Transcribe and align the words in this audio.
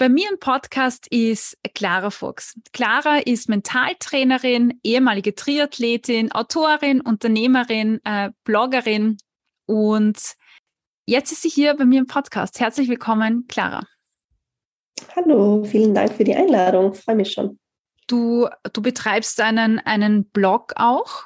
Bei 0.00 0.08
mir 0.08 0.30
im 0.30 0.38
Podcast 0.38 1.08
ist 1.08 1.58
Clara 1.74 2.08
Fuchs. 2.08 2.58
Clara 2.72 3.18
ist 3.18 3.50
Mentaltrainerin, 3.50 4.80
ehemalige 4.82 5.34
Triathletin, 5.34 6.32
Autorin, 6.32 7.02
Unternehmerin, 7.02 8.00
äh, 8.04 8.30
Bloggerin 8.44 9.18
und 9.66 10.18
jetzt 11.04 11.32
ist 11.32 11.42
sie 11.42 11.50
hier 11.50 11.74
bei 11.74 11.84
mir 11.84 11.98
im 11.98 12.06
Podcast. 12.06 12.60
Herzlich 12.60 12.88
willkommen, 12.88 13.44
Clara. 13.46 13.86
Hallo, 15.14 15.64
vielen 15.64 15.94
Dank 15.94 16.14
für 16.14 16.24
die 16.24 16.34
Einladung. 16.34 16.94
Freue 16.94 17.16
mich 17.16 17.32
schon. 17.32 17.58
Du, 18.06 18.48
du 18.72 18.80
betreibst 18.80 19.38
einen, 19.38 19.80
einen 19.80 20.24
Blog 20.30 20.72
auch 20.76 21.24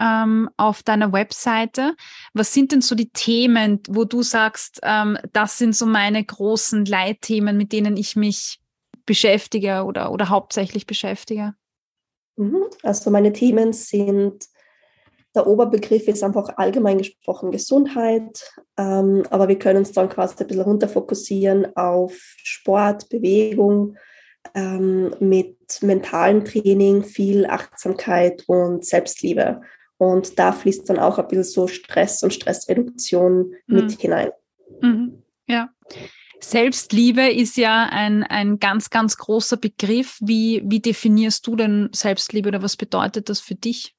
ähm, 0.00 0.48
auf 0.56 0.82
deiner 0.82 1.12
Webseite. 1.12 1.94
Was 2.32 2.52
sind 2.54 2.72
denn 2.72 2.80
so 2.80 2.94
die 2.94 3.10
Themen, 3.10 3.80
wo 3.88 4.04
du 4.04 4.22
sagst, 4.22 4.80
ähm, 4.82 5.18
das 5.32 5.58
sind 5.58 5.76
so 5.76 5.86
meine 5.86 6.24
großen 6.24 6.84
Leitthemen, 6.86 7.56
mit 7.56 7.72
denen 7.72 7.96
ich 7.96 8.16
mich 8.16 8.60
beschäftige 9.06 9.84
oder, 9.84 10.12
oder 10.12 10.28
hauptsächlich 10.28 10.86
beschäftige? 10.86 11.54
Mhm. 12.36 12.64
Also 12.82 13.10
meine 13.10 13.32
Themen 13.32 13.72
sind, 13.72 14.46
der 15.34 15.46
Oberbegriff 15.46 16.08
ist 16.08 16.24
einfach 16.24 16.56
allgemein 16.56 16.98
gesprochen 16.98 17.50
Gesundheit, 17.50 18.50
ähm, 18.76 19.24
aber 19.30 19.48
wir 19.48 19.58
können 19.58 19.80
uns 19.80 19.92
dann 19.92 20.08
quasi 20.08 20.36
ein 20.38 20.46
bisschen 20.46 20.62
runterfokussieren 20.62 21.76
auf 21.76 22.14
Sport, 22.42 23.08
Bewegung, 23.10 23.96
ähm, 24.54 25.14
mit 25.20 25.56
mentalem 25.82 26.44
Training, 26.44 27.04
viel 27.04 27.46
Achtsamkeit 27.46 28.44
und 28.46 28.84
Selbstliebe. 28.84 29.60
Und 30.00 30.38
da 30.38 30.52
fließt 30.52 30.88
dann 30.88 30.98
auch 30.98 31.18
ein 31.18 31.28
bisschen 31.28 31.44
so 31.44 31.66
Stress 31.68 32.22
und 32.22 32.32
Stressreduktion 32.32 33.52
mhm. 33.66 33.76
mit 33.76 33.92
hinein. 34.00 34.30
Mhm. 34.80 35.22
Ja. 35.46 35.68
Selbstliebe 36.40 37.28
ist 37.28 37.58
ja 37.58 37.86
ein, 37.90 38.22
ein 38.22 38.58
ganz, 38.58 38.88
ganz 38.88 39.18
großer 39.18 39.58
Begriff. 39.58 40.16
Wie, 40.22 40.62
wie 40.64 40.80
definierst 40.80 41.46
du 41.46 41.54
denn 41.54 41.90
Selbstliebe 41.94 42.48
oder 42.48 42.62
was 42.62 42.78
bedeutet 42.78 43.28
das 43.28 43.40
für 43.40 43.56
dich? 43.56 43.94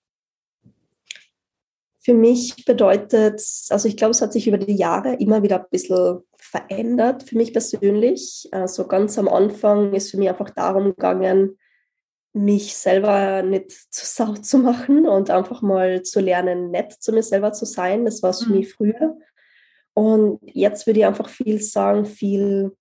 Für 1.99 2.16
mich 2.16 2.66
bedeutet, 2.66 3.39
also 3.69 3.88
ich 3.88 3.95
glaube, 3.95 4.09
es 4.11 4.23
hat 4.23 4.33
sich 4.33 4.47
über 4.47 4.57
die 4.57 4.75
Jahre 4.75 5.13
immer 5.17 5.44
wieder 5.44 5.59
ein 5.59 5.69
bisschen 5.69 6.22
verändert 6.35 7.22
für 7.22 7.38
mich 7.38 7.53
persönlich. 7.53 8.49
Also 8.52 8.88
ganz 8.88 9.19
am 9.19 9.27
Anfang 9.27 9.94
ist 9.94 10.09
für 10.09 10.17
mich 10.17 10.29
einfach 10.29 10.49
darum 10.49 10.95
gegangen, 10.95 11.59
mich 12.34 12.76
selber 12.76 13.42
nicht 13.44 13.72
zu 13.72 14.06
Sau 14.06 14.34
zu 14.34 14.58
machen 14.58 15.08
und 15.08 15.30
einfach 15.30 15.62
mal 15.62 16.02
zu 16.04 16.20
lernen, 16.20 16.72
nett 16.72 16.94
zu 16.94 17.12
mir 17.12 17.24
selber 17.24 17.52
zu 17.52 17.66
sein. 17.66 18.06
Das 18.06 18.24
war 18.24 18.30
es 18.30 18.44
für 18.44 18.50
mhm. 18.50 18.58
mich 18.58 18.74
früher. 18.74 19.18
Und 19.94 20.40
jetzt 20.44 20.88
würde 20.88 21.02
ich 21.02 21.06
einfach 21.06 21.28
viel 21.28 21.62
sagen, 21.62 22.06
viel 22.06 22.76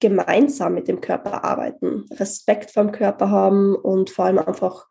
gemeinsam 0.00 0.74
mit 0.74 0.88
dem 0.88 1.00
Körper 1.00 1.44
arbeiten, 1.44 2.06
Respekt 2.12 2.70
vom 2.70 2.92
Körper 2.92 3.30
haben 3.30 3.74
und 3.74 4.10
vor 4.10 4.26
allem 4.26 4.38
einfach 4.38 4.86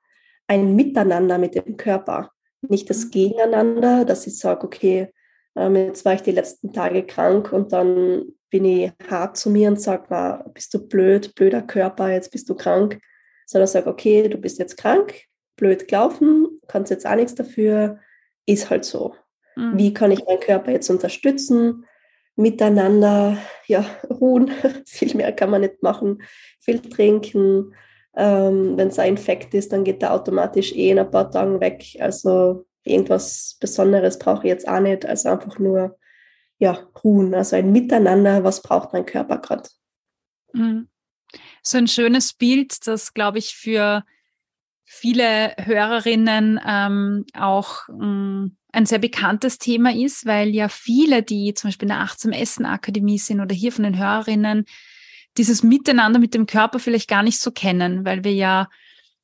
ein 0.48 0.76
Miteinander 0.76 1.38
mit 1.38 1.56
dem 1.56 1.78
Körper. 1.78 2.32
Nicht 2.62 2.90
das 2.90 3.06
mhm. 3.06 3.12
Gegeneinander, 3.12 4.06
dass 4.06 4.28
ich 4.28 4.38
sage, 4.38 4.66
okay, 4.66 5.12
ähm, 5.56 5.76
jetzt 5.76 6.06
war 6.06 6.14
ich 6.14 6.22
die 6.22 6.32
letzten 6.32 6.72
Tage 6.72 7.04
krank 7.04 7.52
und 7.52 7.74
dann 7.74 8.26
bin 8.50 8.66
ich 8.66 8.92
hart 9.10 9.38
zu 9.38 9.50
mir 9.50 9.70
und 9.70 9.82
sage, 9.82 10.46
bist 10.54 10.74
du 10.76 10.88
blöd, 10.88 11.34
blöder 11.34 11.64
Körper, 11.64 12.12
jetzt 12.12 12.32
bist 12.32 12.48
du 12.50 12.56
krank 12.56 13.00
sondern 13.46 13.68
sage, 13.68 13.90
okay, 13.90 14.28
du 14.28 14.38
bist 14.38 14.60
jetzt 14.60 14.78
krank, 14.78 15.26
blöd 15.56 15.88
gelaufen, 15.88 16.60
kannst 16.68 16.92
jetzt 16.92 17.06
auch 17.06 17.16
nichts 17.16 17.36
dafür, 17.36 18.00
ist 18.46 18.70
halt 18.70 18.86
so. 18.86 19.16
Mhm. 19.56 19.78
Wie 19.78 19.94
kann 19.94 20.12
ich 20.12 20.26
meinen 20.26 20.40
Körper 20.40 20.72
jetzt 20.72 20.90
unterstützen? 20.90 21.86
Miteinander, 22.36 23.38
ja, 23.68 23.86
ruhen, 24.10 24.52
viel 24.86 25.16
mehr 25.16 25.32
kann 25.32 25.50
man 25.50 25.62
nicht 25.62 25.84
machen, 25.84 26.24
viel 26.60 26.80
trinken. 26.80 27.74
Ähm, 28.16 28.78
Wenn 28.78 28.90
es 28.90 29.00
ein 29.00 29.10
Infekt 29.10 29.54
ist, 29.54 29.72
dann 29.72 29.84
geht 29.84 30.02
der 30.02 30.14
automatisch 30.14 30.74
eh 30.74 30.92
in 30.92 31.00
ein 31.00 31.10
paar 31.10 31.32
Tagen 31.32 31.60
weg. 31.60 31.84
Also 32.00 32.66
irgendwas 32.84 33.58
Besonderes 33.60 34.20
brauche 34.20 34.44
ich 34.44 34.50
jetzt 34.50 34.68
auch 34.68 34.80
nicht. 34.80 35.06
Also 35.06 35.30
einfach 35.30 35.58
nur 35.60 35.98
ja, 36.60 36.78
ruhen, 37.04 37.34
also 37.34 37.56
ein 37.56 37.72
Miteinander, 37.72 38.44
was 38.44 38.62
braucht 38.62 38.94
mein 38.94 39.06
Körper 39.06 39.40
gerade. 39.40 39.70
Mhm 40.54 40.88
so 41.64 41.78
ein 41.78 41.88
schönes 41.88 42.34
Bild, 42.34 42.86
das, 42.86 43.14
glaube 43.14 43.40
ich, 43.40 43.56
für 43.56 44.04
viele 44.86 45.56
Hörerinnen 45.58 46.60
ähm, 46.66 47.26
auch 47.34 47.88
ähm, 47.90 48.58
ein 48.72 48.86
sehr 48.86 49.00
bekanntes 49.00 49.58
Thema 49.58 49.94
ist, 49.94 50.26
weil 50.26 50.50
ja 50.50 50.68
viele, 50.68 51.24
die 51.24 51.54
zum 51.54 51.70
Beispiel 51.70 51.86
in 51.86 51.96
der 51.96 52.02
Achtsam 52.02 52.32
Essen 52.32 52.66
Akademie 52.66 53.18
sind 53.18 53.40
oder 53.40 53.56
hier 53.56 53.72
von 53.72 53.84
den 53.84 53.98
Hörerinnen, 53.98 54.66
dieses 55.38 55.64
Miteinander 55.64 56.20
mit 56.20 56.34
dem 56.34 56.46
Körper 56.46 56.80
vielleicht 56.80 57.10
gar 57.10 57.24
nicht 57.24 57.40
so 57.40 57.52
kennen, 57.52 58.06
weil 58.06 58.24
wir 58.24 58.34
ja, 58.34 58.70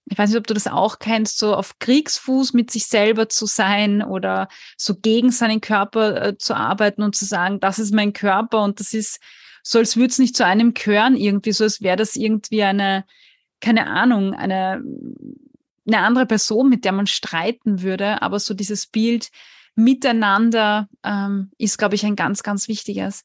ich 0.06 0.18
weiß 0.18 0.30
nicht, 0.30 0.40
ob 0.40 0.48
du 0.48 0.54
das 0.54 0.68
auch 0.68 0.98
kennst, 0.98 1.38
so 1.38 1.56
auf 1.56 1.78
Kriegsfuß 1.78 2.54
mit 2.54 2.72
sich 2.72 2.88
selber 2.88 3.30
zu 3.30 3.46
sein 3.46 4.02
oder 4.02 4.48
so 4.78 4.96
gegen 4.96 5.32
seinen 5.32 5.62
Körper 5.62 6.26
äh, 6.26 6.38
zu 6.38 6.56
arbeiten 6.56 7.04
und 7.04 7.16
zu 7.16 7.26
sagen, 7.26 7.60
das 7.60 7.80
ist 7.80 7.94
mein 7.94 8.14
Körper 8.14 8.64
und 8.64 8.80
das 8.80 8.94
ist 8.94 9.20
so 9.64 9.80
als 9.80 9.97
würde 9.97 10.12
es 10.12 10.20
nicht 10.20 10.36
zu 10.36 10.46
einem 10.46 10.74
gehören, 10.74 11.16
irgendwie, 11.16 11.52
so 11.52 11.64
als 11.64 11.81
wäre 11.81 11.97
das 11.97 12.16
irgendwie 12.16 12.64
eine, 12.64 13.06
keine 13.62 13.88
Ahnung, 13.88 14.34
eine, 14.34 14.84
eine 15.88 16.00
andere 16.00 16.25
Person, 16.25 16.70
mit 16.70 16.86
der 16.86 16.92
man 16.92 17.08
streiten 17.08 17.81
würde. 17.81 18.22
Aber 18.22 18.40
so 18.40 18.53
dieses 18.53 18.88
Bild 18.88 19.30
miteinander 19.75 20.88
ähm, 21.03 21.52
ist, 21.58 21.78
glaube 21.78 21.96
ich, 21.96 22.06
ein 22.06 22.16
ganz, 22.16 22.44
ganz 22.44 22.68
wichtiges. 22.68 23.24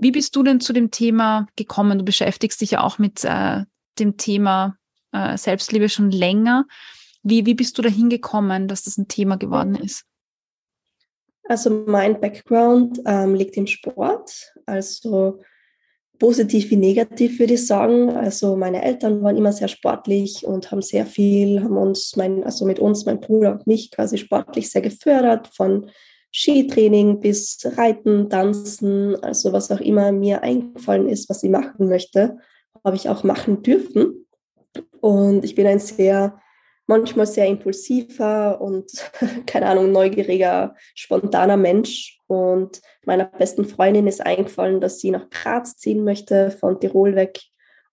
Wie 0.00 0.10
bist 0.10 0.34
du 0.34 0.42
denn 0.42 0.60
zu 0.60 0.72
dem 0.72 0.90
Thema 0.90 1.46
gekommen? 1.56 1.98
Du 1.98 2.04
beschäftigst 2.04 2.60
dich 2.60 2.72
ja 2.72 2.80
auch 2.82 2.98
mit 2.98 3.24
äh, 3.24 3.64
dem 3.98 4.16
Thema 4.16 4.76
äh, 5.12 5.36
Selbstliebe 5.36 5.88
schon 5.88 6.10
länger. 6.10 6.66
Wie, 7.22 7.46
wie 7.46 7.54
bist 7.54 7.78
du 7.78 7.82
dahin 7.82 8.08
gekommen, 8.08 8.66
dass 8.66 8.82
das 8.82 8.98
ein 8.98 9.06
Thema 9.06 9.36
geworden 9.36 9.76
ist? 9.76 10.04
Also 11.44 11.84
mein 11.86 12.20
Background 12.20 13.00
ähm, 13.04 13.34
liegt 13.34 13.56
im 13.56 13.66
Sport. 13.66 14.52
Also 14.66 15.40
positiv 16.22 16.70
wie 16.70 16.76
negativ, 16.76 17.40
würde 17.40 17.54
ich 17.54 17.66
sagen. 17.66 18.10
Also 18.10 18.54
meine 18.54 18.84
Eltern 18.84 19.24
waren 19.24 19.36
immer 19.36 19.52
sehr 19.52 19.66
sportlich 19.66 20.46
und 20.46 20.70
haben 20.70 20.80
sehr 20.80 21.04
viel, 21.04 21.60
haben 21.64 21.76
uns, 21.76 22.14
mein, 22.14 22.44
also 22.44 22.64
mit 22.64 22.78
uns, 22.78 23.04
mein 23.06 23.18
Bruder 23.18 23.50
und 23.50 23.66
mich 23.66 23.90
quasi 23.90 24.18
sportlich 24.18 24.70
sehr 24.70 24.82
gefördert, 24.82 25.48
von 25.48 25.90
Skitraining 26.30 27.18
bis 27.18 27.58
Reiten, 27.76 28.30
Tanzen, 28.30 29.16
also 29.20 29.52
was 29.52 29.72
auch 29.72 29.80
immer 29.80 30.12
mir 30.12 30.44
eingefallen 30.44 31.08
ist, 31.08 31.28
was 31.28 31.42
ich 31.42 31.50
machen 31.50 31.88
möchte, 31.88 32.36
habe 32.84 32.94
ich 32.94 33.08
auch 33.08 33.24
machen 33.24 33.64
dürfen. 33.64 34.24
Und 35.00 35.44
ich 35.44 35.56
bin 35.56 35.66
ein 35.66 35.80
sehr, 35.80 36.38
manchmal 36.86 37.26
sehr 37.26 37.46
impulsiver 37.46 38.60
und, 38.60 38.90
keine 39.46 39.66
Ahnung, 39.66 39.92
neugieriger, 39.92 40.74
spontaner 40.94 41.56
Mensch. 41.56 42.18
Und 42.26 42.80
meiner 43.04 43.26
besten 43.26 43.64
Freundin 43.64 44.06
ist 44.06 44.24
eingefallen, 44.24 44.80
dass 44.80 45.00
sie 45.00 45.10
nach 45.10 45.28
Graz 45.30 45.76
ziehen 45.76 46.04
möchte, 46.04 46.50
von 46.50 46.80
Tirol 46.80 47.14
weg. 47.14 47.40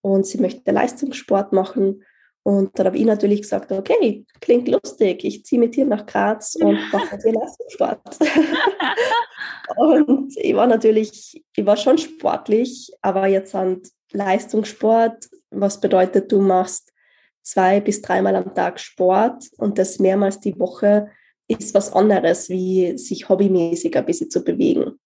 Und 0.02 0.26
sie 0.26 0.40
möchte 0.40 0.72
Leistungssport 0.72 1.52
machen. 1.52 2.04
Und 2.44 2.80
dann 2.80 2.88
habe 2.88 2.98
ich 2.98 3.06
natürlich 3.06 3.42
gesagt, 3.42 3.72
okay, 3.72 4.26
klingt 4.40 4.68
lustig, 4.70 5.24
ich 5.24 5.44
ziehe 5.44 5.60
mit 5.60 5.76
dir 5.76 5.86
nach 5.86 6.06
Graz 6.06 6.56
und 6.56 6.80
mache 6.92 7.16
mit 7.16 7.26
dir 7.26 7.34
Leistungssport. 7.34 8.18
und 9.76 10.38
ich 10.38 10.56
war 10.56 10.68
natürlich, 10.68 11.44
ich 11.56 11.66
war 11.66 11.78
schon 11.78 11.98
sportlich, 11.98 12.92
aber 13.02 13.28
jetzt 13.28 13.54
an 13.54 13.82
Leistungssport, 14.14 15.30
was 15.52 15.80
bedeutet, 15.82 16.32
du 16.32 16.42
machst 16.42 16.94
zwei 17.42 17.80
bis 17.80 18.02
dreimal 18.02 18.36
am 18.36 18.54
Tag 18.54 18.80
Sport 18.80 19.46
und 19.58 19.78
das 19.78 20.00
mehrmals 20.00 20.40
die 20.40 20.58
Woche 20.60 21.10
ist 21.48 21.74
was 21.74 21.94
anderes, 21.94 22.50
wie 22.50 22.98
sich 22.98 23.28
hobbymäßig 23.28 23.98
ein 23.98 24.06
bisschen 24.06 24.30
zu 24.30 24.44
bewegen 24.44 25.00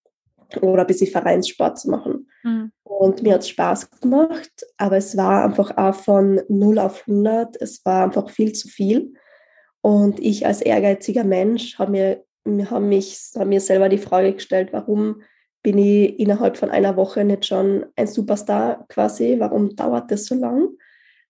oder 0.61 0.81
ein 0.81 0.87
bisschen 0.87 1.11
Vereinssport 1.11 1.79
zu 1.79 1.89
machen. 1.89 2.29
Mhm. 2.43 2.71
Und 2.83 3.23
mir 3.23 3.33
hat 3.33 3.41
es 3.41 3.49
Spaß 3.49 3.89
gemacht, 4.01 4.51
aber 4.77 4.97
es 4.97 5.17
war 5.17 5.45
einfach 5.45 5.75
auch 5.77 5.95
von 5.95 6.41
0 6.47 6.79
auf 6.79 7.07
100, 7.07 7.59
es 7.61 7.83
war 7.85 8.03
einfach 8.03 8.29
viel 8.29 8.53
zu 8.53 8.67
viel. 8.67 9.13
Und 9.81 10.19
ich 10.19 10.45
als 10.45 10.61
ehrgeiziger 10.61 11.23
Mensch 11.23 11.77
habe 11.79 11.91
mir, 11.91 12.69
hab 12.69 12.81
mich, 12.81 13.31
hab 13.35 13.47
mir 13.47 13.59
selber 13.59 13.89
die 13.89 13.97
Frage 13.97 14.33
gestellt, 14.33 14.69
warum 14.71 15.21
bin 15.63 15.77
ich 15.77 16.19
innerhalb 16.19 16.57
von 16.57 16.69
einer 16.69 16.95
Woche 16.97 17.23
nicht 17.23 17.45
schon 17.45 17.85
ein 17.95 18.07
Superstar 18.07 18.85
quasi? 18.89 19.37
Warum 19.39 19.75
dauert 19.75 20.11
das 20.11 20.25
so 20.25 20.35
lang? 20.35 20.69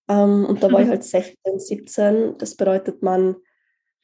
Ähm, 0.09 0.45
und 0.45 0.61
da 0.63 0.71
war 0.71 0.81
ich 0.81 0.89
halt 0.89 1.03
16, 1.03 1.59
17. 1.59 2.37
Das 2.37 2.55
bedeutet, 2.55 3.01
man, 3.01 3.35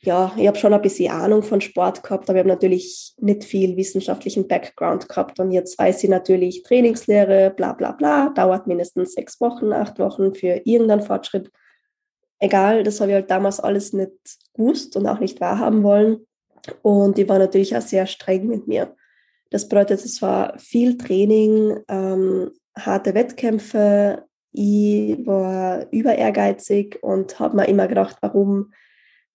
ja, 0.01 0.34
ich 0.38 0.48
habe 0.48 0.57
schon 0.57 0.74
ein 0.74 0.81
bisschen 0.81 1.12
Ahnung 1.12 1.44
von 1.44 1.62
Sport 1.62 2.04
gehabt, 2.04 2.30
aber 2.30 2.38
ich 2.38 2.40
habe 2.40 2.50
natürlich 2.50 3.13
nicht 3.18 3.44
viel 3.44 3.75
wissenschaftlichen 3.75 4.48
Background 4.48 5.10
gehabt. 5.10 5.40
Und 5.40 5.51
jetzt 5.51 5.78
weiß 5.78 6.04
ich 6.04 6.10
natürlich, 6.10 6.63
Trainingslehre, 6.63 7.51
bla 7.56 7.74
bla 7.74 7.92
bla, 7.92 8.30
dauert 8.30 8.68
mindestens 8.68 9.13
sechs 9.13 9.42
Wochen, 9.42 9.74
acht 9.74 10.00
Wochen 10.00 10.34
für 10.34 10.62
irgendeinen 10.63 11.01
Fortschritt. 11.01 11.51
Egal, 12.40 12.84
das 12.84 13.02
habe 13.02 13.12
ich 13.12 13.16
halt 13.16 13.31
damals 13.31 13.60
alles 13.60 13.92
nicht 13.92 14.13
gewusst 14.54 14.95
und 14.95 15.06
auch 15.06 15.19
nicht 15.19 15.42
wahrhaben 15.42 15.84
wollen. 15.84 16.25
Und 16.81 17.18
die 17.18 17.28
war 17.28 17.40
natürlich 17.40 17.75
auch 17.75 17.81
sehr 17.81 18.06
streng 18.06 18.48
mit 18.48 18.68
mir. 18.68 18.95
Das 19.50 19.68
bedeutet, 19.68 20.06
es 20.06 20.22
war 20.22 20.57
viel 20.57 20.98
Training, 20.98 21.80
ähm, 21.88 22.52
harte 22.78 23.13
Wettkämpfe. 23.13 24.29
Ich 24.51 25.25
war 25.25 25.86
über 25.92 26.16
ehrgeizig 26.16 27.00
und 27.01 27.40
habe 27.40 27.56
mir 27.56 27.68
immer 27.68 27.88
gedacht, 27.88 28.18
warum 28.22 28.74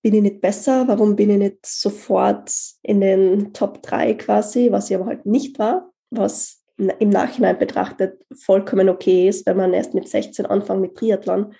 bin 0.02 0.14
ich 0.14 0.22
nicht 0.22 0.40
besser? 0.40 0.86
Warum 0.88 1.16
bin 1.16 1.30
ich 1.30 1.38
nicht 1.38 1.66
sofort 1.66 2.52
in 2.82 3.00
den 3.00 3.52
Top 3.52 3.82
3 3.82 4.14
quasi, 4.14 4.70
was 4.70 4.90
ich 4.90 4.96
aber 4.96 5.06
halt 5.06 5.24
nicht 5.24 5.58
war, 5.58 5.90
was 6.10 6.62
im 6.76 7.08
Nachhinein 7.08 7.58
betrachtet 7.58 8.24
vollkommen 8.34 8.88
okay 8.88 9.28
ist, 9.28 9.46
wenn 9.46 9.56
man 9.56 9.72
erst 9.72 9.94
mit 9.94 10.08
16 10.08 10.46
anfängt 10.46 10.80
mit 10.80 10.96
Triathlon 10.96 11.54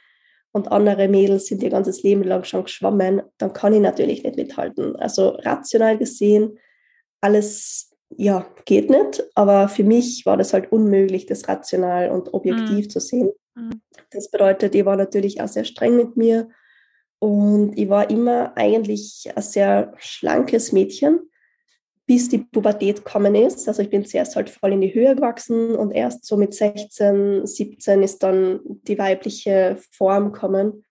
und 0.52 0.70
andere 0.72 1.08
Mädels 1.08 1.46
sind 1.46 1.62
ihr 1.62 1.70
ganzes 1.70 2.02
Leben 2.02 2.24
lang 2.24 2.44
schon 2.44 2.64
geschwommen, 2.64 3.22
dann 3.38 3.52
kann 3.52 3.74
ich 3.74 3.80
natürlich 3.80 4.24
nicht 4.24 4.36
mithalten. 4.36 4.96
Also 4.96 5.30
rational 5.42 5.98
gesehen, 5.98 6.58
alles 7.20 7.92
ja, 8.16 8.46
geht 8.64 8.90
nicht, 8.90 9.24
aber 9.34 9.68
für 9.68 9.84
mich 9.84 10.26
war 10.26 10.36
das 10.36 10.52
halt 10.52 10.70
unmöglich, 10.70 11.26
das 11.26 11.48
rational 11.48 12.10
und 12.10 12.34
objektiv 12.34 12.86
mhm. 12.86 12.90
zu 12.90 13.00
sehen. 13.00 13.30
Mhm. 13.54 13.80
Das 14.10 14.30
bedeutet, 14.30 14.74
ich 14.74 14.84
war 14.84 14.96
natürlich 14.96 15.40
auch 15.40 15.48
sehr 15.48 15.64
streng 15.64 15.96
mit 15.96 16.16
mir 16.16 16.48
und 17.18 17.78
ich 17.78 17.88
war 17.88 18.10
immer 18.10 18.56
eigentlich 18.56 19.30
ein 19.34 19.42
sehr 19.42 19.94
schlankes 19.98 20.72
Mädchen, 20.72 21.30
bis 22.06 22.28
die 22.28 22.38
Pubertät 22.38 23.04
gekommen 23.04 23.34
ist. 23.34 23.66
Also 23.66 23.82
ich 23.82 23.90
bin 23.90 24.04
zuerst 24.04 24.36
halt 24.36 24.50
voll 24.50 24.72
in 24.72 24.80
die 24.80 24.92
Höhe 24.92 25.14
gewachsen 25.14 25.74
und 25.74 25.92
erst 25.92 26.26
so 26.26 26.36
mit 26.36 26.52
16, 26.52 27.46
17 27.46 28.02
ist 28.02 28.22
dann 28.22 28.60
die 28.64 28.98
weibliche 28.98 29.78
Form 29.90 30.32
gekommen. 30.32 30.84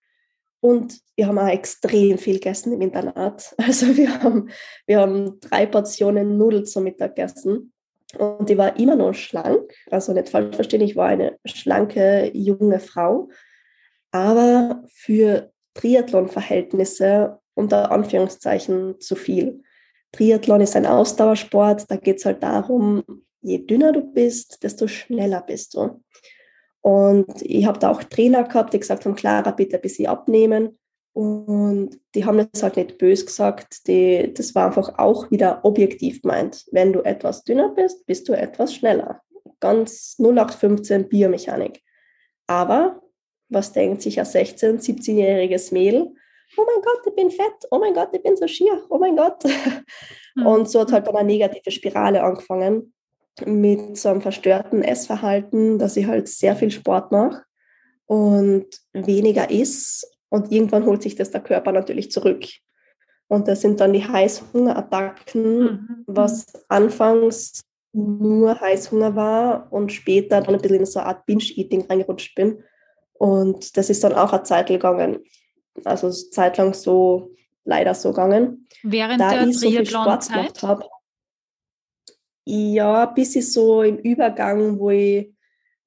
Und 0.60 1.02
wir 1.18 1.28
haben 1.28 1.38
auch 1.38 1.50
extrem 1.50 2.18
viel 2.18 2.36
gegessen 2.36 2.74
im 2.74 2.82
Internat. 2.82 3.54
Also 3.64 3.98
wir 3.98 4.24
haben, 4.24 4.50
wir 4.88 5.02
haben 5.02 5.40
drei 5.42 5.66
Portionen 5.66 6.38
Nudeln 6.38 6.66
zum 6.66 6.86
Mittag 6.86 7.16
gegessen. 7.16 7.73
Und 8.18 8.50
die 8.50 8.58
war 8.58 8.78
immer 8.80 8.96
noch 8.96 9.14
schlank. 9.14 9.74
Also 9.90 10.14
nicht 10.14 10.30
falsch 10.30 10.56
verstehen, 10.56 10.82
ich 10.82 10.96
war 10.96 11.08
eine 11.08 11.38
schlanke, 11.46 12.32
junge 12.34 12.80
Frau. 12.80 13.30
Aber 14.12 14.84
für 14.88 15.52
Triathlon-Verhältnisse 15.74 17.40
unter 17.56 17.92
Anführungszeichen 17.92 19.00
zu 19.00 19.16
viel. 19.16 19.64
Triathlon 20.12 20.62
ist 20.62 20.76
ein 20.76 20.86
Ausdauersport. 20.86 21.90
Da 21.90 21.96
geht 21.98 22.18
es 22.18 22.26
halt 22.26 22.44
darum, 22.44 23.04
je 23.42 23.60
dünner 23.60 23.92
du 23.92 24.02
bist, 24.02 24.64
desto 24.64 24.88
schneller 24.88 25.42
bist 25.42 25.74
du. 25.74 26.02
Und 26.82 27.42
ich 27.42 27.66
habe 27.66 27.80
da 27.80 27.90
auch 27.90 28.04
Trainer 28.04 28.44
gehabt, 28.44 28.74
die 28.74 28.80
gesagt 28.80 29.06
haben, 29.06 29.16
Clara, 29.16 29.52
bitte 29.52 29.78
ein 29.78 29.82
bisschen 29.82 30.08
abnehmen. 30.08 30.78
Und 31.14 32.00
die 32.16 32.26
haben 32.26 32.50
das 32.52 32.64
halt 32.64 32.76
nicht 32.76 32.98
böse 32.98 33.26
gesagt, 33.26 33.88
die, 33.88 34.34
das 34.34 34.56
war 34.56 34.68
einfach 34.68 34.98
auch 34.98 35.30
wieder 35.30 35.64
objektiv 35.64 36.24
gemeint. 36.24 36.66
Wenn 36.72 36.92
du 36.92 37.02
etwas 37.02 37.44
dünner 37.44 37.70
bist, 37.70 38.06
bist 38.08 38.28
du 38.28 38.34
etwas 38.34 38.74
schneller. 38.74 39.22
Ganz 39.60 40.16
0815 40.20 41.08
Biomechanik. 41.08 41.84
Aber 42.48 43.02
was 43.50 43.72
denkt 43.72 44.02
sich 44.02 44.20
ein 44.20 44.26
16-, 44.26 44.82
17-jähriges 44.82 45.72
Mädel? 45.72 46.14
Oh 46.58 46.66
mein 46.66 46.82
Gott, 46.84 47.02
ich 47.06 47.16
bin 47.16 47.32
fett. 47.32 47.68
Oh 47.70 47.80
mein 47.80 47.94
Gott, 47.94 48.10
ich 48.14 48.24
bin 48.24 48.36
so 48.36 48.48
schier. 48.48 48.84
Oh 48.90 48.98
mein 48.98 49.16
Gott. 49.16 49.44
Mhm. 50.36 50.46
Und 50.48 50.70
so 50.70 50.82
hat 50.82 50.92
halt 50.92 51.08
dann 51.08 51.16
eine 51.16 51.28
negative 51.28 51.72
Spirale 51.72 52.24
angefangen 52.24 52.94
mit 53.46 53.98
so 53.98 54.10
einem 54.10 54.22
verstörten 54.22 54.84
Essverhalten, 54.84 55.80
dass 55.80 55.98
ich 55.98 56.06
halt 56.06 56.28
sehr 56.28 56.56
viel 56.56 56.72
Sport 56.72 57.12
mache 57.12 57.44
und 58.06 58.68
weniger 58.94 59.50
isst. 59.50 60.08
Und 60.34 60.52
irgendwann 60.52 60.88
holt 60.88 61.04
sich 61.04 61.14
das 61.14 61.30
der 61.30 61.42
Körper 61.42 61.72
natürlich 61.72 62.10
zurück. 62.10 62.44
Und 63.28 63.48
das 63.48 63.62
sind 63.62 63.80
dann 63.80 63.94
die 63.94 64.04
Heißhungerattacken, 64.04 65.60
mhm. 65.60 66.04
was 66.08 66.48
anfangs 66.70 67.62
nur 67.92 68.60
Heißhunger 68.60 69.16
war 69.16 69.72
und 69.72 69.92
später 69.92 70.42
dann 70.42 70.56
ein 70.56 70.60
bisschen 70.60 70.80
in 70.80 70.86
so 70.88 70.98
eine 70.98 71.10
Art 71.10 71.28
Binge-Eating 71.28 71.86
reingerutscht 71.86 72.34
bin. 72.34 72.64
Und 73.14 73.78
das 73.78 73.92
ist 73.92 74.04
dann 74.04 74.14
auch 74.14 74.34
eine 74.34 74.42
Zeit 74.42 74.70
gegangen. 74.70 75.20
Also 75.86 76.10
zeitlang 76.10 76.74
so, 76.74 77.36
leider 77.64 77.94
so 77.94 78.10
gegangen. 78.10 78.68
Während 78.82 79.22
da 79.22 79.30
der 79.34 79.48
ich 79.48 79.60
so 79.60 79.70
viel 79.70 79.86
Sport 79.86 80.30
gemacht 80.30 80.64
habe. 80.64 80.88
Ja, 82.46 83.06
bis 83.06 83.36
ich 83.36 83.54
so 83.54 83.84
im 83.84 84.00
Übergang, 84.00 84.80
wo 84.80 84.90
ich 84.90 85.32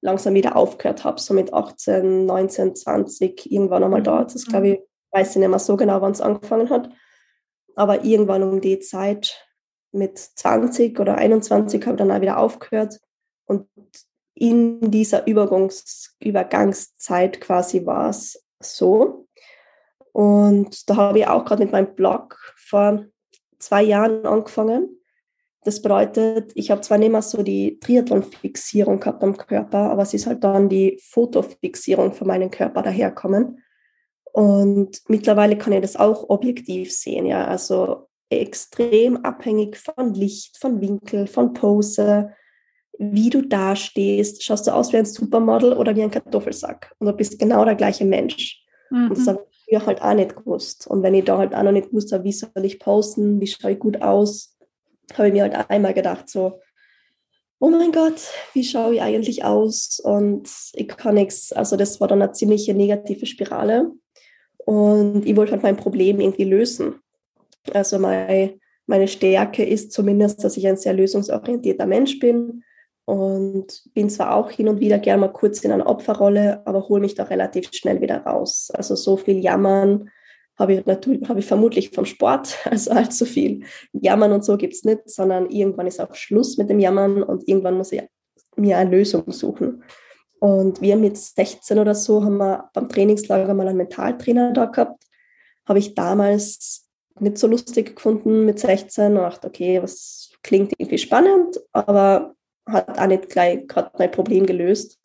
langsam 0.01 0.33
wieder 0.33 0.55
aufgehört 0.55 1.03
habe, 1.03 1.19
so 1.19 1.33
mit 1.33 1.53
18, 1.53 2.25
19, 2.25 2.75
20, 2.75 3.51
irgendwann 3.51 3.83
einmal 3.83 4.01
mhm. 4.01 4.05
da. 4.05 4.23
Das 4.23 4.45
glaube 4.45 4.67
ich, 4.69 4.79
weiß 5.11 5.31
ich 5.31 5.35
nicht 5.37 5.49
mehr 5.49 5.59
so 5.59 5.75
genau, 5.77 6.01
wann 6.01 6.11
es 6.11 6.21
angefangen 6.21 6.69
hat. 6.69 6.89
Aber 7.75 8.03
irgendwann 8.03 8.43
um 8.43 8.61
die 8.61 8.79
Zeit 8.79 9.47
mit 9.91 10.17
20 10.17 10.99
oder 10.99 11.15
21 11.15 11.81
habe 11.83 11.93
ich 11.93 11.97
dann 11.97 12.11
auch 12.11 12.21
wieder 12.21 12.37
aufgehört. 12.37 12.99
Und 13.45 13.67
in 14.33 14.91
dieser 14.91 15.25
Übergangs 15.25 16.15
Übergangszeit 16.19 17.41
quasi 17.41 17.85
war 17.85 18.09
es 18.09 18.43
so. 18.59 19.27
Und 20.11 20.89
da 20.89 20.95
habe 20.95 21.19
ich 21.19 21.27
auch 21.27 21.45
gerade 21.45 21.63
mit 21.63 21.71
meinem 21.71 21.95
Blog 21.95 22.53
vor 22.55 23.05
zwei 23.59 23.83
Jahren 23.83 24.25
angefangen. 24.25 24.96
Das 25.67 25.81
bedeutet, 25.81 26.53
ich 26.55 26.71
habe 26.71 26.79
zwar 26.79 26.97
nicht 26.97 27.11
mehr 27.11 27.21
so 27.21 27.43
die 27.43 27.77
Triathlon-Fixierung 27.79 29.01
gehabt 29.01 29.21
am 29.21 29.35
Körper, 29.35 29.91
aber 29.91 30.03
es 30.03 30.13
ist 30.13 30.25
halt 30.25 30.41
dann 30.41 30.69
die 30.69 30.97
Fotofixierung 31.03 32.13
von 32.13 32.25
meinem 32.25 32.49
Körper 32.49 32.83
daherkommen. 32.83 33.61
Und 34.31 35.01
mittlerweile 35.09 35.57
kann 35.57 35.73
ich 35.73 35.81
das 35.81 35.97
auch 35.97 36.29
objektiv 36.29 36.93
sehen, 36.93 37.25
ja. 37.25 37.45
Also 37.45 38.07
extrem 38.29 39.17
abhängig 39.25 39.75
von 39.75 40.13
Licht, 40.13 40.57
von 40.57 40.79
Winkel, 40.79 41.27
von 41.27 41.51
Pose, 41.51 42.31
wie 42.97 43.29
du 43.29 43.41
dastehst. 43.41 44.45
Schaust 44.45 44.67
du 44.67 44.71
aus 44.71 44.93
wie 44.93 44.97
ein 44.97 45.05
Supermodel 45.05 45.73
oder 45.73 45.93
wie 45.97 46.03
ein 46.03 46.11
Kartoffelsack? 46.11 46.95
Und 46.99 47.07
du 47.07 47.11
bist 47.11 47.37
genau 47.39 47.65
der 47.65 47.75
gleiche 47.75 48.05
Mensch. 48.05 48.63
Mhm. 48.89 49.09
Und 49.09 49.17
das 49.17 49.27
habe 49.27 49.45
ich 49.51 49.65
früher 49.65 49.85
halt 49.85 50.01
auch 50.01 50.13
nicht 50.13 50.33
gewusst. 50.33 50.87
Und 50.87 51.03
wenn 51.03 51.13
ich 51.13 51.25
da 51.25 51.37
halt 51.37 51.53
auch 51.53 51.63
noch 51.63 51.73
nicht 51.73 51.91
wusste, 51.91 52.23
wie 52.23 52.31
soll 52.31 52.51
ich 52.63 52.79
posten, 52.79 53.41
wie 53.41 53.47
schaue 53.47 53.71
ich 53.71 53.79
gut 53.79 54.01
aus, 54.01 54.56
habe 55.15 55.27
ich 55.27 55.33
mir 55.33 55.43
halt 55.43 55.69
einmal 55.69 55.93
gedacht, 55.93 56.29
so, 56.29 56.59
oh 57.59 57.69
mein 57.69 57.91
Gott, 57.91 58.21
wie 58.53 58.63
schaue 58.63 58.95
ich 58.95 59.01
eigentlich 59.01 59.43
aus? 59.43 59.99
Und 60.03 60.49
ich 60.73 60.87
kann 60.87 61.15
nichts. 61.15 61.51
Also 61.53 61.75
das 61.75 61.99
war 61.99 62.07
dann 62.07 62.21
eine 62.21 62.31
ziemliche 62.31 62.73
negative 62.73 63.25
Spirale. 63.25 63.91
Und 64.57 65.25
ich 65.25 65.35
wollte 65.35 65.53
halt 65.53 65.63
mein 65.63 65.77
Problem 65.77 66.19
irgendwie 66.19 66.43
lösen. 66.43 66.95
Also 67.73 67.99
mein, 67.99 68.59
meine 68.85 69.07
Stärke 69.07 69.63
ist 69.63 69.91
zumindest, 69.91 70.43
dass 70.43 70.57
ich 70.57 70.67
ein 70.67 70.77
sehr 70.77 70.93
lösungsorientierter 70.93 71.85
Mensch 71.85 72.19
bin 72.19 72.63
und 73.05 73.83
bin 73.93 74.09
zwar 74.09 74.35
auch 74.35 74.51
hin 74.51 74.67
und 74.67 74.81
wieder 74.81 74.99
gerne 74.99 75.21
mal 75.21 75.31
kurz 75.31 75.61
in 75.61 75.71
einer 75.71 75.87
Opferrolle, 75.87 76.61
aber 76.65 76.89
hole 76.89 77.01
mich 77.01 77.15
da 77.15 77.23
relativ 77.23 77.69
schnell 77.71 78.01
wieder 78.01 78.17
raus. 78.17 78.69
Also 78.73 78.95
so 78.95 79.15
viel 79.15 79.39
jammern 79.39 80.09
habe 80.57 80.73
ich 80.73 80.85
natürlich, 80.85 81.27
habe 81.29 81.39
ich 81.39 81.45
vermutlich 81.45 81.91
vom 81.91 82.05
Sport, 82.05 82.57
also 82.65 82.91
allzu 82.91 83.25
viel 83.25 83.63
Jammern 83.93 84.31
und 84.31 84.43
so 84.43 84.57
gibt 84.57 84.73
es 84.73 84.83
nicht, 84.83 85.09
sondern 85.09 85.49
irgendwann 85.49 85.87
ist 85.87 85.99
auch 85.99 86.13
Schluss 86.15 86.57
mit 86.57 86.69
dem 86.69 86.79
Jammern 86.79 87.23
und 87.23 87.47
irgendwann 87.47 87.77
muss 87.77 87.91
ich 87.91 88.03
mir 88.55 88.77
eine 88.77 88.89
Lösung 88.89 89.31
suchen. 89.31 89.83
Und 90.39 90.81
wir 90.81 90.97
mit 90.97 91.17
16 91.17 91.79
oder 91.79 91.95
so 91.95 92.23
haben 92.23 92.37
wir 92.37 92.69
beim 92.73 92.89
Trainingslager 92.89 93.53
mal 93.53 93.67
einen 93.67 93.77
Mentaltrainer 93.77 94.53
da 94.53 94.65
gehabt. 94.65 95.03
Habe 95.67 95.79
ich 95.79 95.95
damals 95.95 96.87
nicht 97.19 97.39
so 97.39 97.47
lustig 97.47 97.95
gefunden 97.95 98.45
mit 98.45 98.59
16 98.59 99.13
und 99.13 99.15
dachte, 99.17 99.47
okay, 99.47 99.81
was 99.81 100.31
klingt 100.43 100.73
irgendwie 100.77 100.99
spannend, 100.99 101.59
aber 101.71 102.35
hat 102.67 102.99
auch 102.99 103.07
nicht 103.07 103.29
gleich 103.29 103.65
gerade 103.67 103.91
mein 103.97 104.11
Problem 104.11 104.45
gelöst. 104.45 104.99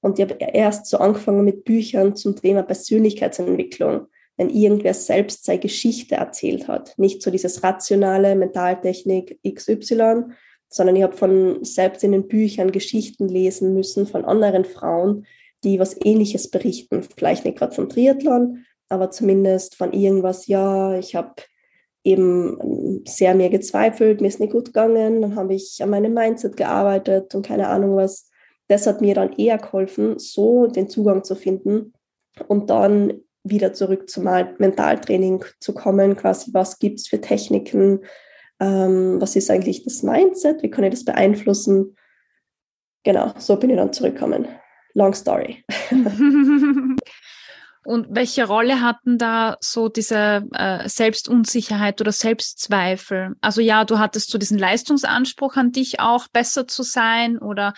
Und 0.00 0.18
ich 0.18 0.24
habe 0.24 0.36
erst 0.38 0.86
so 0.86 0.98
angefangen 0.98 1.44
mit 1.44 1.64
Büchern 1.64 2.16
zum 2.16 2.34
Thema 2.36 2.62
Persönlichkeitsentwicklung 2.62 4.08
wenn 4.36 4.50
irgendwer 4.50 4.94
selbst 4.94 5.44
seine 5.44 5.60
Geschichte 5.60 6.16
erzählt 6.16 6.68
hat. 6.68 6.94
Nicht 6.98 7.22
so 7.22 7.30
dieses 7.30 7.62
rationale 7.62 8.36
Mentaltechnik 8.36 9.38
XY, 9.46 10.24
sondern 10.68 10.96
ich 10.96 11.02
habe 11.02 11.16
von 11.16 11.64
selbst 11.64 12.04
in 12.04 12.12
den 12.12 12.28
Büchern 12.28 12.72
Geschichten 12.72 13.28
lesen 13.28 13.74
müssen 13.74 14.06
von 14.06 14.24
anderen 14.24 14.64
Frauen, 14.64 15.26
die 15.64 15.78
was 15.78 15.96
Ähnliches 16.04 16.50
berichten. 16.50 17.02
Vielleicht 17.16 17.44
nicht 17.44 17.58
gerade 17.58 17.74
vom 17.74 17.88
Triathlon, 17.88 18.64
aber 18.88 19.10
zumindest 19.10 19.74
von 19.74 19.92
irgendwas, 19.92 20.46
ja, 20.46 20.98
ich 20.98 21.14
habe 21.14 21.34
eben 22.04 23.02
sehr 23.06 23.34
mir 23.34 23.48
gezweifelt, 23.48 24.20
mir 24.20 24.28
ist 24.28 24.38
nicht 24.38 24.52
gut 24.52 24.66
gegangen, 24.66 25.22
dann 25.22 25.34
habe 25.34 25.54
ich 25.54 25.82
an 25.82 25.90
meinem 25.90 26.14
Mindset 26.14 26.56
gearbeitet 26.56 27.34
und 27.34 27.44
keine 27.44 27.68
Ahnung 27.68 27.96
was. 27.96 28.30
Das 28.68 28.86
hat 28.86 29.00
mir 29.00 29.14
dann 29.14 29.32
eher 29.32 29.58
geholfen, 29.58 30.18
so 30.18 30.66
den 30.66 30.88
Zugang 30.88 31.24
zu 31.24 31.34
finden 31.34 31.92
und 32.48 32.70
dann 32.70 33.22
wieder 33.48 33.72
zurück 33.72 34.08
zum 34.08 34.24
Mentaltraining 34.24 35.44
zu 35.60 35.74
kommen, 35.74 36.16
quasi 36.16 36.52
was 36.52 36.78
gibt 36.78 37.00
es 37.00 37.08
für 37.08 37.20
Techniken, 37.20 38.00
ähm, 38.60 39.20
was 39.20 39.36
ist 39.36 39.50
eigentlich 39.50 39.84
das 39.84 40.02
Mindset, 40.02 40.62
wie 40.62 40.70
kann 40.70 40.84
ich 40.84 40.90
das 40.90 41.04
beeinflussen. 41.04 41.96
Genau, 43.04 43.32
so 43.38 43.56
bin 43.56 43.70
ich 43.70 43.76
dann 43.76 43.92
zurückgekommen. 43.92 44.48
Long 44.94 45.14
story. 45.14 45.64
Und 47.84 48.08
welche 48.10 48.48
Rolle 48.48 48.80
hatten 48.80 49.16
da 49.16 49.56
so 49.60 49.88
diese 49.88 50.44
äh, 50.52 50.88
Selbstunsicherheit 50.88 52.00
oder 52.00 52.10
Selbstzweifel? 52.10 53.36
Also 53.40 53.60
ja, 53.60 53.84
du 53.84 54.00
hattest 54.00 54.30
so 54.30 54.38
diesen 54.38 54.58
Leistungsanspruch 54.58 55.54
an 55.54 55.70
dich 55.70 56.00
auch, 56.00 56.26
besser 56.26 56.66
zu 56.66 56.82
sein 56.82 57.38
oder 57.38 57.74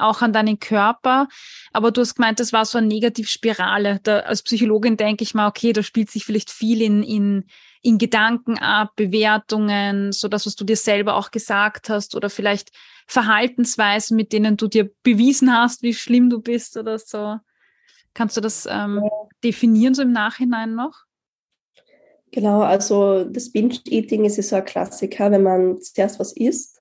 auch 0.00 0.22
an 0.22 0.32
deinen 0.32 0.58
Körper. 0.58 1.28
Aber 1.72 1.90
du 1.90 2.00
hast 2.00 2.16
gemeint, 2.16 2.40
das 2.40 2.52
war 2.52 2.64
so 2.64 2.78
eine 2.78 2.86
Negativspirale. 2.86 4.00
Da, 4.02 4.20
als 4.20 4.42
Psychologin 4.42 4.96
denke 4.96 5.22
ich 5.22 5.34
mal, 5.34 5.48
okay, 5.48 5.72
da 5.72 5.82
spielt 5.82 6.10
sich 6.10 6.24
vielleicht 6.24 6.50
viel 6.50 6.82
in, 6.82 7.02
in, 7.02 7.44
in 7.82 7.98
Gedanken 7.98 8.58
ab, 8.58 8.92
Bewertungen, 8.96 10.12
so 10.12 10.28
das, 10.28 10.46
was 10.46 10.56
du 10.56 10.64
dir 10.64 10.76
selber 10.76 11.14
auch 11.16 11.30
gesagt 11.30 11.88
hast 11.88 12.14
oder 12.14 12.30
vielleicht 12.30 12.70
Verhaltensweisen, 13.06 14.16
mit 14.16 14.32
denen 14.32 14.56
du 14.56 14.68
dir 14.68 14.90
bewiesen 15.02 15.52
hast, 15.56 15.82
wie 15.82 15.94
schlimm 15.94 16.30
du 16.30 16.40
bist 16.40 16.76
oder 16.76 16.98
so. 16.98 17.36
Kannst 18.14 18.36
du 18.36 18.40
das 18.40 18.66
ähm, 18.70 19.02
definieren 19.42 19.94
so 19.94 20.02
im 20.02 20.12
Nachhinein 20.12 20.74
noch? 20.74 21.04
Genau, 22.32 22.62
also 22.62 23.24
das 23.24 23.50
Binge-Eating 23.50 24.24
ist 24.24 24.36
ja 24.36 24.42
so 24.42 24.56
ein 24.56 24.64
Klassiker, 24.64 25.30
wenn 25.32 25.42
man 25.42 25.80
zuerst 25.80 26.20
was 26.20 26.32
isst 26.32 26.79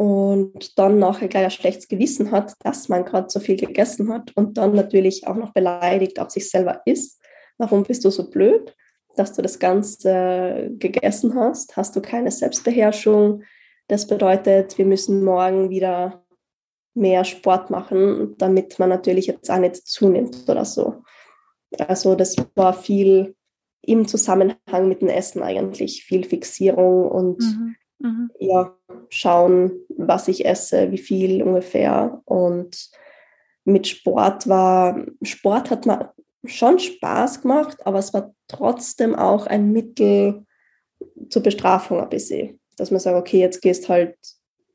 und 0.00 0.78
dann 0.78 0.98
nachher 0.98 1.28
gleich 1.28 1.44
ein 1.44 1.50
schlechtes 1.50 1.86
Gewissen 1.86 2.30
hat, 2.30 2.54
dass 2.60 2.88
man 2.88 3.04
gerade 3.04 3.28
so 3.28 3.38
viel 3.38 3.56
gegessen 3.56 4.10
hat 4.10 4.34
und 4.34 4.56
dann 4.56 4.74
natürlich 4.74 5.26
auch 5.26 5.36
noch 5.36 5.52
beleidigt 5.52 6.18
auf 6.18 6.30
sich 6.30 6.48
selber 6.48 6.80
ist. 6.86 7.20
Warum 7.58 7.82
bist 7.82 8.06
du 8.06 8.10
so 8.10 8.30
blöd, 8.30 8.74
dass 9.16 9.34
du 9.34 9.42
das 9.42 9.58
Ganze 9.58 10.70
gegessen 10.78 11.34
hast? 11.34 11.76
Hast 11.76 11.94
du 11.94 12.00
keine 12.00 12.30
Selbstbeherrschung? 12.30 13.42
Das 13.88 14.06
bedeutet, 14.06 14.78
wir 14.78 14.86
müssen 14.86 15.22
morgen 15.22 15.68
wieder 15.68 16.24
mehr 16.94 17.26
Sport 17.26 17.68
machen, 17.68 18.36
damit 18.38 18.78
man 18.78 18.88
natürlich 18.88 19.26
jetzt 19.26 19.50
auch 19.50 19.58
nicht 19.58 19.86
zunimmt 19.86 20.48
oder 20.48 20.64
so. 20.64 21.02
Also 21.76 22.14
das 22.14 22.36
war 22.54 22.72
viel 22.72 23.36
im 23.82 24.08
Zusammenhang 24.08 24.88
mit 24.88 25.02
dem 25.02 25.08
Essen 25.08 25.42
eigentlich, 25.42 26.04
viel 26.04 26.24
Fixierung 26.24 27.06
und 27.10 27.40
mhm. 27.40 27.76
Mhm. 28.00 28.30
ja, 28.38 28.74
schauen, 29.10 29.72
was 29.96 30.28
ich 30.28 30.44
esse, 30.44 30.90
wie 30.90 30.98
viel 30.98 31.42
ungefähr. 31.42 32.20
Und 32.24 32.90
mit 33.64 33.86
Sport 33.86 34.48
war, 34.48 35.04
Sport 35.22 35.70
hat 35.70 35.86
mir 35.86 36.12
schon 36.44 36.78
Spaß 36.78 37.42
gemacht, 37.42 37.86
aber 37.86 37.98
es 37.98 38.14
war 38.14 38.34
trotzdem 38.48 39.14
auch 39.14 39.46
ein 39.46 39.72
Mittel 39.72 40.46
zur 41.28 41.42
Bestrafung 41.42 42.00
ein 42.00 42.08
bisschen. 42.08 42.58
Dass 42.76 42.90
man 42.90 43.00
sagt, 43.00 43.16
okay, 43.16 43.38
jetzt 43.38 43.60
gehst 43.60 43.88
halt 43.88 44.16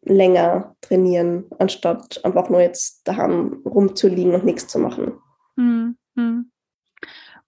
länger 0.04 0.76
trainieren, 0.82 1.46
anstatt 1.58 2.24
einfach 2.24 2.50
nur 2.50 2.62
jetzt 2.62 3.08
daheim 3.08 3.64
rumzuliegen 3.66 4.36
und 4.36 4.46
nichts 4.46 4.68
zu 4.68 4.78
machen. 4.78 5.14
Mhm. 5.56 5.98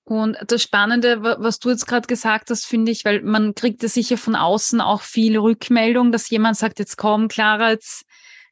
Und 0.07 0.37
das 0.47 0.63
Spannende, 0.63 1.21
was 1.21 1.59
du 1.59 1.69
jetzt 1.69 1.85
gerade 1.85 2.07
gesagt 2.07 2.49
hast, 2.49 2.65
finde 2.65 2.93
ich, 2.93 3.03
weil 3.03 3.21
man 3.23 3.53
kriegt 3.55 3.83
ja 3.83 3.89
sicher 3.89 4.17
von 4.17 4.37
außen 4.37 4.79
auch 4.79 5.01
viel 5.01 5.37
Rückmeldung, 5.37 6.13
dass 6.13 6.29
jemand 6.29 6.55
sagt, 6.55 6.79
jetzt 6.79 6.95
komm, 6.95 7.27
Clara, 7.27 7.71
jetzt 7.71 8.05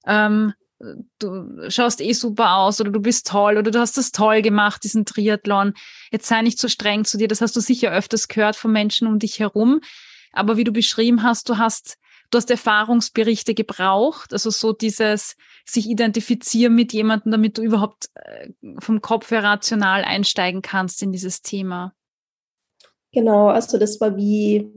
ähm, 0.06 0.52
du 1.18 1.70
schaust 1.70 2.02
eh 2.02 2.12
super 2.12 2.56
aus 2.56 2.82
oder 2.82 2.92
du 2.92 3.00
bist 3.00 3.28
toll 3.28 3.58
oder 3.58 3.72
du 3.72 3.80
hast 3.80 3.98
das 3.98 4.12
toll 4.12 4.42
gemacht, 4.42 4.84
diesen 4.84 5.06
Triathlon. 5.06 5.74
Jetzt 6.12 6.28
sei 6.28 6.42
nicht 6.42 6.60
so 6.60 6.68
streng 6.68 7.06
zu 7.06 7.18
dir. 7.18 7.30
Das 7.30 7.40
hast 7.40 7.56
du 7.56 7.62
sicher 7.62 7.90
öfters 7.90 8.28
gehört 8.28 8.58
von 8.58 8.74
Menschen 8.74 9.08
um 9.08 9.18
dich 9.18 9.40
herum. 9.40 9.80
Aber 10.34 10.58
wie 10.58 10.66
du 10.66 10.74
beschrieben 10.74 11.24
hast, 11.24 11.48
du 11.48 11.58
hast 11.58 11.98
du 12.36 12.38
hast 12.38 12.52
Erfahrungsberichte 12.52 13.54
gebraucht, 13.54 14.34
also 14.34 14.50
so 14.50 14.74
dieses 14.74 15.38
sich 15.64 15.90
identifizieren 15.90 16.76
mit 16.76 16.92
jemandem, 16.92 17.32
damit 17.32 17.58
du 17.58 17.62
überhaupt 17.62 18.10
äh, 18.16 18.50
vom 18.80 19.00
Kopf 19.02 19.32
her 19.32 19.42
rational 19.42 20.04
einsteigen 20.04 20.62
kannst 20.62 21.02
in 21.02 21.14
dieses 21.14 21.42
Thema. 21.42 21.94
Genau, 23.14 23.48
also 23.48 23.78
das 23.78 24.02
war 24.02 24.18
wie, 24.18 24.70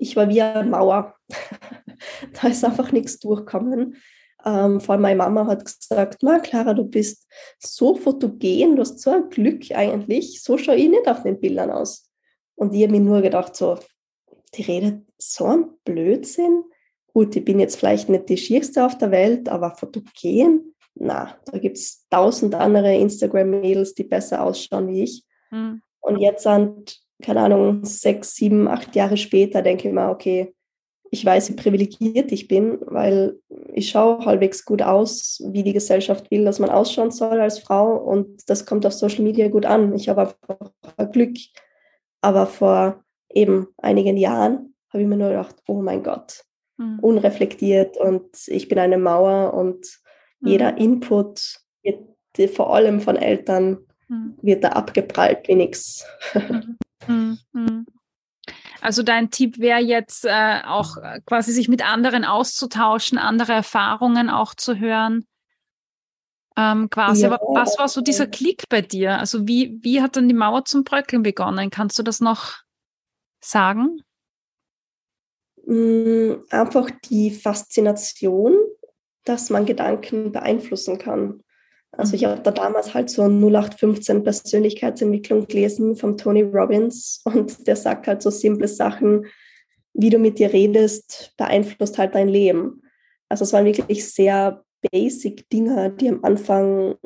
ich 0.00 0.16
war 0.16 0.28
wie 0.28 0.42
eine 0.42 0.68
Mauer. 0.68 1.14
da 2.42 2.48
ist 2.48 2.64
einfach 2.64 2.90
nichts 2.90 3.20
durchgekommen. 3.20 3.94
Ähm, 4.44 4.80
vor 4.80 4.94
allem 4.94 5.02
meine 5.02 5.16
Mama 5.16 5.46
hat 5.46 5.64
gesagt, 5.64 6.18
na 6.22 6.40
Clara, 6.40 6.74
du 6.74 6.82
bist 6.82 7.28
so 7.60 7.94
fotogen, 7.94 8.74
du 8.74 8.80
hast 8.80 8.98
so 8.98 9.10
ein 9.10 9.30
Glück 9.30 9.70
eigentlich, 9.70 10.42
so 10.42 10.58
schaue 10.58 10.74
ich 10.74 10.88
nicht 10.88 11.06
auf 11.06 11.22
den 11.22 11.38
Bildern 11.38 11.70
aus. 11.70 12.10
Und 12.56 12.74
ich 12.74 12.82
habe 12.82 12.92
mir 12.92 13.00
nur 13.00 13.22
gedacht, 13.22 13.54
so, 13.54 13.78
die 14.54 14.62
redet 14.62 15.04
so 15.16 15.46
ein 15.46 15.70
Blödsinn 15.84 16.64
gut, 17.14 17.34
ich 17.36 17.44
bin 17.44 17.60
jetzt 17.60 17.76
vielleicht 17.76 18.08
nicht 18.08 18.28
die 18.28 18.36
schierste 18.36 18.84
auf 18.84 18.98
der 18.98 19.10
Welt, 19.10 19.48
aber 19.48 19.70
fotogen, 19.70 20.74
na, 20.96 21.36
da 21.46 21.58
gibt 21.58 21.78
es 21.78 22.06
tausend 22.10 22.54
andere 22.54 22.94
Instagram-Mädels, 22.96 23.94
die 23.94 24.04
besser 24.04 24.42
ausschauen 24.42 24.88
wie 24.88 25.04
ich. 25.04 25.24
Mhm. 25.50 25.80
Und 26.00 26.18
jetzt 26.18 26.42
sind, 26.42 27.00
keine 27.22 27.40
Ahnung, 27.40 27.84
sechs, 27.84 28.34
sieben, 28.34 28.68
acht 28.68 28.94
Jahre 28.94 29.16
später, 29.16 29.62
denke 29.62 29.88
ich 29.88 29.94
mir, 29.94 30.10
okay, 30.10 30.54
ich 31.10 31.24
weiß, 31.24 31.50
wie 31.50 31.54
privilegiert 31.54 32.32
ich 32.32 32.48
bin, 32.48 32.78
weil 32.80 33.38
ich 33.72 33.90
schaue 33.90 34.24
halbwegs 34.24 34.64
gut 34.64 34.82
aus, 34.82 35.40
wie 35.46 35.62
die 35.62 35.72
Gesellschaft 35.72 36.30
will, 36.32 36.44
dass 36.44 36.58
man 36.58 36.70
ausschauen 36.70 37.12
soll 37.12 37.40
als 37.40 37.60
Frau. 37.60 37.96
Und 37.96 38.48
das 38.50 38.66
kommt 38.66 38.84
auf 38.84 38.92
Social 38.92 39.22
Media 39.22 39.48
gut 39.48 39.64
an. 39.64 39.94
Ich 39.94 40.08
habe 40.08 40.22
einfach 40.22 41.12
Glück. 41.12 41.36
Aber 42.20 42.46
vor 42.46 43.04
eben 43.32 43.68
einigen 43.76 44.16
Jahren 44.16 44.74
habe 44.92 45.02
ich 45.02 45.08
mir 45.08 45.16
nur 45.16 45.28
gedacht, 45.28 45.54
oh 45.68 45.80
mein 45.80 46.02
Gott, 46.02 46.44
mhm. 46.76 46.98
unreflektiert 47.00 47.96
und 47.96 48.26
ich 48.46 48.68
bin 48.68 48.78
eine 48.78 48.98
Mauer 48.98 49.54
und 49.54 49.86
mhm. 50.40 50.48
jeder 50.48 50.76
Input 50.78 51.60
wird 51.82 52.50
vor 52.50 52.74
allem 52.74 53.00
von 53.00 53.16
Eltern 53.16 53.78
mhm. 54.08 54.36
wird 54.42 54.64
da 54.64 54.70
abgeprallt 54.70 55.48
wie 55.48 55.54
nichts. 55.54 56.04
Mhm. 57.06 57.38
Mhm. 57.52 57.86
Also 58.80 59.02
dein 59.02 59.30
Tipp 59.30 59.58
wäre 59.58 59.80
jetzt 59.80 60.24
äh, 60.24 60.60
auch 60.64 60.96
äh, 60.96 61.20
quasi 61.26 61.52
sich 61.52 61.68
mit 61.68 61.86
anderen 61.86 62.24
auszutauschen, 62.24 63.18
andere 63.18 63.52
Erfahrungen 63.52 64.30
auch 64.30 64.54
zu 64.54 64.78
hören. 64.78 65.26
Ähm, 66.56 66.88
quasi. 66.88 67.22
Ja. 67.22 67.32
Aber 67.32 67.40
was 67.54 67.78
war 67.78 67.88
so 67.88 68.00
dieser 68.00 68.26
Klick 68.26 68.68
bei 68.70 68.80
dir? 68.80 69.18
Also 69.18 69.46
wie, 69.46 69.78
wie 69.82 70.00
hat 70.00 70.16
dann 70.16 70.28
die 70.28 70.34
Mauer 70.34 70.64
zum 70.64 70.84
Bröckeln 70.84 71.22
begonnen? 71.22 71.68
Kannst 71.68 71.98
du 71.98 72.02
das 72.02 72.20
noch 72.20 72.62
sagen? 73.40 74.00
Mm, 75.66 76.44
einfach 76.50 76.90
die 77.10 77.30
Faszination, 77.30 78.56
dass 79.24 79.50
man 79.50 79.66
Gedanken 79.66 80.32
beeinflussen 80.32 80.98
kann. 80.98 81.42
Also 81.92 82.14
ich 82.14 82.22
mhm. 82.22 82.26
habe 82.26 82.42
da 82.42 82.50
damals 82.50 82.94
halt 82.94 83.08
so 83.08 83.22
0815 83.22 84.24
Persönlichkeitsentwicklung 84.24 85.46
gelesen 85.46 85.96
vom 85.96 86.16
Tony 86.16 86.42
Robbins 86.42 87.20
und 87.24 87.66
der 87.66 87.76
sagt 87.76 88.06
halt 88.06 88.22
so 88.22 88.30
simple 88.30 88.68
Sachen, 88.68 89.26
wie 89.94 90.10
du 90.10 90.18
mit 90.18 90.38
dir 90.38 90.52
redest, 90.52 91.32
beeinflusst 91.36 91.98
halt 91.98 92.14
dein 92.14 92.28
Leben. 92.28 92.82
Also 93.28 93.44
es 93.44 93.52
waren 93.52 93.64
wirklich 93.64 94.10
sehr 94.10 94.64
basic 94.90 95.48
Dinge, 95.50 95.90
die 95.92 96.08
am 96.08 96.24
Anfang 96.24 96.96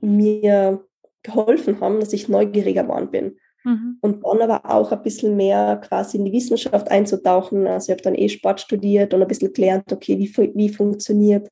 mir 0.00 0.84
geholfen 1.22 1.80
haben, 1.80 2.00
dass 2.00 2.12
ich 2.12 2.28
neugieriger 2.28 2.84
geworden 2.84 3.10
bin. 3.10 3.38
Mhm. 3.64 3.98
Und 4.00 4.24
dann 4.24 4.50
aber 4.50 4.70
auch 4.70 4.92
ein 4.92 5.02
bisschen 5.02 5.36
mehr 5.36 5.76
quasi 5.76 6.16
in 6.16 6.24
die 6.24 6.32
Wissenschaft 6.32 6.90
einzutauchen. 6.90 7.66
Also 7.66 7.86
ich 7.86 7.98
habe 7.98 8.02
dann 8.02 8.14
eh 8.14 8.28
Sport 8.28 8.60
studiert 8.60 9.12
und 9.12 9.22
ein 9.22 9.28
bisschen 9.28 9.52
gelernt, 9.52 9.92
okay, 9.92 10.18
wie, 10.18 10.54
wie 10.54 10.68
funktioniert 10.68 11.48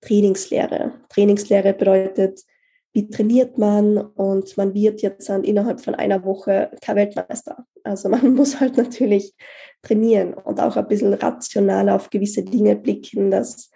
Trainingslehre. 0.00 0.92
Trainingslehre 1.08 1.74
bedeutet, 1.74 2.44
wie 2.92 3.08
trainiert 3.10 3.58
man 3.58 3.98
und 3.98 4.56
man 4.56 4.74
wird 4.74 5.02
jetzt 5.02 5.28
dann 5.28 5.44
innerhalb 5.44 5.80
von 5.80 5.94
einer 5.94 6.24
Woche 6.24 6.70
kein 6.80 6.96
Weltmeister. 6.96 7.64
Also 7.84 8.08
man 8.08 8.34
muss 8.34 8.60
halt 8.60 8.76
natürlich 8.76 9.34
trainieren 9.82 10.34
und 10.34 10.60
auch 10.60 10.76
ein 10.76 10.88
bisschen 10.88 11.14
rational 11.14 11.88
auf 11.88 12.10
gewisse 12.10 12.42
Dinge 12.42 12.76
blicken, 12.76 13.30
dass 13.30 13.70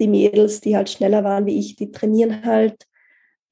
die 0.00 0.08
Mädels, 0.08 0.60
die 0.60 0.76
halt 0.76 0.90
schneller 0.90 1.24
waren 1.24 1.46
wie 1.46 1.58
ich, 1.58 1.76
die 1.76 1.90
trainieren 1.90 2.44
halt 2.44 2.86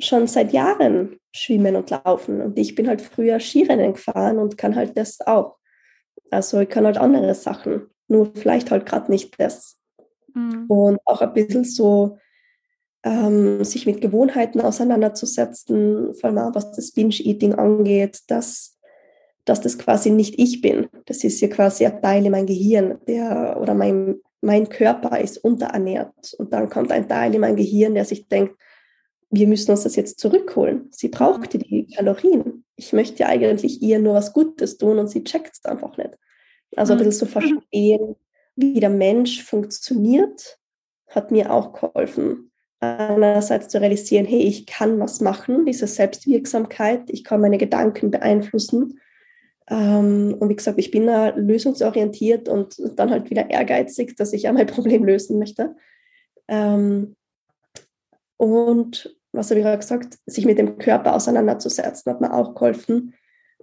schon 0.00 0.26
seit 0.26 0.52
Jahren 0.52 1.18
schwimmen 1.34 1.76
und 1.76 1.90
laufen. 1.90 2.40
Und 2.40 2.58
ich 2.58 2.74
bin 2.74 2.88
halt 2.88 3.00
früher 3.00 3.40
Skirennen 3.40 3.94
gefahren 3.94 4.38
und 4.38 4.58
kann 4.58 4.76
halt 4.76 4.96
das 4.96 5.20
auch. 5.26 5.56
Also 6.30 6.60
ich 6.60 6.68
kann 6.68 6.84
halt 6.84 6.98
andere 6.98 7.34
Sachen, 7.34 7.86
nur 8.08 8.32
vielleicht 8.34 8.70
halt 8.70 8.86
gerade 8.86 9.10
nicht 9.10 9.38
das. 9.40 9.78
Mhm. 10.34 10.66
Und 10.68 10.98
auch 11.04 11.22
ein 11.22 11.32
bisschen 11.32 11.64
so 11.64 12.18
ähm, 13.04 13.64
sich 13.64 13.86
mit 13.86 14.00
Gewohnheiten 14.00 14.60
auseinanderzusetzen, 14.60 16.14
vor 16.14 16.30
allem 16.30 16.38
auch 16.38 16.54
was 16.54 16.72
das 16.72 16.92
Binge-Eating 16.92 17.54
angeht, 17.54 18.20
dass 18.28 18.76
dass 19.46 19.60
das 19.60 19.78
quasi 19.78 20.10
nicht 20.10 20.38
ich 20.38 20.60
bin. 20.60 20.88
Das 21.06 21.24
ist 21.24 21.40
ja 21.40 21.48
quasi 21.48 21.86
ein 21.86 22.02
Teil 22.02 22.26
in 22.26 22.32
meinem 22.32 22.46
Gehirn, 22.46 22.98
der 23.06 23.56
oder 23.60 23.74
mein, 23.74 24.16
mein 24.42 24.68
Körper 24.68 25.18
ist 25.20 25.38
unterernährt. 25.38 26.34
Und 26.38 26.52
dann 26.52 26.68
kommt 26.68 26.92
ein 26.92 27.08
Teil 27.08 27.34
in 27.34 27.40
meinem 27.40 27.56
Gehirn, 27.56 27.94
der 27.94 28.04
sich 28.04 28.28
denkt, 28.28 28.56
wir 29.30 29.48
müssen 29.48 29.70
uns 29.70 29.82
das 29.82 29.96
jetzt 29.96 30.20
zurückholen. 30.20 30.88
Sie 30.92 31.08
braucht 31.08 31.54
mhm. 31.54 31.58
die 31.58 31.86
Kalorien. 31.94 32.64
Ich 32.76 32.92
möchte 32.92 33.26
eigentlich 33.26 33.82
ihr 33.82 33.98
nur 33.98 34.14
was 34.14 34.32
Gutes 34.32 34.78
tun 34.78 34.98
und 34.98 35.08
sie 35.08 35.24
checkt 35.24 35.58
es 35.58 35.64
einfach 35.64 35.96
nicht. 35.96 36.18
Also 36.76 36.92
ein 36.92 36.98
bisschen 36.98 37.12
so 37.12 37.26
mhm. 37.26 37.30
verstehen, 37.30 38.16
wie 38.56 38.80
der 38.80 38.90
Mensch 38.90 39.42
funktioniert, 39.42 40.58
hat 41.08 41.30
mir 41.30 41.52
auch 41.52 41.72
geholfen. 41.72 42.50
Einerseits 42.80 43.68
zu 43.68 43.80
realisieren, 43.80 44.26
hey, 44.26 44.42
ich 44.42 44.66
kann 44.66 45.00
was 45.00 45.20
machen, 45.20 45.64
diese 45.64 45.86
Selbstwirksamkeit, 45.86 47.04
ich 47.08 47.24
kann 47.24 47.40
meine 47.40 47.58
Gedanken 47.58 48.10
beeinflussen. 48.10 49.00
Ähm, 49.68 50.36
und 50.38 50.48
wie 50.48 50.56
gesagt, 50.56 50.78
ich 50.78 50.90
bin 50.90 51.06
da 51.06 51.30
lösungsorientiert 51.30 52.48
und 52.48 52.76
dann 52.96 53.10
halt 53.10 53.30
wieder 53.30 53.50
ehrgeizig, 53.50 54.16
dass 54.16 54.32
ich 54.32 54.42
ja 54.42 54.52
mein 54.52 54.66
Problem 54.66 55.04
lösen 55.04 55.38
möchte. 55.38 55.74
Ähm, 56.48 57.15
und 58.36 59.16
was 59.32 59.50
habe 59.50 59.60
ich 59.60 59.64
gerade 59.64 59.78
gesagt, 59.78 60.18
sich 60.26 60.46
mit 60.46 60.58
dem 60.58 60.78
Körper 60.78 61.14
auseinanderzusetzen, 61.14 62.10
hat 62.10 62.20
mir 62.20 62.32
auch 62.32 62.54
geholfen, 62.54 63.14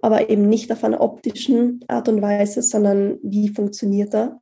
aber 0.02 0.30
eben 0.30 0.48
nicht 0.48 0.70
auf 0.70 0.84
einer 0.84 1.00
optischen 1.00 1.84
Art 1.88 2.08
und 2.08 2.22
Weise, 2.22 2.62
sondern 2.62 3.18
wie 3.22 3.48
funktioniert 3.48 4.14
er. 4.14 4.40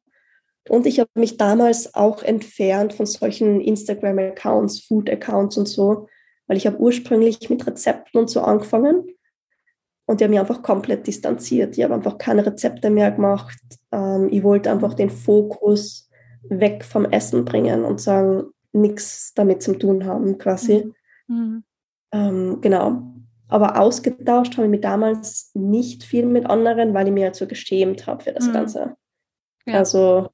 Und 0.68 0.86
ich 0.86 1.00
habe 1.00 1.10
mich 1.14 1.38
damals 1.38 1.94
auch 1.94 2.22
entfernt 2.22 2.92
von 2.92 3.06
solchen 3.06 3.60
Instagram-Accounts, 3.60 4.80
Food-Accounts 4.80 5.56
und 5.56 5.66
so, 5.66 6.08
weil 6.46 6.56
ich 6.56 6.66
habe 6.66 6.78
ursprünglich 6.78 7.48
mit 7.50 7.66
Rezepten 7.66 8.20
und 8.20 8.30
so 8.30 8.42
angefangen 8.42 9.04
und 10.06 10.20
die 10.20 10.24
haben 10.24 10.30
mich 10.30 10.40
einfach 10.40 10.62
komplett 10.62 11.06
distanziert. 11.06 11.76
Ich 11.78 11.84
habe 11.84 11.94
einfach 11.94 12.18
keine 12.18 12.44
Rezepte 12.44 12.90
mehr 12.90 13.10
gemacht. 13.12 13.58
Ähm, 13.92 14.28
ich 14.30 14.42
wollte 14.42 14.70
einfach 14.70 14.94
den 14.94 15.10
Fokus 15.10 16.10
weg 16.42 16.84
vom 16.84 17.04
Essen 17.06 17.44
bringen 17.44 17.84
und 17.84 18.00
sagen, 18.00 18.44
nichts 18.72 19.32
damit 19.34 19.62
zu 19.62 19.74
tun 19.74 20.04
haben, 20.04 20.38
quasi. 20.38 20.92
Mhm. 21.26 21.36
mhm. 21.36 21.64
Ähm, 22.14 22.60
genau. 22.60 23.14
Aber 23.48 23.78
ausgetauscht 23.78 24.56
habe 24.56 24.66
ich 24.66 24.70
mich 24.70 24.80
damals 24.80 25.50
nicht 25.54 26.04
viel 26.04 26.26
mit 26.26 26.46
anderen, 26.46 26.94
weil 26.94 27.06
ich 27.06 27.12
mir 27.12 27.24
halt 27.24 27.36
so 27.36 27.46
geschämt 27.46 28.06
habe 28.06 28.24
für 28.24 28.32
das 28.32 28.48
mhm. 28.48 28.52
Ganze. 28.52 28.96
Ja. 29.66 29.78
Also 29.78 30.28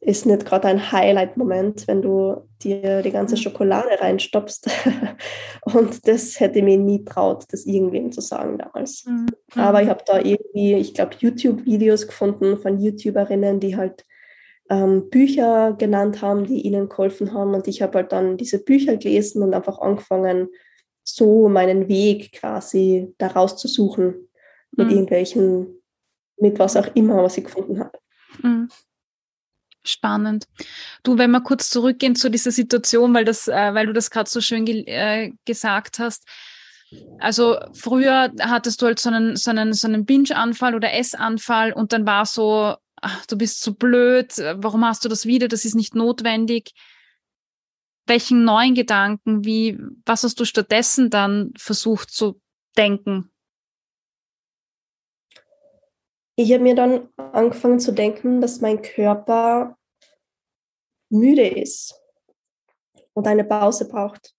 ist 0.00 0.24
nicht 0.24 0.46
gerade 0.46 0.68
ein 0.68 0.92
Highlight-Moment, 0.92 1.86
wenn 1.86 2.00
du 2.00 2.48
dir 2.62 3.02
die 3.02 3.10
ganze 3.10 3.34
mhm. 3.36 3.40
Schokolade 3.40 4.00
reinstopfst. 4.00 4.66
und 5.62 6.08
das 6.08 6.40
hätte 6.40 6.60
ich 6.60 6.64
mir 6.64 6.78
nie 6.78 7.04
traut, 7.04 7.44
das 7.50 7.66
irgendwem 7.66 8.10
zu 8.10 8.22
sagen 8.22 8.56
damals. 8.56 9.04
Mhm. 9.04 9.26
Aber 9.56 9.82
ich 9.82 9.88
habe 9.88 10.02
da 10.06 10.18
irgendwie, 10.18 10.74
ich 10.74 10.94
glaube, 10.94 11.16
YouTube-Videos 11.18 12.06
gefunden 12.06 12.56
von 12.56 12.78
YouTuberinnen, 12.78 13.60
die 13.60 13.76
halt 13.76 14.06
ähm, 14.70 15.10
Bücher 15.10 15.74
genannt 15.76 16.22
haben, 16.22 16.46
die 16.46 16.62
ihnen 16.62 16.88
geholfen 16.88 17.34
haben. 17.34 17.54
Und 17.54 17.68
ich 17.68 17.82
habe 17.82 17.98
halt 17.98 18.12
dann 18.12 18.36
diese 18.36 18.62
Bücher 18.62 18.96
gelesen 18.96 19.42
und 19.42 19.52
einfach 19.52 19.80
angefangen, 19.80 20.48
so 21.02 21.48
meinen 21.48 21.88
Weg 21.88 22.32
quasi 22.32 23.12
daraus 23.18 23.56
zu 23.56 23.66
suchen 23.66 24.28
mit 24.76 24.86
mhm. 24.86 24.92
irgendwelchen, 24.92 25.82
mit 26.38 26.58
was 26.58 26.76
auch 26.76 26.86
immer, 26.94 27.22
was 27.22 27.36
ich 27.36 27.44
gefunden 27.44 27.80
habe. 27.80 27.98
Mhm. 28.42 28.68
Spannend. 29.82 30.46
Du, 31.02 31.18
wenn 31.18 31.30
wir 31.30 31.40
kurz 31.40 31.70
zurückgehen 31.70 32.14
zu 32.14 32.30
dieser 32.30 32.50
Situation, 32.50 33.12
weil 33.14 33.24
das, 33.24 33.48
äh, 33.48 33.74
weil 33.74 33.86
du 33.86 33.92
das 33.92 34.10
gerade 34.10 34.28
so 34.28 34.40
schön 34.40 34.64
ge 34.66 34.84
äh, 34.86 35.32
gesagt 35.46 35.98
hast. 35.98 36.28
Also 37.18 37.58
früher 37.72 38.32
hattest 38.40 38.82
du 38.82 38.86
halt 38.86 38.98
so 38.98 39.10
einen, 39.10 39.36
so 39.36 39.50
einen, 39.50 39.72
so 39.72 39.88
einen 39.88 40.04
Binge-Anfall 40.04 40.74
oder 40.74 40.92
Essanfall 40.92 41.72
und 41.72 41.92
dann 41.92 42.04
war 42.04 42.26
so, 42.26 42.76
ach, 43.00 43.26
du 43.26 43.36
bist 43.36 43.62
so 43.62 43.74
blöd, 43.74 44.36
warum 44.56 44.84
hast 44.84 45.04
du 45.04 45.08
das 45.08 45.26
wieder? 45.26 45.48
Das 45.48 45.64
ist 45.64 45.74
nicht 45.74 45.94
notwendig. 45.94 46.72
Welchen 48.06 48.44
neuen 48.44 48.74
Gedanken, 48.74 49.44
wie, 49.44 49.78
was 50.04 50.24
hast 50.24 50.40
du 50.40 50.44
stattdessen 50.44 51.10
dann 51.10 51.52
versucht 51.56 52.10
zu 52.10 52.40
denken? 52.76 53.30
Ich 56.36 56.52
habe 56.52 56.62
mir 56.62 56.74
dann 56.74 57.08
angefangen 57.16 57.80
zu 57.80 57.92
denken, 57.92 58.40
dass 58.40 58.60
mein 58.60 58.80
Körper 58.80 59.76
müde 61.10 61.46
ist 61.46 62.00
und 63.12 63.26
eine 63.26 63.44
Pause 63.44 63.88
braucht. 63.88 64.34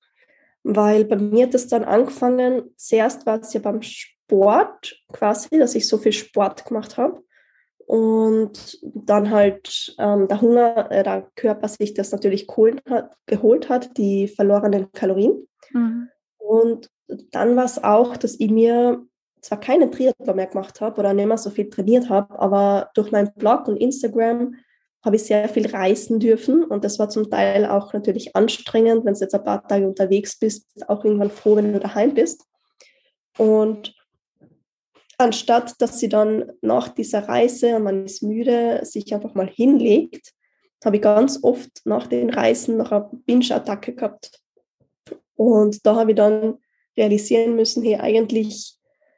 Weil 0.64 1.06
bei 1.06 1.16
mir 1.16 1.48
hat 1.48 1.54
es 1.54 1.68
dann 1.68 1.84
angefangen, 1.84 2.74
zuerst 2.76 3.26
war 3.26 3.42
es 3.42 3.54
ja 3.54 3.60
beim 3.60 3.82
Sport 3.82 5.02
quasi, 5.12 5.58
dass 5.58 5.76
ich 5.76 5.88
so 5.88 5.98
viel 5.98 6.14
Sport 6.14 6.66
gemacht 6.66 6.98
habe 6.98 7.24
und 7.92 8.80
dann 8.82 9.32
halt 9.32 9.94
ähm, 10.00 10.30
der 10.30 10.40
Hunger, 10.40 10.90
äh, 10.92 11.04
der 11.04 11.28
Körper 11.36 11.68
sich 11.68 11.94
das 11.94 12.14
natürlich 12.14 12.48
hat, 12.90 13.18
geholt 13.26 13.68
hat, 13.68 13.98
die 13.98 14.30
verlorenen 14.30 14.90
Kalorien. 14.94 15.46
Mhm. 15.74 16.08
Und 16.38 16.90
dann 17.32 17.58
war 17.58 17.66
es 17.66 17.84
auch, 17.84 18.16
dass 18.16 18.40
ich 18.40 18.50
mir 18.50 19.06
zwar 19.42 19.60
keine 19.60 19.92
Triathlon 19.92 20.38
mehr 20.38 20.48
gemacht 20.48 20.80
habe 20.80 21.02
oder 21.02 21.14
nicht 21.14 21.28
mehr 21.28 21.38
so 21.38 21.50
viel 21.50 21.70
trainiert 21.70 22.08
habe, 22.08 22.40
aber 22.40 22.92
durch 22.94 23.12
meinen 23.12 23.34
Blog 23.36 23.68
und 23.68 23.76
Instagram 23.76 24.56
habe 25.04 25.18
ich 25.18 25.24
sehr 25.24 25.50
viel 25.50 25.68
reisen 25.68 26.22
dürfen 26.22 26.64
und 26.64 26.86
das 26.86 26.98
war 26.98 27.10
zum 27.10 27.30
Teil 27.30 27.66
auch 27.66 27.92
natürlich 27.92 28.38
anstrengend, 28.38 29.04
wenn 29.04 29.16
du 29.16 29.20
jetzt 29.20 29.36
ein 29.36 29.44
paar 29.44 29.68
Tage 29.68 29.86
unterwegs 29.86 30.40
bist, 30.40 30.66
auch 30.88 31.04
irgendwann 31.04 31.30
froh, 31.30 31.58
wenn 31.58 31.74
du 31.74 31.80
daheim 31.82 32.14
bist. 32.14 32.46
Und 33.38 33.94
anstatt 35.22 35.82
dass 35.82 36.00
sie 36.00 36.10
dann 36.10 36.52
nach 36.62 36.90
dieser 36.90 37.28
Reise 37.28 37.76
und 37.76 37.84
man 37.84 38.06
ist 38.06 38.24
müde, 38.24 38.82
sich 38.84 39.14
einfach 39.14 39.34
mal 39.34 39.48
hinlegt, 39.48 40.34
habe 40.84 40.98
ich 40.98 41.02
ganz 41.02 41.40
oft 41.44 41.70
nach 41.86 42.08
den 42.08 42.30
Reisen 42.30 42.78
noch 42.78 42.92
eine 42.92 43.10
Binge-Attacke 43.26 43.94
gehabt. 43.94 44.42
Und 45.36 45.86
da 45.86 45.96
habe 45.96 46.12
ich 46.12 46.18
dann 46.18 46.58
realisieren 46.98 47.56
müssen, 47.56 47.84
hey, 47.84 47.96
eigentlich, 47.98 48.76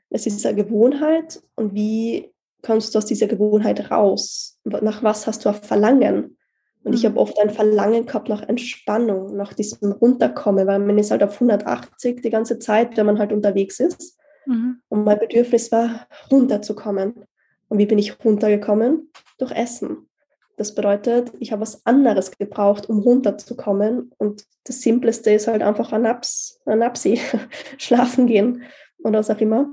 es 0.10 0.28
ist 0.28 0.46
eine 0.46 0.64
Gewohnheit 0.64 1.42
und 1.56 1.74
wie 1.74 2.32
kannst 2.62 2.94
du 2.94 3.00
aus 3.00 3.06
dieser 3.06 3.28
Gewohnheit 3.28 3.92
raus? 3.92 4.60
Nach 4.64 5.04
was 5.04 5.26
hast 5.26 5.44
du 5.44 5.50
ein 5.50 5.56
Verlangen? 5.56 6.38
Und 6.84 6.94
ich 6.94 7.04
mhm. 7.04 7.08
habe 7.10 7.20
oft 7.20 7.40
ein 7.40 7.50
Verlangen 7.50 8.06
gehabt 8.06 8.30
nach 8.30 8.42
Entspannung, 8.42 9.36
nach 9.36 9.54
diesem 9.54 9.92
Runterkommen, 9.94 10.68
weil 10.68 10.80
man 10.80 10.98
ist 10.98 11.12
halt 11.12 11.24
auf 11.24 11.34
180 11.34 12.22
die 12.22 12.30
ganze 12.30 12.60
Zeit, 12.60 12.98
wenn 12.98 13.06
man 13.06 13.20
halt 13.20 13.32
unterwegs 13.32 13.80
ist. 13.80 14.18
Mhm. 14.46 14.82
Und 14.90 15.04
mein 15.04 15.20
Bedürfnis 15.20 15.72
war, 15.72 16.08
runterzukommen. 16.32 17.26
Und 17.70 17.78
wie 17.78 17.86
bin 17.86 18.00
ich 18.00 18.24
runtergekommen? 18.24 19.12
Durch 19.38 19.52
Essen. 19.52 20.10
Das 20.58 20.76
bedeutet, 20.76 21.32
ich 21.40 21.52
habe 21.52 21.62
was 21.62 21.86
anderes 21.86 22.32
gebraucht, 22.38 22.88
um 22.88 23.00
runterzukommen. 23.00 24.12
Und 24.18 24.46
das 24.66 24.82
Simpleste 24.82 25.32
ist 25.32 25.48
halt 25.48 25.64
einfach 25.64 25.92
ein 25.92 26.04
Naps, 26.04 26.62
ein 26.66 26.80
Napsi, 26.80 27.20
schlafen 27.78 28.28
gehen 28.28 28.64
oder 29.04 29.20
was 29.20 29.30
auch 29.30 29.40
immer. 29.40 29.68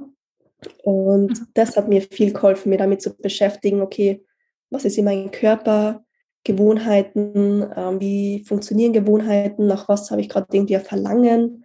Und 0.83 1.41
mhm. 1.41 1.47
das 1.55 1.77
hat 1.77 1.89
mir 1.89 2.03
viel 2.03 2.33
geholfen, 2.33 2.71
mir 2.71 2.79
damit 2.79 3.03
zu 3.03 3.15
beschäftigen, 3.17 3.83
okay, 3.83 4.25
was 4.71 4.85
ist 4.85 4.99
in 4.99 5.05
meinem 5.05 5.31
Körper, 5.31 6.05
Gewohnheiten, 6.45 7.71
ähm, 7.77 8.01
wie 8.01 8.45
funktionieren 8.47 8.93
Gewohnheiten, 8.93 9.67
nach 9.67 9.89
was 9.89 10.11
habe 10.11 10.23
ich 10.23 10.29
gerade 10.29 10.47
irgendwie 10.53 10.77
ein 10.77 10.85
Verlangen, 10.85 11.65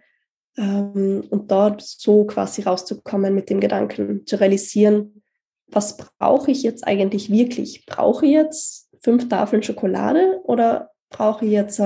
und 0.58 1.48
dort 1.48 1.82
so 1.82 2.24
quasi 2.24 2.62
rauszukommen 2.62 3.34
mit 3.34 3.50
dem 3.50 3.60
Gedanken, 3.60 4.26
zu 4.26 4.40
realisieren, 4.40 5.22
was 5.68 5.96
brauche 5.96 6.50
ich 6.50 6.62
jetzt 6.62 6.86
eigentlich 6.86 7.30
wirklich? 7.30 7.84
Brauche 7.86 8.26
ich 8.26 8.32
jetzt 8.32 8.88
fünf 9.00 9.28
Tafeln 9.28 9.62
Schokolade 9.62 10.40
oder 10.44 10.90
brauche 11.10 11.44
ich 11.44 11.52
jetzt 11.52 11.80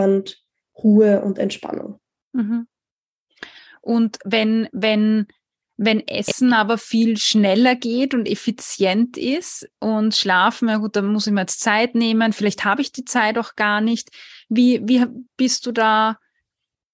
Ruhe 0.82 1.22
und 1.22 1.38
Entspannung? 1.38 1.98
Mhm. 2.32 2.66
Und 3.80 4.18
wenn, 4.24 4.68
wenn, 4.72 5.26
wenn 5.76 6.06
Essen 6.06 6.52
aber 6.52 6.78
viel 6.78 7.16
schneller 7.16 7.74
geht 7.74 8.14
und 8.14 8.28
effizient 8.28 9.16
ist 9.16 9.68
und 9.78 10.14
Schlafen, 10.14 10.68
ja 10.68 10.76
gut, 10.76 10.96
dann 10.96 11.06
muss 11.06 11.26
ich 11.26 11.32
mir 11.32 11.40
jetzt 11.40 11.60
Zeit 11.60 11.94
nehmen, 11.94 12.32
vielleicht 12.32 12.64
habe 12.64 12.82
ich 12.82 12.92
die 12.92 13.04
Zeit 13.04 13.38
auch 13.38 13.56
gar 13.56 13.80
nicht. 13.80 14.10
Wie, 14.48 14.86
wie 14.86 15.06
bist 15.36 15.66
du 15.66 15.72
da? 15.72 16.18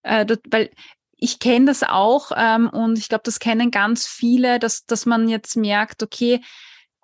Äh, 0.02 0.24
weil 0.50 0.70
ich 1.16 1.38
kenne 1.38 1.66
das 1.66 1.82
auch 1.82 2.30
ähm, 2.36 2.68
und 2.68 2.98
ich 2.98 3.08
glaube, 3.08 3.22
das 3.24 3.38
kennen 3.38 3.70
ganz 3.70 4.06
viele, 4.06 4.58
dass, 4.58 4.84
dass 4.84 5.06
man 5.06 5.28
jetzt 5.28 5.56
merkt, 5.56 6.02
okay, 6.02 6.40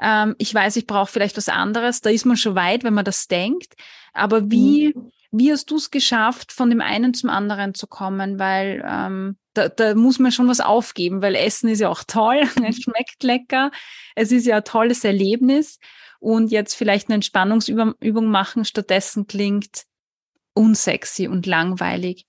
ähm, 0.00 0.34
ich 0.38 0.52
weiß, 0.52 0.76
ich 0.76 0.86
brauche 0.86 1.10
vielleicht 1.10 1.36
was 1.36 1.48
anderes. 1.48 2.00
Da 2.00 2.10
ist 2.10 2.26
man 2.26 2.36
schon 2.36 2.54
weit, 2.54 2.84
wenn 2.84 2.94
man 2.94 3.04
das 3.04 3.28
denkt. 3.28 3.74
Aber 4.12 4.50
wie, 4.50 4.92
mhm. 4.94 5.12
wie 5.30 5.52
hast 5.52 5.70
du 5.70 5.76
es 5.76 5.90
geschafft, 5.90 6.52
von 6.52 6.68
dem 6.68 6.80
einen 6.80 7.14
zum 7.14 7.30
anderen 7.30 7.74
zu 7.74 7.86
kommen? 7.86 8.38
Weil 8.38 8.84
ähm, 8.86 9.38
da, 9.54 9.68
da 9.68 9.94
muss 9.94 10.18
man 10.18 10.32
schon 10.32 10.48
was 10.48 10.60
aufgeben, 10.60 11.22
weil 11.22 11.34
Essen 11.34 11.68
ist 11.68 11.80
ja 11.80 11.88
auch 11.88 12.04
toll, 12.04 12.42
es 12.66 12.82
schmeckt 12.82 13.22
lecker, 13.22 13.70
es 14.14 14.32
ist 14.32 14.46
ja 14.46 14.56
ein 14.56 14.64
tolles 14.64 15.04
Erlebnis. 15.04 15.78
Und 16.18 16.52
jetzt 16.52 16.74
vielleicht 16.74 17.08
eine 17.08 17.16
Entspannungsübung 17.16 18.26
machen 18.26 18.64
stattdessen 18.64 19.26
klingt 19.26 19.86
unsexy 20.54 21.26
und 21.26 21.46
langweilig. 21.46 22.26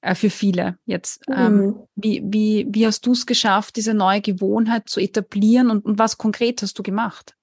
Äh, 0.00 0.14
für 0.14 0.30
viele 0.30 0.78
jetzt. 0.86 1.22
Ähm, 1.28 1.56
mhm. 1.56 1.74
wie, 1.94 2.22
wie, 2.24 2.66
wie 2.70 2.86
hast 2.86 3.06
du 3.06 3.12
es 3.12 3.26
geschafft, 3.26 3.76
diese 3.76 3.94
neue 3.94 4.20
Gewohnheit 4.20 4.88
zu 4.88 5.00
etablieren 5.00 5.70
und, 5.70 5.84
und 5.84 5.98
was 5.98 6.18
konkret 6.18 6.62
hast 6.62 6.78
du 6.78 6.82
gemacht? 6.82 7.36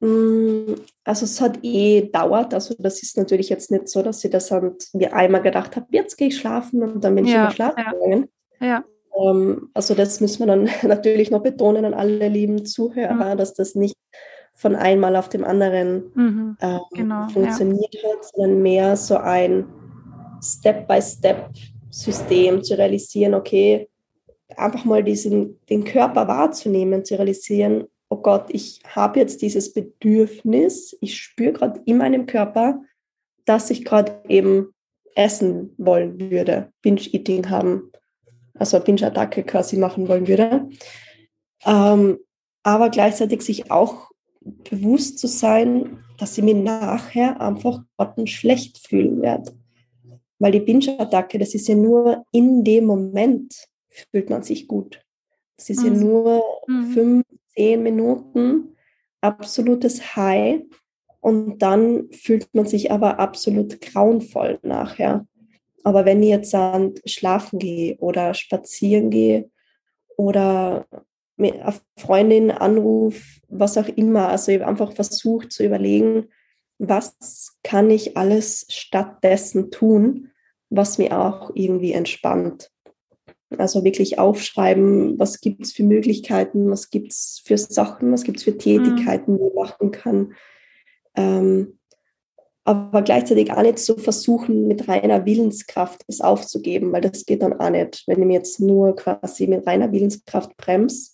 Mm, 0.00 0.74
also 1.04 1.24
es 1.24 1.40
hat 1.40 1.60
eh 1.62 2.10
dauert. 2.10 2.54
Also 2.54 2.74
das 2.78 3.02
ist 3.02 3.16
natürlich 3.16 3.48
jetzt 3.48 3.70
nicht 3.70 3.88
so, 3.88 4.02
dass 4.02 4.24
ich 4.24 4.30
das 4.30 4.52
mir 4.92 5.14
einmal 5.14 5.42
gedacht 5.42 5.76
habe, 5.76 5.86
jetzt 5.90 6.16
gehe 6.16 6.28
ich 6.28 6.38
schlafen 6.38 6.82
und 6.82 7.04
dann 7.04 7.14
bin 7.14 7.24
ich 7.24 7.32
ja, 7.32 7.42
immer 7.42 7.52
schlafen 7.52 7.84
ja. 7.84 7.92
gegangen. 7.92 8.28
Ja. 8.60 8.84
Ähm, 9.16 9.70
also 9.74 9.94
das 9.94 10.20
müssen 10.20 10.40
wir 10.40 10.46
dann 10.46 10.68
natürlich 10.82 11.30
noch 11.30 11.42
betonen 11.42 11.84
an 11.84 11.94
alle 11.94 12.28
lieben 12.28 12.66
Zuhörer, 12.66 13.34
mhm. 13.34 13.38
dass 13.38 13.54
das 13.54 13.74
nicht 13.74 13.96
von 14.54 14.74
einmal 14.74 15.16
auf 15.16 15.28
dem 15.28 15.44
anderen 15.44 16.10
mhm. 16.14 16.56
ähm, 16.60 16.80
genau, 16.92 17.28
funktioniert 17.28 17.94
ja. 17.94 18.10
hat, 18.10 18.24
sondern 18.24 18.62
mehr 18.62 18.96
so 18.96 19.16
ein 19.16 19.66
Step-by-Step-System 20.42 22.62
zu 22.62 22.76
realisieren, 22.76 23.34
okay, 23.34 23.88
einfach 24.56 24.84
mal 24.84 25.02
diesen, 25.02 25.58
den 25.68 25.84
Körper 25.84 26.28
wahrzunehmen, 26.28 27.04
zu 27.04 27.14
realisieren, 27.14 27.84
oh 28.08 28.16
Gott, 28.16 28.46
ich 28.48 28.80
habe 28.86 29.20
jetzt 29.20 29.42
dieses 29.42 29.72
Bedürfnis, 29.72 30.96
ich 31.00 31.16
spüre 31.16 31.52
gerade 31.52 31.80
in 31.86 31.98
meinem 31.98 32.26
Körper, 32.26 32.80
dass 33.44 33.70
ich 33.70 33.84
gerade 33.84 34.20
eben 34.28 34.74
essen 35.14 35.74
wollen 35.78 36.20
würde, 36.20 36.72
Binge-Eating 36.82 37.48
haben, 37.48 37.90
also 38.54 38.78
Binge-Attacke 38.80 39.44
quasi 39.44 39.76
machen 39.76 40.08
wollen 40.08 40.28
würde. 40.28 40.68
Ähm, 41.64 42.18
aber 42.62 42.90
gleichzeitig 42.90 43.42
sich 43.42 43.70
auch 43.70 44.10
bewusst 44.40 45.18
zu 45.18 45.26
sein, 45.26 46.04
dass 46.18 46.36
ich 46.36 46.44
mich 46.44 46.54
nachher 46.54 47.40
einfach 47.40 47.82
schlecht 48.26 48.86
fühlen 48.86 49.22
werde. 49.22 49.52
Weil 50.42 50.50
die 50.50 50.60
Binge-Attacke, 50.60 51.38
das 51.38 51.54
ist 51.54 51.68
ja 51.68 51.76
nur 51.76 52.26
in 52.32 52.64
dem 52.64 52.84
Moment 52.84 53.54
fühlt 54.10 54.28
man 54.28 54.42
sich 54.42 54.66
gut. 54.66 55.00
Das 55.56 55.70
ist 55.70 55.84
mhm. 55.84 55.86
ja 55.86 56.00
nur 56.00 56.42
mhm. 56.66 56.86
fünf, 56.86 57.24
zehn 57.54 57.80
Minuten 57.80 58.74
absolutes 59.20 60.16
High 60.16 60.62
und 61.20 61.60
dann 61.62 62.10
fühlt 62.10 62.52
man 62.54 62.66
sich 62.66 62.90
aber 62.90 63.20
absolut 63.20 63.80
grauenvoll 63.80 64.58
nachher. 64.64 65.28
Aber 65.84 66.04
wenn 66.04 66.20
ich 66.24 66.30
jetzt 66.30 66.52
dann 66.52 66.94
schlafen 67.06 67.60
gehe 67.60 67.96
oder 67.98 68.34
spazieren 68.34 69.10
gehe 69.10 69.48
oder 70.16 70.88
eine 71.38 71.72
Freundin 71.96 72.50
anrufe, 72.50 73.22
was 73.46 73.78
auch 73.78 73.88
immer, 73.88 74.30
also 74.30 74.50
ich 74.50 74.64
einfach 74.64 74.92
versucht 74.92 75.52
zu 75.52 75.64
überlegen, 75.64 76.30
was 76.78 77.60
kann 77.62 77.90
ich 77.90 78.16
alles 78.16 78.66
stattdessen 78.70 79.70
tun, 79.70 80.31
was 80.72 80.98
mir 80.98 81.18
auch 81.18 81.50
irgendwie 81.54 81.92
entspannt. 81.92 82.70
Also 83.58 83.84
wirklich 83.84 84.18
aufschreiben, 84.18 85.18
was 85.18 85.40
gibt 85.40 85.62
es 85.62 85.72
für 85.72 85.84
Möglichkeiten, 85.84 86.70
was 86.70 86.88
gibt 86.88 87.12
es 87.12 87.42
für 87.44 87.58
Sachen, 87.58 88.10
was 88.10 88.24
gibt 88.24 88.38
es 88.38 88.44
für 88.44 88.56
Tätigkeiten, 88.56 89.38
die 89.38 89.46
ich 89.46 89.54
machen 89.54 89.90
kann. 89.90 90.32
Ähm, 91.14 91.78
aber 92.64 93.02
gleichzeitig 93.02 93.52
auch 93.52 93.62
nicht 93.62 93.78
so 93.78 93.96
versuchen, 93.96 94.68
mit 94.68 94.88
reiner 94.88 95.26
Willenskraft 95.26 96.02
es 96.06 96.20
aufzugeben, 96.20 96.92
weil 96.92 97.00
das 97.00 97.26
geht 97.26 97.42
dann 97.42 97.58
auch 97.58 97.70
nicht, 97.70 98.04
wenn 98.06 98.20
ich 98.20 98.26
mir 98.26 98.34
jetzt 98.34 98.60
nur 98.60 98.96
quasi 98.96 99.46
mit 99.48 99.66
reiner 99.66 99.92
Willenskraft 99.92 100.56
bremse, 100.56 101.10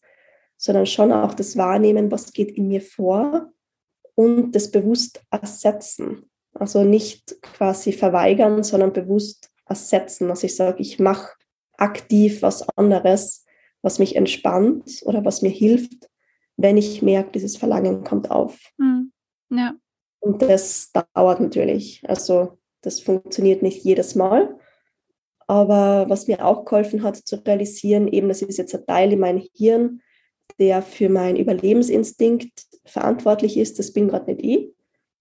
sondern 0.57 0.87
schon 0.87 1.11
auch 1.11 1.35
das 1.35 1.57
Wahrnehmen, 1.57 2.11
was 2.11 2.33
geht 2.33 2.51
in 2.53 2.68
mir 2.68 2.83
vor 2.83 3.51
und 4.14 4.55
das 4.55 4.71
bewusst 4.71 5.23
ersetzen. 5.31 6.31
Also 6.59 6.85
nicht 6.85 7.40
quasi 7.42 7.92
verweigern, 7.92 8.62
sondern 8.62 8.92
bewusst 8.92 9.51
ersetzen. 9.66 10.31
Also 10.31 10.47
ich 10.47 10.57
sage, 10.57 10.81
ich 10.81 10.99
mache 10.99 11.33
aktiv 11.77 12.42
was 12.42 12.68
anderes, 12.77 13.44
was 13.83 13.99
mich 13.99 14.16
entspannt 14.16 15.03
oder 15.05 15.25
was 15.25 15.42
mir 15.42 15.51
hilft, 15.51 16.09
wenn 16.57 16.77
ich 16.77 17.03
merke, 17.03 17.33
dieses 17.33 17.57
Verlangen 17.57 18.05
kommt 18.05 18.31
auf. 18.31 18.59
Mhm. 18.79 19.12
Ja. 19.51 19.75
Und 20.21 20.42
das 20.42 20.90
dauert 21.14 21.40
natürlich. 21.40 22.03
Also 22.09 22.59
das 22.83 23.01
funktioniert 23.01 23.62
nicht 23.62 23.85
jedes 23.85 24.14
Mal. 24.14 24.59
Aber 25.47 26.11
was 26.11 26.27
mir 26.27 26.44
auch 26.44 26.64
geholfen 26.64 27.03
hat 27.03 27.16
zu 27.16 27.37
realisieren, 27.37 28.09
eben 28.09 28.29
das 28.29 28.42
ist 28.42 28.59
jetzt 28.59 28.75
ein 28.75 28.85
Teil 28.87 29.12
in 29.12 29.21
meinem 29.21 29.47
Hirn, 29.55 30.03
der 30.59 30.83
für 30.83 31.09
meinen 31.09 31.37
Überlebensinstinkt 31.37 32.66
verantwortlich 32.85 33.57
ist, 33.57 33.79
das 33.79 33.92
bin 33.92 34.09
gerade 34.09 34.33
nicht 34.33 34.44
ich. 34.44 34.75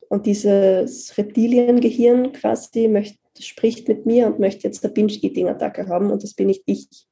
Und 0.09 0.25
dieses 0.25 1.17
Reptiliengehirn 1.17 2.31
quasi 2.31 2.87
möchte 2.87 3.17
spricht 3.39 3.87
mit 3.87 4.05
mir 4.05 4.27
und 4.27 4.39
möchte 4.39 4.63
jetzt 4.63 4.83
eine 4.83 4.93
Binge-Eating-Attacke 4.93 5.87
haben 5.87 6.11
und 6.11 6.23
das 6.23 6.33
bin 6.33 6.47
nicht 6.47 6.63
ich. 6.65 7.07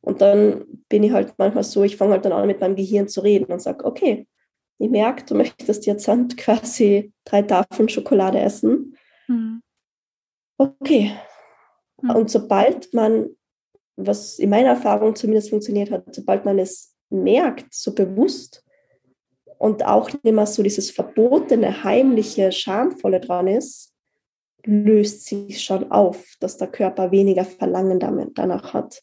Und 0.00 0.20
dann 0.20 0.64
bin 0.88 1.02
ich 1.02 1.12
halt 1.12 1.34
manchmal 1.38 1.64
so, 1.64 1.82
ich 1.82 1.96
fange 1.96 2.12
halt 2.12 2.24
dann 2.24 2.32
an 2.32 2.46
mit 2.46 2.60
meinem 2.60 2.76
Gehirn 2.76 3.08
zu 3.08 3.22
reden 3.22 3.52
und 3.52 3.62
sage, 3.62 3.84
okay, 3.84 4.26
ich 4.78 4.90
merke, 4.90 5.24
du 5.24 5.34
möchtest 5.34 5.86
jetzt 5.86 6.06
halt 6.08 6.36
quasi 6.36 7.12
drei 7.24 7.42
Tafeln 7.42 7.88
Schokolade 7.88 8.38
essen. 8.38 8.96
Mhm. 9.28 9.62
Okay. 10.58 11.12
Mhm. 12.02 12.10
Und 12.10 12.30
sobald 12.30 12.92
man, 12.92 13.30
was 13.96 14.38
in 14.38 14.50
meiner 14.50 14.70
Erfahrung 14.70 15.14
zumindest 15.14 15.50
funktioniert 15.50 15.90
hat, 15.90 16.14
sobald 16.14 16.44
man 16.44 16.58
es 16.58 16.94
merkt, 17.10 17.72
so 17.72 17.94
bewusst 17.94 18.63
und 19.58 19.84
auch 19.84 20.12
nicht 20.12 20.24
mehr 20.24 20.46
so 20.46 20.62
dieses 20.62 20.90
verbotene, 20.90 21.84
heimliche, 21.84 22.52
schamvolle 22.52 23.20
dran 23.20 23.46
ist, 23.46 23.92
löst 24.64 25.26
sich 25.26 25.62
schon 25.62 25.90
auf, 25.90 26.34
dass 26.40 26.56
der 26.56 26.68
Körper 26.68 27.10
weniger 27.10 27.44
Verlangen 27.44 28.00
damit, 28.00 28.30
danach 28.34 28.72
hat. 28.72 29.02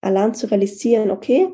Allein 0.00 0.34
zu 0.34 0.50
realisieren, 0.50 1.10
okay, 1.10 1.48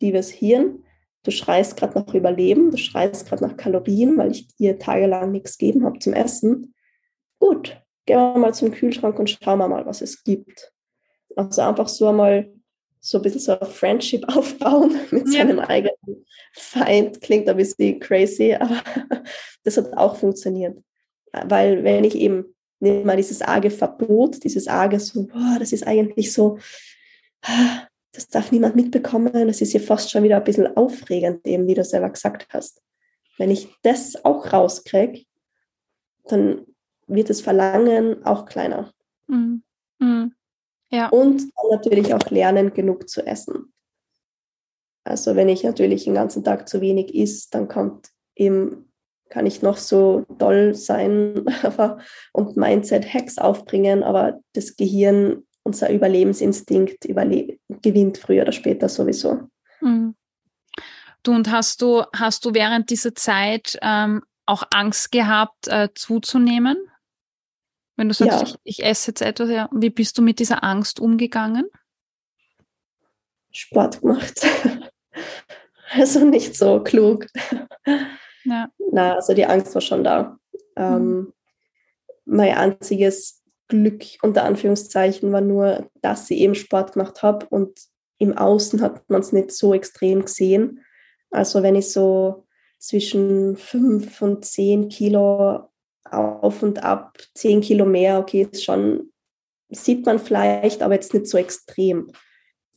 liebes 0.00 0.30
Hirn, 0.30 0.84
du 1.22 1.30
schreist 1.30 1.76
gerade 1.76 1.98
nach 1.98 2.14
Überleben, 2.14 2.70
du 2.70 2.76
schreist 2.76 3.28
gerade 3.28 3.44
nach 3.44 3.56
Kalorien, 3.56 4.16
weil 4.16 4.32
ich 4.32 4.48
dir 4.56 4.78
tagelang 4.78 5.30
nichts 5.30 5.58
gegeben 5.58 5.84
habe 5.84 5.98
zum 5.98 6.12
Essen. 6.12 6.74
Gut, 7.38 7.80
gehen 8.06 8.18
wir 8.18 8.38
mal 8.38 8.54
zum 8.54 8.72
Kühlschrank 8.72 9.18
und 9.18 9.30
schauen 9.30 9.58
wir 9.58 9.68
mal, 9.68 9.86
was 9.86 10.00
es 10.00 10.24
gibt. 10.24 10.72
Also 11.36 11.62
einfach 11.62 11.88
so 11.88 12.08
einmal 12.08 12.52
so 13.04 13.18
ein 13.18 13.22
bisschen 13.22 13.40
so 13.40 13.58
ein 13.58 13.66
Friendship 13.66 14.24
aufbauen 14.34 14.98
mit 15.10 15.26
ja. 15.26 15.40
seinem 15.40 15.58
eigenen 15.58 16.24
Feind. 16.54 17.20
Klingt 17.20 17.48
ein 17.48 17.56
bisschen 17.56 18.00
crazy, 18.00 18.54
aber 18.54 18.80
das 19.64 19.76
hat 19.76 19.92
auch 19.94 20.16
funktioniert. 20.16 20.78
Weil 21.32 21.82
wenn 21.82 22.04
ich 22.04 22.14
eben 22.14 22.54
nicht 22.78 23.04
mal 23.04 23.16
dieses 23.16 23.42
arge 23.42 23.70
Verbot, 23.70 24.42
dieses 24.44 24.68
arge 24.68 25.00
so, 25.00 25.26
boah, 25.26 25.56
das 25.58 25.72
ist 25.72 25.86
eigentlich 25.86 26.32
so, 26.32 26.58
das 28.12 28.28
darf 28.28 28.52
niemand 28.52 28.76
mitbekommen, 28.76 29.46
das 29.46 29.60
ist 29.60 29.72
ja 29.72 29.80
fast 29.80 30.10
schon 30.10 30.22
wieder 30.22 30.36
ein 30.36 30.44
bisschen 30.44 30.76
aufregend, 30.76 31.46
eben 31.46 31.66
wie 31.66 31.74
du 31.74 31.84
selber 31.84 32.10
gesagt 32.10 32.46
hast. 32.50 32.82
Wenn 33.36 33.50
ich 33.50 33.68
das 33.82 34.24
auch 34.24 34.52
rauskriege, 34.52 35.24
dann 36.24 36.66
wird 37.08 37.30
das 37.30 37.40
Verlangen 37.40 38.24
auch 38.24 38.46
kleiner. 38.46 38.92
Mhm. 39.26 39.64
Mhm. 39.98 40.34
Ja. 40.92 41.08
Und 41.08 41.42
natürlich 41.70 42.14
auch 42.14 42.30
lernen, 42.30 42.74
genug 42.74 43.08
zu 43.08 43.26
essen. 43.26 43.72
Also 45.04 45.34
wenn 45.34 45.48
ich 45.48 45.64
natürlich 45.64 46.04
den 46.04 46.14
ganzen 46.14 46.44
Tag 46.44 46.68
zu 46.68 46.80
wenig 46.80 47.14
isst, 47.14 47.54
dann 47.54 47.66
kommt 47.66 48.10
eben 48.36 48.92
kann 49.32 49.46
ich 49.46 49.62
noch 49.62 49.78
so 49.78 50.26
doll 50.38 50.74
sein 50.74 51.46
und 52.34 52.56
Mindset-Hacks 52.56 53.38
aufbringen, 53.38 54.02
aber 54.02 54.38
das 54.52 54.76
Gehirn, 54.76 55.44
unser 55.62 55.90
Überlebensinstinkt 55.90 57.06
überle 57.06 57.56
gewinnt 57.80 58.18
früher 58.18 58.42
oder 58.42 58.52
später 58.52 58.90
sowieso. 58.90 59.48
Mhm. 59.80 60.14
Du 61.22 61.32
und 61.32 61.50
hast 61.50 61.80
du, 61.80 62.02
hast 62.14 62.44
du 62.44 62.52
während 62.52 62.90
dieser 62.90 63.14
Zeit 63.14 63.78
ähm, 63.80 64.22
auch 64.44 64.64
Angst 64.70 65.10
gehabt, 65.12 65.66
äh, 65.68 65.88
zuzunehmen? 65.94 66.76
Wenn 67.96 68.08
du 68.08 68.14
sagst, 68.14 68.40
ja. 68.40 68.42
ich, 68.64 68.78
ich, 68.78 68.84
esse 68.84 69.10
jetzt 69.10 69.22
etwas, 69.22 69.50
ja. 69.50 69.68
Wie 69.72 69.90
bist 69.90 70.16
du 70.18 70.22
mit 70.22 70.38
dieser 70.38 70.64
Angst 70.64 71.00
umgegangen? 71.00 71.66
Sport 73.50 74.00
gemacht. 74.00 74.46
also 75.92 76.24
nicht 76.24 76.56
so 76.56 76.82
klug. 76.82 77.26
Ja. 78.44 78.68
Na, 78.90 79.14
also 79.14 79.34
die 79.34 79.46
Angst 79.46 79.74
war 79.74 79.82
schon 79.82 80.04
da. 80.04 80.38
Ähm, 80.76 81.04
mhm. 81.04 81.32
mein 82.24 82.54
einziges 82.56 83.42
Glück 83.68 84.04
unter 84.22 84.44
Anführungszeichen 84.44 85.32
war 85.32 85.42
nur, 85.42 85.90
dass 86.00 86.30
ich 86.30 86.38
eben 86.38 86.54
Sport 86.54 86.94
gemacht 86.94 87.22
habe 87.22 87.46
und 87.50 87.78
im 88.18 88.36
Außen 88.36 88.80
hat 88.80 89.08
man 89.10 89.20
es 89.20 89.32
nicht 89.32 89.50
so 89.52 89.74
extrem 89.74 90.22
gesehen. 90.22 90.84
Also 91.30 91.62
wenn 91.62 91.74
ich 91.74 91.90
so 91.90 92.46
zwischen 92.78 93.56
fünf 93.56 94.22
und 94.22 94.44
zehn 94.44 94.88
Kilo 94.88 95.68
auf 96.04 96.62
und 96.62 96.82
ab, 96.82 97.18
zehn 97.34 97.60
Kilo 97.60 97.84
mehr, 97.84 98.18
okay, 98.18 98.48
ist 98.50 98.64
schon, 98.64 99.12
sieht 99.70 100.04
man 100.04 100.18
vielleicht, 100.18 100.82
aber 100.82 100.94
jetzt 100.94 101.14
nicht 101.14 101.26
so 101.26 101.38
extrem. 101.38 102.10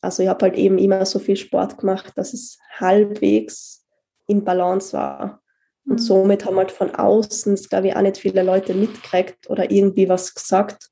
Also 0.02 0.24
ich 0.24 0.30
habe 0.30 0.46
halt 0.46 0.56
eben 0.56 0.78
immer 0.78 1.06
so 1.06 1.20
viel 1.20 1.36
Sport 1.36 1.78
gemacht, 1.78 2.14
dass 2.16 2.34
es 2.34 2.60
halbwegs 2.80 3.86
in 4.28 4.44
Balance 4.44 4.94
war. 4.94 5.42
Und 5.86 5.94
mhm. 5.94 6.00
somit 6.00 6.46
haben 6.46 6.58
halt 6.58 6.72
von 6.72 6.94
außen, 6.94 7.54
das 7.54 7.70
glaube 7.70 7.88
ich, 7.88 7.96
auch 7.96 8.02
nicht 8.02 8.18
viele 8.18 8.44
Leute 8.44 8.74
mitgekriegt 8.74 9.50
oder 9.50 9.70
irgendwie 9.70 10.10
was 10.10 10.34
gesagt. 10.34 10.90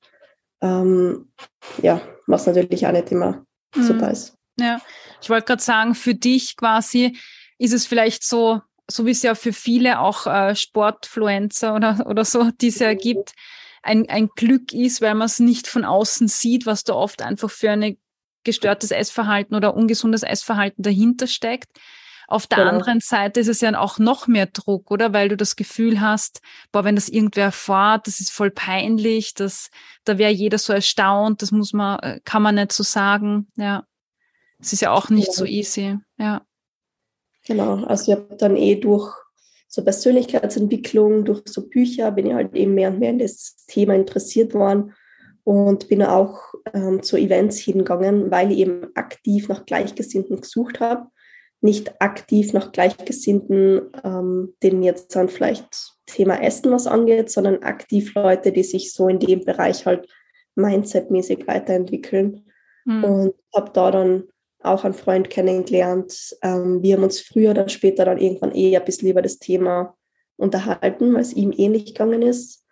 Ähm, 0.62 1.32
ja, 1.82 2.02
was 2.28 2.46
natürlich 2.46 2.86
auch 2.86 2.92
nicht 2.92 3.12
immer 3.12 3.46
mhm. 3.76 3.84
super 3.84 4.12
ist. 4.12 4.36
Ja, 4.60 4.80
ich 5.22 5.30
wollte 5.30 5.46
gerade 5.46 5.64
sagen, 5.64 5.96
für 5.96 6.14
dich 6.14 6.56
quasi 6.56 7.18
ist 7.58 7.74
es 7.74 7.88
vielleicht 7.88 8.24
so, 8.24 8.62
so 8.90 9.06
wie 9.06 9.12
es 9.12 9.24
ja 9.24 9.36
für 9.36 9.54
viele 9.54 10.00
auch 10.00 10.28
äh, 10.28 10.56
Sportfluencer 10.56 11.76
oder, 11.76 12.06
oder 12.08 12.26
so, 12.26 12.52
die 12.62 12.68
es 12.68 12.80
ja 12.80 12.94
gibt, 12.94 13.34
ein, 13.82 14.10
ein 14.10 14.30
Glück 14.36 14.74
ist, 14.74 15.02
weil 15.02 15.16
man 15.16 15.26
es 15.26 15.40
nicht 15.40 15.68
von 15.68 15.86
außen 15.86 16.28
sieht, 16.28 16.66
was 16.66 16.84
da 16.84 16.94
oft 16.94 17.22
einfach 17.22 17.50
für 17.50 17.72
ein 17.72 17.98
gestörtes 18.44 18.92
Essverhalten 18.92 19.56
oder 19.56 19.76
ungesundes 19.76 20.24
Essverhalten 20.24 20.84
dahinter 20.84 21.28
steckt. 21.28 21.70
Auf 22.28 22.48
der 22.48 22.60
genau. 22.60 22.70
anderen 22.72 23.00
Seite 23.00 23.42
ist 23.42 23.50
es 23.50 23.62
ja 23.62 23.78
auch 23.78 24.00
noch 24.00 24.28
mehr 24.28 24.48
Druck, 24.48 24.92
oder? 24.92 25.14
Weil 25.14 25.30
du 25.30 25.38
das 25.38 25.56
Gefühl 25.56 26.00
hast, 26.00 26.42
boah, 26.72 26.84
wenn 26.84 26.96
das 26.96 27.10
irgendwer 27.10 27.46
erfährt, 27.46 28.08
das 28.08 28.22
ist 28.22 28.32
voll 28.32 28.50
peinlich, 28.50 29.34
das, 29.34 29.70
da 30.06 30.18
wäre 30.18 30.32
jeder 30.32 30.58
so 30.58 30.74
erstaunt, 30.74 31.42
das 31.42 31.52
muss 31.52 31.74
man, 31.74 32.00
äh, 32.00 32.20
kann 32.24 32.42
man 32.42 32.56
nicht 32.56 32.72
so 32.72 32.84
sagen. 32.84 33.48
Ja. 33.56 33.86
Es 34.58 34.72
ist 34.72 34.82
ja 34.82 34.92
auch 34.92 35.10
nicht 35.10 35.28
ja. 35.28 35.34
so 35.34 35.46
easy. 35.46 35.98
Ja. 36.18 36.42
Genau, 37.46 37.84
also 37.86 38.12
ich 38.12 38.18
habe 38.18 38.36
dann 38.38 38.56
eh 38.56 38.76
durch 38.76 39.14
so 39.68 39.84
Persönlichkeitsentwicklung, 39.84 41.26
durch 41.26 41.42
so 41.46 41.68
Bücher 41.68 42.12
bin 42.12 42.28
ich 42.28 42.34
halt 42.34 42.56
eben 42.56 42.76
mehr 42.76 42.90
und 42.90 43.00
mehr 43.00 43.10
in 43.10 43.20
das 43.20 43.66
Thema 43.68 43.96
interessiert 43.96 44.54
worden 44.54 44.94
und 45.44 45.90
bin 45.90 46.04
auch 46.04 46.54
ähm, 46.74 47.04
zu 47.04 47.18
Events 47.18 47.58
hingegangen, 47.58 48.32
weil 48.32 48.52
ich 48.52 48.60
eben 48.60 48.96
aktiv 48.96 49.50
nach 49.50 49.66
Gleichgesinnten 49.66 50.42
gesucht 50.42 50.80
habe. 50.80 51.08
Nicht 51.60 52.02
aktiv 52.02 52.54
nach 52.54 52.72
Gleichgesinnten, 52.72 53.90
ähm, 54.04 54.54
denen 54.62 54.84
jetzt 54.84 55.16
dann 55.16 55.30
vielleicht 55.30 55.94
Thema 56.06 56.42
Essen 56.42 56.72
was 56.72 56.88
angeht, 56.88 57.32
sondern 57.32 57.64
aktiv 57.64 58.14
Leute, 58.16 58.52
die 58.52 58.64
sich 58.64 58.94
so 58.94 59.08
in 59.08 59.20
dem 59.20 59.44
Bereich 59.44 59.86
halt 59.86 60.08
mindsetmäßig 60.56 61.48
weiterentwickeln. 61.48 62.46
Mhm. 62.86 63.04
Und 63.04 63.34
habe 63.56 63.72
da 63.74 63.92
dann 63.92 64.26
auch 64.64 64.84
einen 64.84 64.94
Freund 64.94 65.30
kennengelernt. 65.30 66.36
Ähm, 66.42 66.82
wir 66.82 66.96
haben 66.96 67.04
uns 67.04 67.20
früher 67.20 67.52
oder 67.52 67.70
später 67.70 68.06
dann 68.06 68.18
irgendwann 68.18 68.52
eher 68.52 68.80
ein 68.80 68.86
bisschen 68.86 69.10
über 69.10 69.22
das 69.22 69.40
Thema 69.40 69.96
unterhalten, 70.38 71.14
weil 71.14 71.22
es 71.22 71.34
ihm 71.34 71.54
ähnlich 71.56 71.86
gegangen 71.86 72.22
ist. 72.22 72.66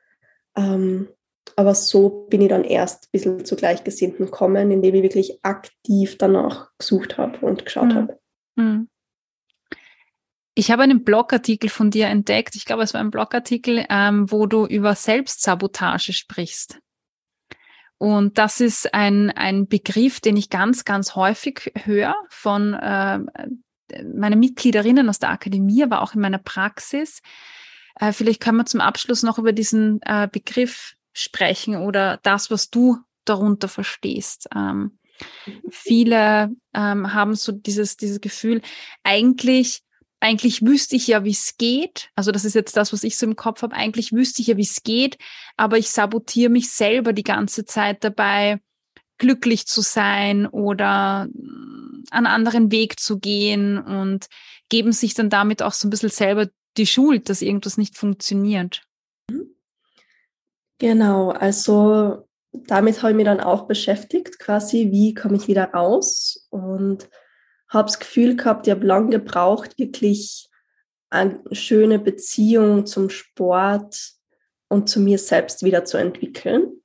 Ähm, 0.55 1.09
aber 1.55 1.75
so 1.75 2.27
bin 2.29 2.41
ich 2.41 2.49
dann 2.49 2.63
erst 2.63 3.05
ein 3.05 3.09
bisschen 3.11 3.45
zu 3.45 3.55
Gleichgesinnten 3.55 4.25
gekommen, 4.25 4.71
indem 4.71 4.95
ich 4.95 5.03
wirklich 5.03 5.39
aktiv 5.43 6.17
danach 6.17 6.69
gesucht 6.77 7.17
habe 7.17 7.45
und 7.45 7.65
geschaut 7.65 7.89
mhm. 7.89 7.95
habe. 7.95 8.19
Mhm. 8.55 8.87
Ich 10.53 10.69
habe 10.69 10.83
einen 10.83 11.03
Blogartikel 11.03 11.69
von 11.69 11.91
dir 11.91 12.07
entdeckt. 12.07 12.55
Ich 12.55 12.65
glaube, 12.65 12.83
es 12.83 12.93
war 12.93 13.01
ein 13.01 13.11
Blogartikel, 13.11 13.85
ähm, 13.89 14.29
wo 14.31 14.45
du 14.47 14.65
über 14.65 14.95
Selbstsabotage 14.95 16.13
sprichst. 16.13 16.79
Und 18.01 18.39
das 18.39 18.61
ist 18.61 18.95
ein, 18.95 19.29
ein 19.29 19.67
Begriff, 19.67 20.21
den 20.21 20.35
ich 20.35 20.49
ganz, 20.49 20.85
ganz 20.85 21.13
häufig 21.13 21.71
höre 21.83 22.15
von 22.29 22.73
äh, 22.73 23.19
meinen 24.15 24.39
Mitgliederinnen 24.39 25.07
aus 25.07 25.19
der 25.19 25.29
Akademie, 25.29 25.83
aber 25.83 26.01
auch 26.01 26.15
in 26.15 26.21
meiner 26.21 26.39
Praxis. 26.39 27.21
Äh, 27.99 28.11
vielleicht 28.11 28.41
können 28.41 28.57
wir 28.57 28.65
zum 28.65 28.81
Abschluss 28.81 29.21
noch 29.21 29.37
über 29.37 29.53
diesen 29.53 30.01
äh, 30.01 30.27
Begriff 30.31 30.95
sprechen 31.13 31.75
oder 31.75 32.19
das, 32.23 32.49
was 32.49 32.71
du 32.71 32.97
darunter 33.23 33.67
verstehst. 33.67 34.49
Ähm, 34.55 34.97
viele 35.69 36.55
ähm, 36.73 37.13
haben 37.13 37.35
so 37.35 37.51
dieses, 37.51 37.97
dieses 37.97 38.19
Gefühl, 38.19 38.63
eigentlich 39.03 39.83
eigentlich 40.21 40.63
wüsste 40.63 40.95
ich 40.95 41.07
ja, 41.07 41.23
wie 41.23 41.31
es 41.31 41.57
geht. 41.57 42.09
Also 42.15 42.31
das 42.31 42.45
ist 42.45 42.53
jetzt 42.53 42.77
das, 42.77 42.93
was 42.93 43.03
ich 43.03 43.17
so 43.17 43.25
im 43.25 43.35
Kopf 43.35 43.63
habe. 43.63 43.75
Eigentlich 43.75 44.13
wüsste 44.13 44.41
ich 44.41 44.47
ja, 44.47 44.57
wie 44.57 44.61
es 44.61 44.83
geht, 44.83 45.17
aber 45.57 45.77
ich 45.77 45.89
sabotiere 45.89 46.51
mich 46.51 46.71
selber 46.71 47.11
die 47.11 47.23
ganze 47.23 47.65
Zeit 47.65 48.03
dabei, 48.03 48.61
glücklich 49.17 49.65
zu 49.65 49.81
sein 49.81 50.45
oder 50.45 51.27
mm, 51.33 52.03
einen 52.11 52.27
anderen 52.27 52.71
Weg 52.71 52.99
zu 52.99 53.19
gehen 53.19 53.79
und 53.79 54.27
geben 54.69 54.93
sich 54.93 55.15
dann 55.15 55.29
damit 55.29 55.63
auch 55.63 55.73
so 55.73 55.87
ein 55.87 55.91
bisschen 55.91 56.09
selber 56.09 56.47
die 56.77 56.87
Schuld, 56.87 57.27
dass 57.29 57.41
irgendwas 57.41 57.77
nicht 57.77 57.97
funktioniert. 57.97 58.83
Genau, 60.77 61.29
also 61.31 62.27
damit 62.53 63.01
habe 63.01 63.11
ich 63.11 63.17
mich 63.17 63.25
dann 63.25 63.39
auch 63.39 63.67
beschäftigt, 63.67 64.39
quasi, 64.39 64.91
wie 64.91 65.13
komme 65.13 65.37
ich 65.37 65.47
wieder 65.47 65.65
raus 65.71 66.47
und 66.49 67.09
habe 67.71 67.87
das 67.87 67.99
Gefühl 67.99 68.35
gehabt, 68.35 68.67
ich 68.67 68.71
habe 68.71 68.85
lange 68.85 69.09
gebraucht, 69.09 69.79
wirklich 69.79 70.49
eine 71.09 71.41
schöne 71.51 71.99
Beziehung 71.99 72.85
zum 72.85 73.09
Sport 73.09 74.13
und 74.69 74.89
zu 74.89 74.99
mir 74.99 75.17
selbst 75.17 75.63
wieder 75.63 75.83
zu 75.85 75.97
entwickeln. 75.97 76.81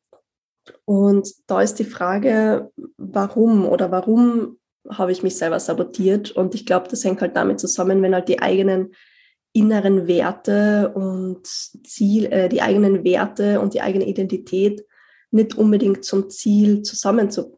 Und 0.85 1.29
da 1.47 1.61
ist 1.61 1.79
die 1.79 1.85
Frage, 1.85 2.73
warum 2.97 3.67
oder 3.67 3.91
warum 3.91 4.59
habe 4.89 5.13
ich 5.13 5.23
mich 5.23 5.37
selber 5.37 5.61
sabotiert? 5.61 6.31
Und 6.31 6.55
ich 6.55 6.67
glaube, 6.67 6.89
das 6.89 7.05
hängt 7.05 7.21
halt 7.21 7.37
damit 7.37 7.61
zusammen, 7.61 8.03
wenn 8.03 8.15
halt 8.15 8.29
die 8.29 8.41
eigenen 8.41 8.95
inneren 9.53 10.07
Werte 10.07 10.93
und 10.95 11.47
Ziel, 11.47 12.27
äh, 12.27 12.49
die 12.49 12.63
eigenen 12.63 13.05
Werte 13.05 13.61
und 13.61 13.75
die 13.75 13.81
eigene 13.81 14.07
Identität 14.07 14.85
nicht 15.31 15.57
unbedingt 15.57 16.05
zum 16.05 16.31
Ziel 16.31 16.83
zusammenzu 16.83 17.56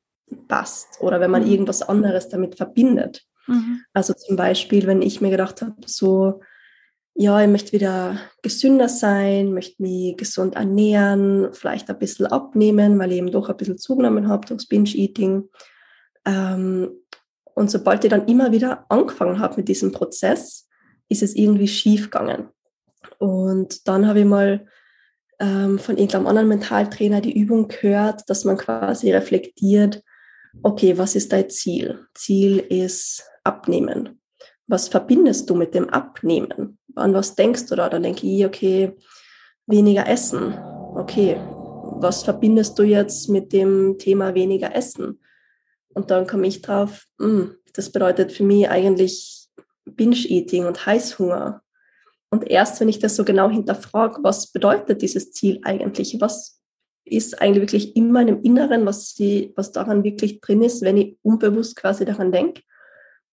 passt 0.48 1.00
oder 1.00 1.20
wenn 1.20 1.30
man 1.30 1.44
mhm. 1.44 1.50
irgendwas 1.50 1.82
anderes 1.82 2.28
damit 2.28 2.56
verbindet. 2.56 3.24
Mhm. 3.46 3.82
Also 3.92 4.14
zum 4.14 4.36
Beispiel, 4.36 4.86
wenn 4.86 5.02
ich 5.02 5.20
mir 5.20 5.30
gedacht 5.30 5.62
habe, 5.62 5.74
so, 5.86 6.40
ja, 7.14 7.40
ich 7.42 7.48
möchte 7.48 7.72
wieder 7.72 8.16
gesünder 8.42 8.88
sein, 8.88 9.52
möchte 9.52 9.82
mich 9.82 10.16
gesund 10.16 10.54
ernähren, 10.54 11.48
vielleicht 11.52 11.90
ein 11.90 11.98
bisschen 11.98 12.26
abnehmen, 12.26 12.98
weil 12.98 13.10
ich 13.10 13.18
eben 13.18 13.32
doch 13.32 13.48
ein 13.48 13.56
bisschen 13.56 13.78
zugenommen 13.78 14.28
habe 14.28 14.46
durchs 14.46 14.66
Binge-Eating. 14.66 15.48
Ähm, 16.24 16.90
und 17.54 17.70
sobald 17.70 18.04
ich 18.04 18.10
dann 18.10 18.28
immer 18.28 18.52
wieder 18.52 18.86
angefangen 18.88 19.40
habe 19.40 19.56
mit 19.56 19.68
diesem 19.68 19.90
Prozess, 19.90 20.68
ist 21.08 21.22
es 21.22 21.34
irgendwie 21.34 21.66
schief 21.66 22.10
gegangen. 22.10 22.50
Und 23.18 23.88
dann 23.88 24.06
habe 24.06 24.20
ich 24.20 24.26
mal 24.26 24.66
ähm, 25.40 25.78
von 25.78 25.96
irgendeinem 25.96 26.26
anderen 26.26 26.48
Mentaltrainer 26.48 27.20
die 27.20 27.36
Übung 27.36 27.68
gehört, 27.68 28.28
dass 28.28 28.44
man 28.44 28.56
quasi 28.56 29.10
reflektiert, 29.10 30.02
okay, 30.62 30.96
was 30.98 31.14
ist 31.14 31.32
dein 31.32 31.50
Ziel? 31.50 32.06
Ziel 32.14 32.58
ist 32.58 33.24
Abnehmen. 33.44 34.20
Was 34.66 34.88
verbindest 34.88 35.48
du 35.48 35.54
mit 35.54 35.74
dem 35.74 35.88
Abnehmen? 35.88 36.78
An 36.94 37.14
was 37.14 37.34
denkst 37.34 37.66
du 37.66 37.76
da? 37.76 37.88
Dann 37.88 38.02
denke 38.02 38.26
ich, 38.26 38.44
okay, 38.44 38.96
weniger 39.66 40.06
essen. 40.06 40.54
Okay, 40.94 41.36
was 42.00 42.22
verbindest 42.22 42.78
du 42.78 42.82
jetzt 42.82 43.28
mit 43.28 43.52
dem 43.52 43.96
Thema 43.98 44.34
weniger 44.34 44.74
essen? 44.74 45.20
Und 45.94 46.10
dann 46.10 46.26
komme 46.26 46.46
ich 46.46 46.62
drauf, 46.62 47.06
mh, 47.18 47.26
hm, 47.26 47.54
das 47.72 47.90
bedeutet 47.90 48.32
für 48.32 48.44
mich 48.44 48.68
eigentlich 48.68 49.48
Binge-Eating 49.84 50.66
und 50.66 50.84
Heißhunger. 50.84 51.62
Und 52.30 52.48
erst 52.48 52.80
wenn 52.80 52.88
ich 52.88 52.98
das 52.98 53.16
so 53.16 53.24
genau 53.24 53.48
hinterfrage, 53.48 54.22
was 54.22 54.52
bedeutet 54.52 55.00
dieses 55.00 55.32
Ziel 55.32 55.60
eigentlich? 55.62 56.20
Was 56.20 56.57
ist 57.12 57.40
eigentlich 57.40 57.62
wirklich 57.62 57.96
in 57.96 58.12
meinem 58.12 58.42
Inneren, 58.42 58.86
was, 58.86 59.14
sie, 59.14 59.52
was 59.56 59.72
daran 59.72 60.04
wirklich 60.04 60.40
drin 60.40 60.62
ist, 60.62 60.82
wenn 60.82 60.96
ich 60.96 61.16
unbewusst 61.22 61.76
quasi 61.76 62.04
daran 62.04 62.32
denke. 62.32 62.62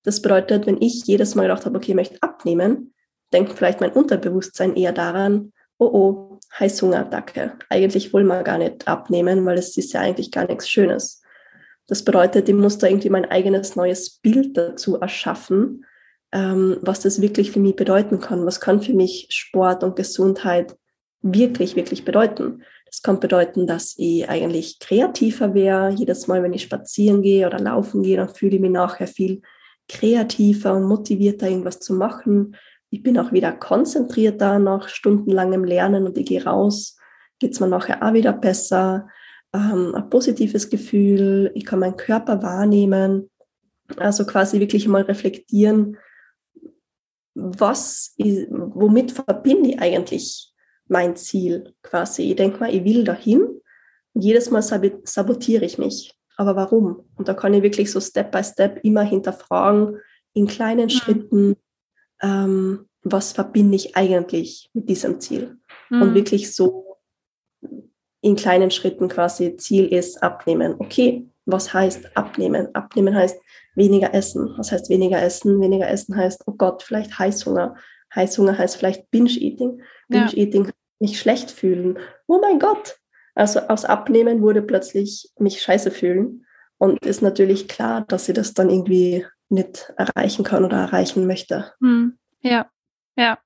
Das 0.03 0.21
bedeutet, 0.21 0.67
wenn 0.67 0.81
ich 0.81 1.05
jedes 1.05 1.35
Mal 1.35 1.43
gedacht 1.43 1.65
habe, 1.65 1.77
okay, 1.77 1.91
ich 1.91 1.95
möchte 1.95 2.21
abnehmen, 2.21 2.93
denkt 3.33 3.53
vielleicht 3.53 3.81
mein 3.81 3.91
Unterbewusstsein 3.91 4.75
eher 4.75 4.91
daran, 4.91 5.51
oh 5.77 5.85
oh, 5.85 6.39
Heißhungerattacke. 6.59 7.53
Eigentlich 7.69 8.13
wollen 8.13 8.27
wir 8.27 8.43
gar 8.43 8.57
nicht 8.57 8.87
abnehmen, 8.87 9.45
weil 9.45 9.57
es 9.57 9.75
ist 9.77 9.93
ja 9.93 10.01
eigentlich 10.01 10.31
gar 10.31 10.47
nichts 10.47 10.69
Schönes. 10.69 11.21
Das 11.87 12.03
bedeutet, 12.03 12.49
ich 12.49 12.55
muss 12.55 12.77
da 12.77 12.87
irgendwie 12.87 13.09
mein 13.09 13.25
eigenes 13.25 13.75
neues 13.75 14.19
Bild 14.19 14.57
dazu 14.57 14.99
erschaffen, 14.99 15.85
ähm, 16.31 16.77
was 16.81 17.01
das 17.01 17.21
wirklich 17.21 17.51
für 17.51 17.59
mich 17.59 17.75
bedeuten 17.75 18.19
kann. 18.19 18.45
Was 18.45 18.59
kann 18.59 18.81
für 18.81 18.93
mich 18.93 19.27
Sport 19.29 19.83
und 19.83 19.95
Gesundheit 19.95 20.75
wirklich, 21.21 21.75
wirklich 21.75 22.05
bedeuten? 22.05 22.63
Das 22.95 23.01
kann 23.01 23.19
bedeuten, 23.19 23.67
dass 23.67 23.95
ich 23.97 24.29
eigentlich 24.29 24.79
kreativer 24.79 25.53
wäre. 25.53 25.89
Jedes 25.89 26.27
Mal, 26.27 26.41
wenn 26.43 26.53
ich 26.53 26.61
spazieren 26.61 27.21
gehe 27.21 27.45
oder 27.45 27.59
laufen 27.59 28.03
gehe, 28.03 28.15
dann 28.15 28.29
fühle 28.29 28.55
ich 28.55 28.61
mich 28.61 28.71
nachher 28.71 29.05
viel 29.05 29.41
kreativer 29.89 30.73
und 30.73 30.85
motivierter, 30.85 31.49
irgendwas 31.49 31.81
zu 31.81 31.93
machen. 31.93 32.55
Ich 32.91 33.03
bin 33.03 33.19
auch 33.19 33.33
wieder 33.33 33.51
konzentrierter 33.51 34.59
nach 34.59 34.87
stundenlangem 34.87 35.65
Lernen 35.65 36.05
und 36.05 36.17
ich 36.17 36.25
gehe 36.25 36.45
raus, 36.45 36.97
geht 37.37 37.51
es 37.51 37.59
mir 37.59 37.67
nachher 37.67 38.01
auch 38.01 38.13
wieder 38.13 38.31
besser. 38.31 39.09
Ähm, 39.53 39.93
ein 39.93 40.09
positives 40.09 40.69
Gefühl, 40.69 41.51
ich 41.53 41.65
kann 41.65 41.79
meinen 41.79 41.97
Körper 41.97 42.41
wahrnehmen. 42.41 43.29
Also 43.97 44.25
quasi 44.25 44.61
wirklich 44.61 44.87
mal 44.87 45.01
reflektieren, 45.01 45.97
was, 47.33 48.15
womit 48.17 49.11
verbinde 49.11 49.71
ich 49.71 49.79
eigentlich 49.81 50.54
mein 50.87 51.15
Ziel 51.15 51.73
quasi. 51.81 52.31
Ich 52.31 52.35
denke 52.35 52.59
mal, 52.59 52.73
ich 52.73 52.83
will 52.83 53.03
dahin 53.03 53.61
und 54.13 54.21
jedes 54.21 54.51
Mal 54.51 54.61
sabotiere 54.61 55.65
ich 55.65 55.77
mich. 55.77 56.13
Aber 56.37 56.55
warum? 56.55 57.05
Und 57.15 57.27
da 57.27 57.33
kann 57.33 57.53
ich 57.53 57.63
wirklich 57.63 57.91
so 57.91 57.99
Step 57.99 58.31
by 58.31 58.43
Step 58.43 58.79
immer 58.83 59.03
hinterfragen, 59.03 59.99
in 60.33 60.47
kleinen 60.47 60.89
ja. 60.89 60.97
Schritten, 60.97 61.55
ähm, 62.21 62.87
was 63.03 63.31
verbinde 63.31 63.75
ich 63.75 63.95
eigentlich 63.95 64.69
mit 64.73 64.89
diesem 64.89 65.19
Ziel? 65.19 65.57
Mhm. 65.89 66.01
Und 66.01 66.13
wirklich 66.13 66.53
so 66.53 66.97
in 68.21 68.35
kleinen 68.35 68.71
Schritten 68.71 69.07
quasi 69.07 69.55
Ziel 69.55 69.87
ist 69.87 70.21
abnehmen. 70.21 70.75
Okay, 70.79 71.29
was 71.45 71.73
heißt 71.73 72.17
abnehmen? 72.17 72.73
Abnehmen 72.73 73.15
heißt 73.15 73.39
weniger 73.75 74.13
essen. 74.13 74.53
Was 74.57 74.71
heißt 74.71 74.89
weniger 74.89 75.21
essen? 75.21 75.61
Weniger 75.61 75.87
essen 75.87 76.15
heißt, 76.15 76.43
oh 76.47 76.53
Gott, 76.53 76.81
vielleicht 76.81 77.17
Heißhunger. 77.19 77.75
Heißhunger 78.13 78.57
heißt 78.57 78.77
vielleicht 78.77 79.11
Binge-Eating. 79.11 79.81
Binge-Eating, 80.07 80.65
ja. 80.65 80.71
mich 80.99 81.19
schlecht 81.19 81.51
fühlen. 81.51 81.97
Oh 82.27 82.39
mein 82.39 82.59
Gott. 82.59 82.97
Also 83.33 83.59
aus 83.61 83.85
Abnehmen 83.85 84.41
wurde 84.41 84.61
plötzlich 84.61 85.29
mich 85.37 85.61
scheiße 85.61 85.91
fühlen. 85.91 86.45
Und 86.77 87.05
ist 87.05 87.21
natürlich 87.21 87.67
klar, 87.67 88.05
dass 88.07 88.25
sie 88.25 88.33
das 88.33 88.53
dann 88.53 88.69
irgendwie 88.69 89.25
nicht 89.49 89.93
erreichen 89.97 90.43
kann 90.43 90.65
oder 90.65 90.77
erreichen 90.77 91.25
möchte. 91.25 91.73
Hm. 91.79 92.17
Ja, 92.41 92.69
ja. 93.15 93.39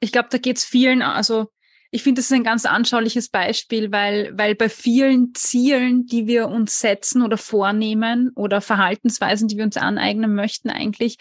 Ich 0.00 0.12
glaube, 0.12 0.28
da 0.30 0.38
geht 0.38 0.58
es 0.58 0.64
vielen, 0.64 1.02
also 1.02 1.48
ich 1.90 2.02
finde, 2.02 2.20
das 2.20 2.26
ist 2.26 2.32
ein 2.32 2.44
ganz 2.44 2.66
anschauliches 2.66 3.28
Beispiel, 3.28 3.90
weil, 3.90 4.30
weil 4.38 4.54
bei 4.54 4.68
vielen 4.68 5.34
Zielen, 5.34 6.06
die 6.06 6.26
wir 6.26 6.48
uns 6.48 6.78
setzen 6.78 7.22
oder 7.22 7.36
vornehmen 7.36 8.30
oder 8.36 8.60
Verhaltensweisen, 8.60 9.48
die 9.48 9.56
wir 9.56 9.64
uns 9.64 9.76
aneignen 9.76 10.34
möchten, 10.34 10.70
eigentlich 10.70 11.16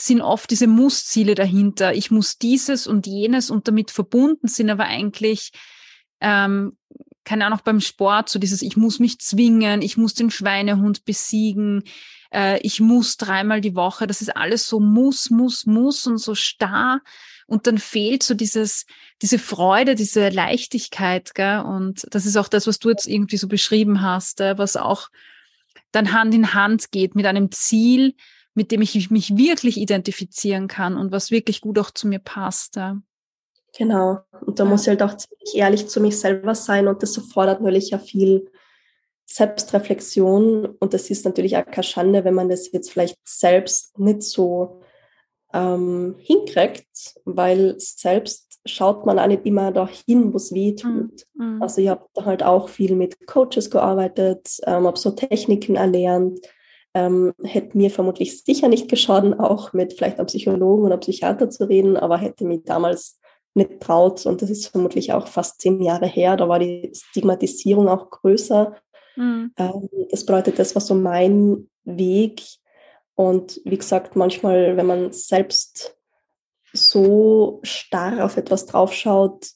sind 0.00 0.20
oft 0.20 0.50
diese 0.50 0.66
Muss-Ziele 0.66 1.34
dahinter. 1.34 1.92
Ich 1.94 2.10
muss 2.10 2.38
dieses 2.38 2.86
und 2.86 3.06
jenes 3.06 3.50
und 3.50 3.66
damit 3.66 3.90
verbunden 3.90 4.46
sind 4.46 4.70
aber 4.70 4.84
eigentlich, 4.84 5.50
ähm, 6.20 6.76
keine 7.24 7.46
Ahnung, 7.46 7.60
beim 7.64 7.80
Sport, 7.80 8.28
so 8.28 8.38
dieses, 8.38 8.62
ich 8.62 8.76
muss 8.76 9.00
mich 9.00 9.18
zwingen, 9.18 9.82
ich 9.82 9.96
muss 9.96 10.14
den 10.14 10.30
Schweinehund 10.30 11.04
besiegen, 11.04 11.82
äh, 12.32 12.60
ich 12.60 12.80
muss 12.80 13.16
dreimal 13.16 13.60
die 13.60 13.74
Woche, 13.74 14.06
das 14.06 14.22
ist 14.22 14.36
alles 14.36 14.68
so 14.68 14.78
muss, 14.78 15.30
muss, 15.30 15.66
muss 15.66 16.06
und 16.06 16.18
so 16.18 16.34
starr. 16.34 17.00
Und 17.46 17.66
dann 17.66 17.78
fehlt 17.78 18.22
so 18.22 18.34
dieses, 18.34 18.86
diese 19.20 19.38
Freude, 19.38 19.94
diese 19.94 20.28
Leichtigkeit, 20.28 21.34
gell? 21.34 21.60
Und 21.60 22.06
das 22.10 22.26
ist 22.26 22.36
auch 22.36 22.48
das, 22.48 22.66
was 22.66 22.78
du 22.78 22.90
jetzt 22.90 23.06
irgendwie 23.06 23.38
so 23.38 23.48
beschrieben 23.48 24.02
hast, 24.02 24.40
äh, 24.40 24.58
was 24.58 24.76
auch 24.76 25.08
dann 25.90 26.12
Hand 26.12 26.34
in 26.34 26.54
Hand 26.54 26.92
geht 26.92 27.14
mit 27.14 27.26
einem 27.26 27.50
Ziel, 27.50 28.14
mit 28.58 28.72
dem 28.72 28.82
ich 28.82 29.08
mich 29.12 29.36
wirklich 29.36 29.76
identifizieren 29.76 30.66
kann 30.66 30.96
und 30.96 31.12
was 31.12 31.30
wirklich 31.30 31.60
gut 31.60 31.78
auch 31.78 31.92
zu 31.92 32.08
mir 32.08 32.18
passt. 32.18 32.74
Ja. 32.74 33.00
Genau. 33.76 34.18
Und 34.44 34.58
da 34.58 34.64
ja. 34.64 34.70
muss 34.70 34.82
ich 34.82 34.88
halt 34.88 35.02
auch 35.04 35.16
ziemlich 35.16 35.54
ehrlich 35.54 35.88
zu 35.88 36.00
mich 36.00 36.18
selber 36.18 36.56
sein 36.56 36.88
und 36.88 37.00
das 37.04 37.16
erfordert 37.16 37.60
natürlich 37.60 37.90
ja 37.90 38.00
viel 38.00 38.50
Selbstreflexion 39.26 40.66
und 40.66 40.92
das 40.92 41.08
ist 41.08 41.24
natürlich 41.24 41.56
auch 41.56 41.66
keine 41.66 41.84
Schande, 41.84 42.24
wenn 42.24 42.34
man 42.34 42.48
das 42.48 42.72
jetzt 42.72 42.90
vielleicht 42.90 43.16
selbst 43.24 43.96
nicht 43.96 44.22
so 44.22 44.80
ähm, 45.54 46.16
hinkriegt, 46.18 47.14
weil 47.26 47.76
selbst 47.78 48.58
schaut 48.66 49.06
man 49.06 49.20
auch 49.20 49.28
nicht 49.28 49.46
immer 49.46 49.70
dahin, 49.70 50.32
wo 50.32 50.36
es 50.36 50.52
weh 50.52 50.74
tut. 50.74 51.26
Mhm. 51.34 51.62
Also 51.62 51.80
ich 51.80 51.88
habe 51.88 52.06
da 52.14 52.24
halt 52.24 52.42
auch 52.42 52.68
viel 52.68 52.96
mit 52.96 53.24
Coaches 53.28 53.70
gearbeitet, 53.70 54.58
ähm, 54.66 54.84
habe 54.84 54.98
so 54.98 55.12
Techniken 55.12 55.76
erlernt, 55.76 56.40
ähm, 56.94 57.34
hätte 57.42 57.76
mir 57.76 57.90
vermutlich 57.90 58.42
sicher 58.44 58.68
nicht 58.68 58.88
geschadet, 58.88 59.38
auch 59.38 59.72
mit 59.72 59.92
vielleicht 59.92 60.18
einem 60.18 60.26
Psychologen 60.26 60.84
oder 60.84 60.96
Psychiater 60.98 61.50
zu 61.50 61.68
reden, 61.68 61.96
aber 61.96 62.18
hätte 62.18 62.44
mich 62.44 62.64
damals 62.64 63.20
nicht 63.54 63.80
traut 63.80 64.24
und 64.26 64.40
das 64.42 64.50
ist 64.50 64.68
vermutlich 64.68 65.12
auch 65.12 65.26
fast 65.26 65.60
zehn 65.60 65.82
Jahre 65.82 66.06
her, 66.06 66.36
da 66.36 66.48
war 66.48 66.58
die 66.58 66.92
Stigmatisierung 66.94 67.88
auch 67.88 68.10
größer 68.10 68.76
Mhm. 69.18 69.52
Ähm, 69.56 69.88
das 70.10 70.24
bedeutet, 70.24 70.58
das 70.58 70.74
war 70.74 70.80
so 70.80 70.94
mein 70.94 71.68
Weg. 71.84 72.42
Und 73.14 73.60
wie 73.64 73.76
gesagt, 73.76 74.14
manchmal, 74.14 74.76
wenn 74.76 74.86
man 74.86 75.12
selbst 75.12 75.96
so 76.72 77.58
starr 77.64 78.24
auf 78.24 78.36
etwas 78.36 78.66
draufschaut, 78.66 79.48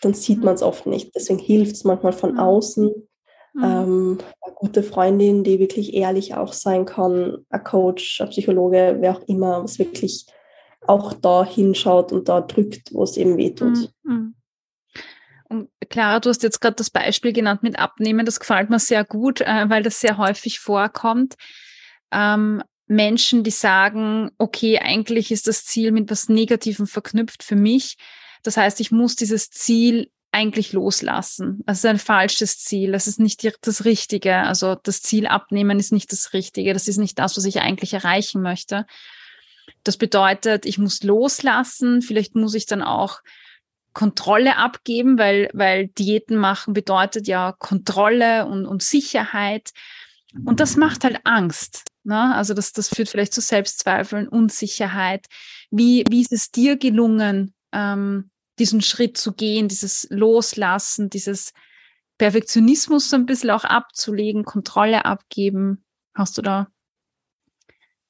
dann 0.00 0.14
sieht 0.14 0.38
mhm. 0.38 0.46
man 0.46 0.54
es 0.54 0.62
oft 0.62 0.86
nicht. 0.86 1.14
Deswegen 1.14 1.38
hilft 1.38 1.76
es 1.76 1.84
manchmal 1.84 2.14
von 2.14 2.32
mhm. 2.32 2.38
außen. 2.40 3.08
Mhm. 3.54 3.64
Ähm, 3.64 4.18
eine 4.42 4.54
gute 4.54 4.82
Freundin, 4.82 5.44
die 5.44 5.58
wirklich 5.58 5.94
ehrlich 5.94 6.34
auch 6.34 6.52
sein 6.52 6.84
kann, 6.84 7.38
ein 7.50 7.64
Coach, 7.64 8.20
ein 8.20 8.30
Psychologe, 8.30 8.96
wer 9.00 9.16
auch 9.16 9.22
immer, 9.28 9.62
was 9.62 9.78
wirklich 9.78 10.26
auch 10.86 11.12
da 11.12 11.44
hinschaut 11.44 12.12
und 12.12 12.28
da 12.28 12.40
drückt, 12.40 12.92
wo 12.94 13.02
es 13.02 13.16
eben 13.16 13.36
wehtut. 13.36 13.90
Mhm. 14.02 14.12
mhm. 14.12 14.34
Und 15.50 15.68
Clara, 15.88 16.20
du 16.20 16.28
hast 16.28 16.44
jetzt 16.44 16.60
gerade 16.60 16.76
das 16.76 16.90
Beispiel 16.90 17.32
genannt 17.32 17.64
mit 17.64 17.76
Abnehmen. 17.76 18.24
Das 18.24 18.38
gefällt 18.38 18.70
mir 18.70 18.78
sehr 18.78 19.04
gut, 19.04 19.40
äh, 19.40 19.68
weil 19.68 19.82
das 19.82 19.98
sehr 19.98 20.16
häufig 20.16 20.60
vorkommt. 20.60 21.34
Ähm, 22.12 22.62
Menschen, 22.86 23.42
die 23.42 23.50
sagen, 23.50 24.30
okay, 24.38 24.78
eigentlich 24.78 25.32
ist 25.32 25.48
das 25.48 25.64
Ziel 25.64 25.90
mit 25.90 26.08
was 26.08 26.28
Negativem 26.28 26.86
verknüpft 26.86 27.42
für 27.42 27.56
mich. 27.56 27.96
Das 28.44 28.56
heißt, 28.56 28.80
ich 28.80 28.92
muss 28.92 29.16
dieses 29.16 29.50
Ziel 29.50 30.10
eigentlich 30.32 30.72
loslassen. 30.72 31.62
Das 31.66 31.78
ist 31.78 31.86
ein 31.86 31.98
falsches 31.98 32.58
Ziel. 32.58 32.92
Das 32.92 33.06
ist 33.06 33.18
nicht 33.18 33.48
das 33.62 33.84
Richtige. 33.84 34.36
Also 34.36 34.76
das 34.76 35.02
Ziel 35.02 35.26
abnehmen 35.26 35.78
ist 35.80 35.92
nicht 35.92 36.12
das 36.12 36.32
Richtige. 36.32 36.72
Das 36.72 36.88
ist 36.88 36.98
nicht 36.98 37.18
das, 37.18 37.36
was 37.36 37.44
ich 37.44 37.60
eigentlich 37.60 37.94
erreichen 37.94 38.40
möchte. 38.40 38.86
Das 39.82 39.96
bedeutet, 39.96 40.66
ich 40.66 40.78
muss 40.78 41.02
loslassen. 41.02 42.02
Vielleicht 42.02 42.36
muss 42.36 42.54
ich 42.54 42.66
dann 42.66 42.82
auch 42.82 43.20
Kontrolle 43.92 44.56
abgeben, 44.56 45.18
weil, 45.18 45.50
weil 45.52 45.88
Diäten 45.88 46.36
machen 46.36 46.74
bedeutet 46.74 47.26
ja 47.26 47.52
Kontrolle 47.58 48.46
und, 48.46 48.66
und 48.66 48.82
Sicherheit. 48.82 49.70
Und 50.44 50.60
das 50.60 50.76
macht 50.76 51.02
halt 51.02 51.20
Angst. 51.24 51.82
Ne? 52.04 52.34
Also 52.34 52.54
das, 52.54 52.72
das 52.72 52.88
führt 52.88 53.08
vielleicht 53.08 53.34
zu 53.34 53.40
Selbstzweifeln, 53.40 54.28
Unsicherheit. 54.28 55.26
Wie, 55.70 56.04
wie 56.08 56.20
ist 56.20 56.32
es 56.32 56.52
dir 56.52 56.76
gelungen, 56.76 57.52
ähm, 57.72 58.29
diesen 58.60 58.80
Schritt 58.80 59.16
zu 59.16 59.32
gehen, 59.32 59.66
dieses 59.66 60.06
Loslassen, 60.10 61.10
dieses 61.10 61.52
Perfektionismus 62.18 63.10
so 63.10 63.16
ein 63.16 63.26
bisschen 63.26 63.50
auch 63.50 63.64
abzulegen, 63.64 64.44
Kontrolle 64.44 65.04
abgeben? 65.04 65.84
Hast 66.14 66.38
du 66.38 66.42
da? 66.42 66.68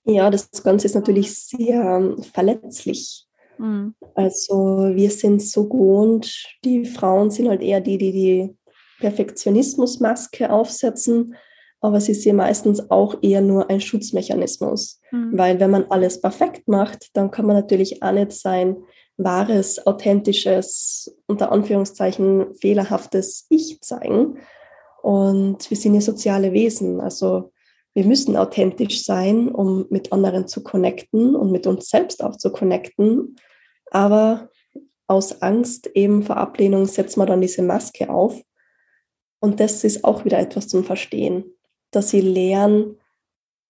Ja, 0.04 0.30
das 0.30 0.50
Ganze 0.62 0.86
ist 0.86 0.94
natürlich 0.94 1.34
sehr 1.34 2.16
verletzlich. 2.32 3.26
Mhm. 3.58 3.94
Also 4.14 4.90
wir 4.92 5.10
sind 5.10 5.42
so 5.42 5.68
gewohnt, 5.68 6.44
die 6.64 6.84
Frauen 6.84 7.30
sind 7.30 7.48
halt 7.48 7.62
eher 7.62 7.80
die, 7.80 7.98
die 7.98 8.12
die 8.12 8.56
Perfektionismusmaske 9.00 10.50
aufsetzen, 10.50 11.34
aber 11.80 12.00
sie 12.00 12.12
ist 12.12 12.24
ja 12.24 12.32
meistens 12.32 12.90
auch 12.90 13.22
eher 13.22 13.40
nur 13.40 13.70
ein 13.70 13.80
Schutzmechanismus, 13.80 15.00
mhm. 15.12 15.36
weil 15.36 15.60
wenn 15.60 15.70
man 15.70 15.84
alles 15.90 16.20
perfekt 16.20 16.68
macht, 16.68 17.08
dann 17.14 17.30
kann 17.30 17.46
man 17.46 17.56
natürlich 17.56 18.02
auch 18.02 18.12
nicht 18.12 18.32
sein 18.32 18.76
wahres, 19.24 19.86
authentisches, 19.86 21.14
unter 21.26 21.52
Anführungszeichen 21.52 22.54
fehlerhaftes 22.54 23.46
Ich 23.48 23.80
zeigen. 23.80 24.38
Und 25.02 25.70
wir 25.70 25.76
sind 25.76 25.94
ja 25.94 26.00
soziale 26.00 26.52
Wesen, 26.52 27.00
also 27.00 27.52
wir 27.94 28.04
müssen 28.04 28.36
authentisch 28.36 29.04
sein, 29.04 29.48
um 29.48 29.86
mit 29.90 30.12
anderen 30.12 30.46
zu 30.46 30.62
connecten 30.62 31.34
und 31.34 31.50
mit 31.50 31.66
uns 31.66 31.88
selbst 31.88 32.22
auch 32.22 32.36
zu 32.36 32.52
connecten. 32.52 33.36
Aber 33.90 34.48
aus 35.08 35.42
Angst 35.42 35.88
eben 35.94 36.22
vor 36.22 36.36
Ablehnung 36.36 36.86
setzt 36.86 37.16
man 37.16 37.26
dann 37.26 37.40
diese 37.40 37.62
Maske 37.62 38.08
auf. 38.08 38.40
Und 39.40 39.58
das 39.58 39.82
ist 39.82 40.04
auch 40.04 40.24
wieder 40.24 40.38
etwas 40.38 40.68
zum 40.68 40.84
Verstehen, 40.84 41.44
dass 41.90 42.10
sie 42.10 42.20
lernen, 42.20 42.96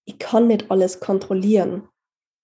ich 0.05 0.19
kann 0.19 0.47
nicht 0.47 0.69
alles 0.69 0.99
kontrollieren. 0.99 1.87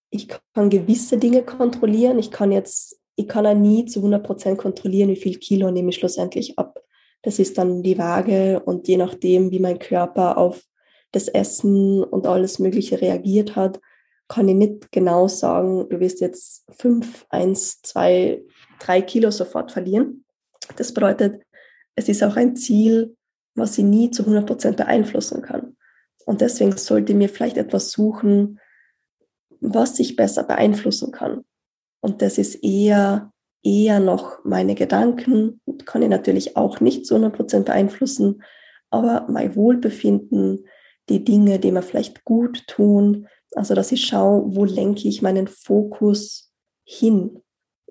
Ich 0.10 0.28
kann 0.54 0.70
gewisse 0.70 1.18
Dinge 1.18 1.44
kontrollieren. 1.44 2.20
Ich 2.20 2.32
kann 2.32 2.52
jetzt, 2.52 3.00
ich 3.16 3.28
kann 3.28 3.46
auch 3.46 3.56
nie 3.56 3.86
zu 3.86 4.00
100 4.00 4.24
Prozent 4.24 4.58
kontrollieren, 4.58 5.10
wie 5.10 5.16
viel 5.16 5.38
Kilo 5.38 5.72
nehme 5.72 5.90
ich 5.90 5.98
schlussendlich 5.98 6.58
ab. 6.58 6.82
Das 7.24 7.40
ist 7.40 7.58
dann 7.58 7.84
die 7.84 7.98
Waage 7.98 8.62
und 8.64 8.88
je 8.88 8.98
nachdem, 8.98 9.52
wie 9.52 9.60
mein 9.60 9.80
Körper 9.80 10.38
auf 10.38 10.64
das 11.12 11.28
Essen 11.28 12.04
und 12.04 12.28
alles 12.28 12.60
Mögliche 12.60 13.02
reagiert 13.02 13.56
hat, 13.56 13.80
kann 14.28 14.48
ich 14.50 14.56
nicht 14.56 14.92
genau 14.92 15.28
sagen, 15.28 15.88
du 15.90 16.00
wirst 16.00 16.22
jetzt 16.22 16.66
fünf, 16.78 17.26
eins, 17.30 17.82
zwei, 17.82 18.44
drei 18.80 19.02
Kilo 19.02 19.32
sofort 19.32 19.72
verlieren. 19.72 20.26
Das 20.76 20.94
bedeutet, 20.94 21.42
es 21.96 22.10
ist 22.10 22.24
auch 22.24 22.36
ein 22.36 22.56
Ziel, 22.56 23.16
was 23.56 23.78
ich 23.78 23.86
nie 23.86 24.12
zu 24.12 24.24
100 24.24 24.46
Prozent 24.46 24.78
beeinflussen 24.78 25.42
kann. 25.42 25.78
Und 26.26 26.42
deswegen 26.42 26.76
sollte 26.76 27.14
ich 27.14 27.18
mir 27.18 27.30
vielleicht 27.30 27.58
etwas 27.58 27.92
suchen, 27.92 28.60
was 29.62 30.00
ich 30.00 30.16
besser 30.16 30.44
beeinflussen 30.44 31.12
kann. 31.12 31.44
Und 32.02 32.22
das 32.22 32.38
ist 32.38 32.56
eher, 32.64 33.32
eher 33.64 34.00
noch 34.00 34.44
meine 34.44 34.76
Gedanken, 34.76 35.62
kann 35.86 36.02
ich 36.02 36.10
natürlich 36.10 36.56
auch 36.56 36.80
nicht 36.80 37.06
zu 37.06 37.16
100 37.16 37.36
Prozent 37.36 37.66
beeinflussen, 37.66 38.44
aber 38.90 39.26
mein 39.30 39.56
Wohlbefinden, 39.56 40.66
die 41.10 41.24
Dinge, 41.24 41.60
die 41.60 41.72
mir 41.72 41.82
vielleicht 41.82 42.24
gut 42.24 42.66
tun, 42.68 43.28
also, 43.56 43.74
dass 43.74 43.92
ich 43.92 44.06
schaue, 44.06 44.56
wo 44.56 44.66
lenke 44.66 45.08
ich 45.08 45.22
meinen 45.22 45.48
Fokus 45.48 46.52
hin? 46.84 47.42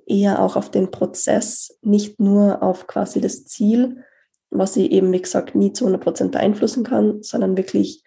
Eher 0.07 0.43
auch 0.43 0.55
auf 0.55 0.71
den 0.71 0.91
Prozess, 0.91 1.79
nicht 1.83 2.21
nur 2.21 2.63
auf 2.63 2.87
quasi 2.87 3.21
das 3.21 3.45
Ziel, 3.47 4.05
was 4.51 4.77
ich 4.77 4.93
eben, 4.93 5.13
wie 5.13 5.21
gesagt, 5.21 5.55
nie 5.55 5.73
zu 5.73 5.85
100 5.85 6.03
Prozent 6.03 6.33
beeinflussen 6.33 6.85
kann, 6.85 7.23
sondern 7.23 7.57
wirklich, 7.57 8.05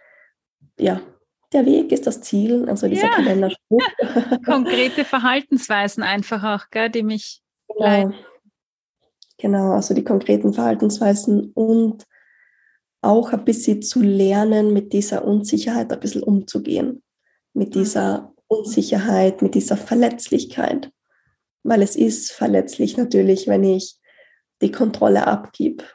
ja, 0.79 1.01
der 1.51 1.65
Weg 1.65 1.91
ist 1.91 2.05
das 2.05 2.21
Ziel, 2.21 2.69
also 2.69 2.87
dieser 2.87 3.07
ja. 3.07 3.15
Kalenderspruch. 3.15 3.81
Konkrete 4.45 5.03
Verhaltensweisen 5.03 6.03
einfach 6.03 6.43
auch, 6.43 6.69
gell, 6.69 6.89
die 6.89 7.03
mich 7.03 7.41
genau. 7.67 8.13
Genau, 9.41 9.71
also 9.71 9.93
die 9.93 10.03
konkreten 10.03 10.53
Verhaltensweisen 10.53 11.53
und 11.53 12.05
auch 13.01 13.31
ein 13.31 13.45
bisschen 13.45 13.81
zu 13.81 14.01
lernen, 14.01 14.73
mit 14.73 14.91
dieser 14.91 15.23
Unsicherheit 15.23 15.93
ein 15.93 15.99
bisschen 16.01 16.23
umzugehen. 16.23 17.01
Mit 17.53 17.69
mhm. 17.69 17.79
dieser 17.79 18.33
Unsicherheit, 18.47 19.41
mit 19.41 19.55
dieser 19.55 19.77
Verletzlichkeit. 19.77 20.91
Weil 21.63 21.81
es 21.81 21.95
ist 21.95 22.33
verletzlich 22.33 22.97
natürlich, 22.97 23.47
wenn 23.47 23.63
ich 23.63 23.97
die 24.61 24.71
Kontrolle 24.71 25.25
abgib. 25.25 25.85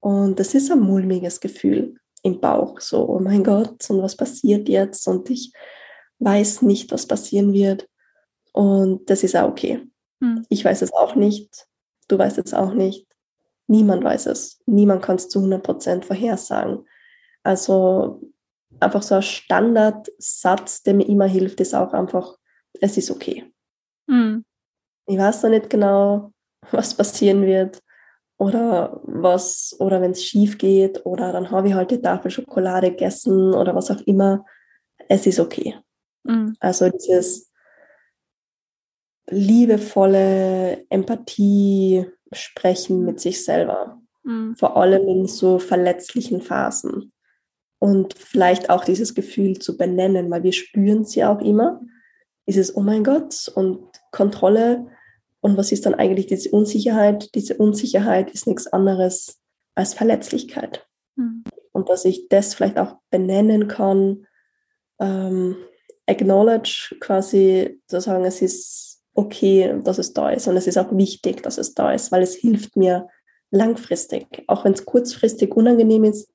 Und 0.00 0.40
das 0.40 0.54
ist 0.54 0.72
ein 0.72 0.80
mulmiges 0.80 1.38
Gefühl 1.38 1.94
im 2.22 2.40
Bauch. 2.40 2.80
So, 2.80 3.08
oh 3.08 3.18
mein 3.18 3.44
Gott, 3.44 3.88
und 3.90 4.02
was 4.02 4.16
passiert 4.16 4.68
jetzt? 4.68 5.06
Und 5.06 5.30
ich 5.30 5.52
weiß 6.18 6.62
nicht, 6.62 6.90
was 6.92 7.06
passieren 7.06 7.52
wird. 7.52 7.88
Und 8.52 9.08
das 9.08 9.22
ist 9.22 9.36
auch 9.36 9.48
okay. 9.48 9.86
Hm. 10.22 10.44
Ich 10.48 10.64
weiß 10.64 10.82
es 10.82 10.92
auch 10.92 11.14
nicht. 11.14 11.66
Du 12.08 12.18
weißt 12.18 12.38
es 12.38 12.54
auch 12.54 12.74
nicht. 12.74 13.06
Niemand 13.66 14.04
weiß 14.04 14.26
es. 14.26 14.60
Niemand 14.66 15.02
kann 15.02 15.16
es 15.16 15.28
zu 15.28 15.38
100 15.38 15.62
Prozent 15.62 16.04
vorhersagen. 16.04 16.84
Also 17.42 18.20
einfach 18.80 19.02
so 19.02 19.14
ein 19.14 19.22
Standardsatz, 19.22 20.82
der 20.82 20.94
mir 20.94 21.08
immer 21.08 21.26
hilft, 21.26 21.60
ist 21.60 21.74
auch 21.74 21.92
einfach, 21.92 22.36
es 22.80 22.96
ist 22.96 23.10
okay. 23.10 23.52
Hm. 24.08 24.44
Ich 25.06 25.18
weiß 25.18 25.44
noch 25.44 25.50
nicht 25.50 25.70
genau, 25.70 26.32
was 26.72 26.94
passieren 26.94 27.42
wird 27.42 27.80
oder 28.40 29.02
was, 29.04 29.76
oder 29.80 30.00
wenn 30.00 30.12
es 30.12 30.24
schief 30.24 30.56
geht 30.56 31.04
oder 31.04 31.30
dann 31.30 31.50
habe 31.50 31.68
ich 31.68 31.74
halt 31.74 31.90
die 31.90 32.00
Tafel 32.00 32.30
Schokolade 32.30 32.90
gegessen 32.90 33.52
oder 33.52 33.74
was 33.74 33.90
auch 33.90 34.00
immer. 34.06 34.46
Es 35.08 35.26
ist 35.26 35.38
okay. 35.38 35.76
Mhm. 36.22 36.56
Also 36.58 36.88
dieses 36.88 37.52
liebevolle 39.28 40.86
Empathie 40.88 42.06
sprechen 42.32 43.04
mit 43.04 43.20
sich 43.20 43.44
selber. 43.44 44.00
Mhm. 44.22 44.56
Vor 44.56 44.74
allem 44.74 45.06
in 45.06 45.26
so 45.26 45.58
verletzlichen 45.58 46.40
Phasen. 46.40 47.12
Und 47.78 48.14
vielleicht 48.14 48.70
auch 48.70 48.86
dieses 48.86 49.14
Gefühl 49.14 49.58
zu 49.58 49.76
benennen, 49.76 50.30
weil 50.30 50.44
wir 50.44 50.54
spüren 50.54 51.02
es 51.02 51.14
ja 51.14 51.30
auch 51.30 51.42
immer. 51.42 51.82
Dieses, 52.48 52.74
oh 52.74 52.80
mein 52.80 53.04
Gott, 53.04 53.52
und 53.54 53.86
Kontrolle. 54.12 54.86
Und 55.40 55.56
was 55.56 55.72
ist 55.72 55.86
dann 55.86 55.94
eigentlich 55.94 56.26
diese 56.26 56.50
Unsicherheit? 56.50 57.34
Diese 57.34 57.56
Unsicherheit 57.56 58.30
ist 58.30 58.46
nichts 58.46 58.66
anderes 58.66 59.40
als 59.74 59.94
Verletzlichkeit. 59.94 60.86
Mhm. 61.16 61.44
Und 61.72 61.88
dass 61.88 62.04
ich 62.04 62.28
das 62.28 62.54
vielleicht 62.54 62.78
auch 62.78 62.96
benennen 63.10 63.68
kann, 63.68 64.26
ähm, 65.00 65.56
acknowledge 66.06 66.96
quasi 67.00 67.80
zu 67.86 68.00
sagen, 68.00 68.24
es 68.24 68.42
ist 68.42 69.02
okay, 69.14 69.80
dass 69.82 69.98
es 69.98 70.12
da 70.12 70.30
ist 70.30 70.46
und 70.48 70.56
es 70.56 70.66
ist 70.66 70.78
auch 70.78 70.94
wichtig, 70.96 71.42
dass 71.42 71.58
es 71.58 71.74
da 71.74 71.92
ist, 71.92 72.12
weil 72.12 72.22
es 72.22 72.34
hilft 72.34 72.76
mir 72.76 73.08
langfristig. 73.50 74.44
Auch 74.46 74.64
wenn 74.64 74.72
es 74.72 74.84
kurzfristig 74.84 75.54
unangenehm 75.54 76.04
ist, 76.04 76.32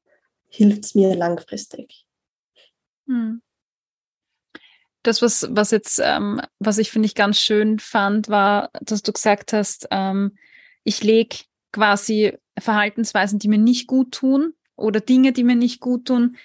hilft 0.50 0.86
es 0.86 0.96
mir 0.96 1.16
langfristig. 1.16 2.06
Hm. 3.08 3.42
Das, 5.06 5.22
was, 5.22 5.48
was 5.52 5.70
jetzt, 5.70 6.02
ähm, 6.04 6.42
was 6.58 6.80
ich 6.80 6.90
finde 6.90 7.06
ich 7.06 7.14
ganz 7.14 7.40
schön 7.40 7.78
fand, 7.78 8.28
war, 8.28 8.72
dass 8.82 9.04
du 9.04 9.14
gesagt 9.14 9.54
hast, 9.54 9.88
ähm, 9.92 10.36
ich 10.84 11.04
lege 11.04 11.38
quasi 11.72 12.38
Verhaltensweisen, 12.58 13.38
die 13.38 13.48
mir 13.48 13.60
nicht 13.60 13.86
gut 13.86 14.14
tun 14.14 14.54
oder 14.76 15.00
Dinge, 15.02 15.32
die 15.32 15.44
mir 15.44 15.56
nicht 15.56 15.80
gut 15.80 16.06
tun, 16.06 16.38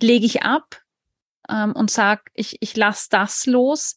lege 0.00 0.26
ich 0.26 0.42
ab 0.42 0.82
ähm, 1.48 1.72
und 1.72 1.90
sag, 1.90 2.30
ich, 2.34 2.56
ich 2.60 2.76
lasse 2.76 3.08
das 3.10 3.46
los 3.46 3.96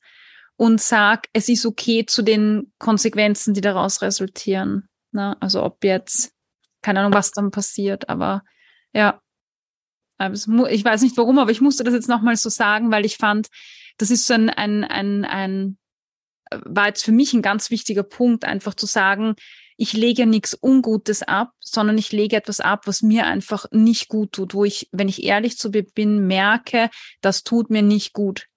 und 0.57 0.79
sag, 0.79 1.27
es 1.33 1.49
ist 1.49 1.65
okay 1.65 2.05
zu 2.05 2.21
den 2.21 2.71
Konsequenzen, 2.77 3.55
die 3.55 3.61
daraus 3.61 4.03
resultieren. 4.03 4.89
Ne? 5.11 5.35
Also 5.39 5.63
ob 5.63 5.83
jetzt, 5.83 6.33
keine 6.83 6.99
Ahnung, 6.99 7.13
was 7.13 7.31
dann 7.31 7.49
passiert, 7.49 8.09
aber 8.09 8.43
ja, 8.93 9.21
ich 10.19 10.85
weiß 10.85 11.01
nicht 11.01 11.17
warum, 11.17 11.39
aber 11.39 11.51
ich 11.51 11.61
musste 11.61 11.83
das 11.83 11.95
jetzt 11.95 12.07
nochmal 12.07 12.35
so 12.35 12.49
sagen, 12.49 12.91
weil 12.91 13.05
ich 13.05 13.17
fand, 13.17 13.47
das 13.97 14.11
ist 14.11 14.27
so 14.27 14.33
ein, 14.33 14.49
ein, 14.49 14.83
ein, 14.83 15.25
ein, 15.25 15.77
war 16.51 16.87
jetzt 16.87 17.03
für 17.03 17.11
mich 17.11 17.33
ein 17.33 17.41
ganz 17.41 17.69
wichtiger 17.69 18.03
Punkt, 18.03 18.45
einfach 18.45 18.73
zu 18.73 18.85
sagen, 18.85 19.35
ich 19.77 19.93
lege 19.93 20.25
nichts 20.25 20.57
Ungutes 20.61 21.23
ab, 21.23 21.51
sondern 21.59 21.97
ich 21.97 22.11
lege 22.11 22.35
etwas 22.35 22.59
ab, 22.59 22.85
was 22.85 23.01
mir 23.01 23.25
einfach 23.25 23.65
nicht 23.71 24.07
gut 24.07 24.33
tut, 24.33 24.53
wo 24.53 24.63
ich, 24.63 24.87
wenn 24.91 25.09
ich 25.09 25.23
ehrlich 25.23 25.57
zu 25.57 25.69
mir 25.69 25.83
bin, 25.83 26.27
merke, 26.27 26.89
das 27.21 27.43
tut 27.43 27.69
mir 27.69 27.81
nicht 27.81 28.13
gut. 28.13 28.47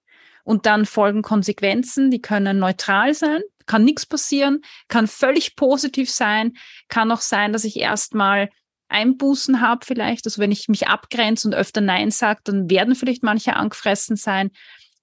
Und 0.43 0.65
dann 0.65 0.85
folgen 0.85 1.23
Konsequenzen, 1.23 2.11
die 2.11 2.21
können 2.21 2.59
neutral 2.59 3.13
sein, 3.13 3.41
kann 3.65 3.83
nichts 3.83 4.05
passieren, 4.05 4.61
kann 4.87 5.07
völlig 5.07 5.55
positiv 5.55 6.09
sein, 6.09 6.53
kann 6.87 7.11
auch 7.11 7.21
sein, 7.21 7.51
dass 7.51 7.65
ich 7.65 7.77
erstmal 7.77 8.49
Einbußen 8.89 9.59
habe 9.59 9.85
vielleicht. 9.85 10.25
Also 10.25 10.39
wenn 10.39 10.51
ich 10.51 10.69
mich 10.69 10.87
abgrenze 10.87 11.47
und 11.47 11.53
öfter 11.53 11.81
Nein 11.81 12.11
sage, 12.11 12.39
dann 12.45 12.69
werden 12.69 12.95
vielleicht 12.95 13.23
manche 13.23 13.55
angefressen 13.55 14.15
sein. 14.15 14.51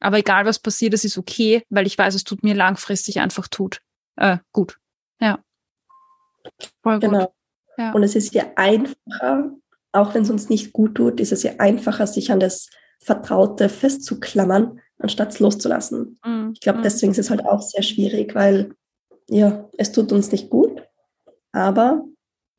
Aber 0.04 0.18
egal 0.18 0.44
was 0.44 0.58
passiert, 0.58 0.92
es 0.92 1.04
ist 1.04 1.16
okay, 1.16 1.62
weil 1.70 1.86
ich 1.86 1.96
weiß, 1.96 2.14
es 2.14 2.24
tut 2.24 2.42
mir 2.42 2.54
langfristig 2.54 3.20
einfach 3.20 3.48
tut. 3.48 3.80
Äh, 4.16 4.36
gut. 4.52 4.78
Ja. 5.18 5.42
Voll 6.82 6.98
genau. 6.98 7.20
Gut. 7.20 7.34
Ja. 7.78 7.92
Und 7.92 8.02
es 8.02 8.14
ist 8.14 8.34
ja 8.34 8.44
einfacher, 8.54 9.54
auch 9.92 10.14
wenn 10.14 10.22
es 10.22 10.30
uns 10.30 10.50
nicht 10.50 10.74
gut 10.74 10.96
tut, 10.96 11.20
ist 11.20 11.32
es 11.32 11.42
ja 11.42 11.52
einfacher, 11.56 12.06
sich 12.06 12.30
an 12.30 12.38
das 12.38 12.68
Vertraute 13.00 13.70
festzuklammern, 13.70 14.78
anstatt 14.98 15.32
es 15.32 15.40
loszulassen. 15.40 16.20
Mm. 16.22 16.50
Ich 16.52 16.60
glaube, 16.60 16.80
mm. 16.80 16.82
deswegen 16.82 17.12
ist 17.12 17.18
es 17.18 17.30
halt 17.30 17.46
auch 17.46 17.62
sehr 17.62 17.82
schwierig, 17.82 18.34
weil 18.34 18.74
ja, 19.30 19.70
es 19.78 19.90
tut 19.90 20.12
uns 20.12 20.30
nicht 20.30 20.50
gut, 20.50 20.82
aber 21.52 22.04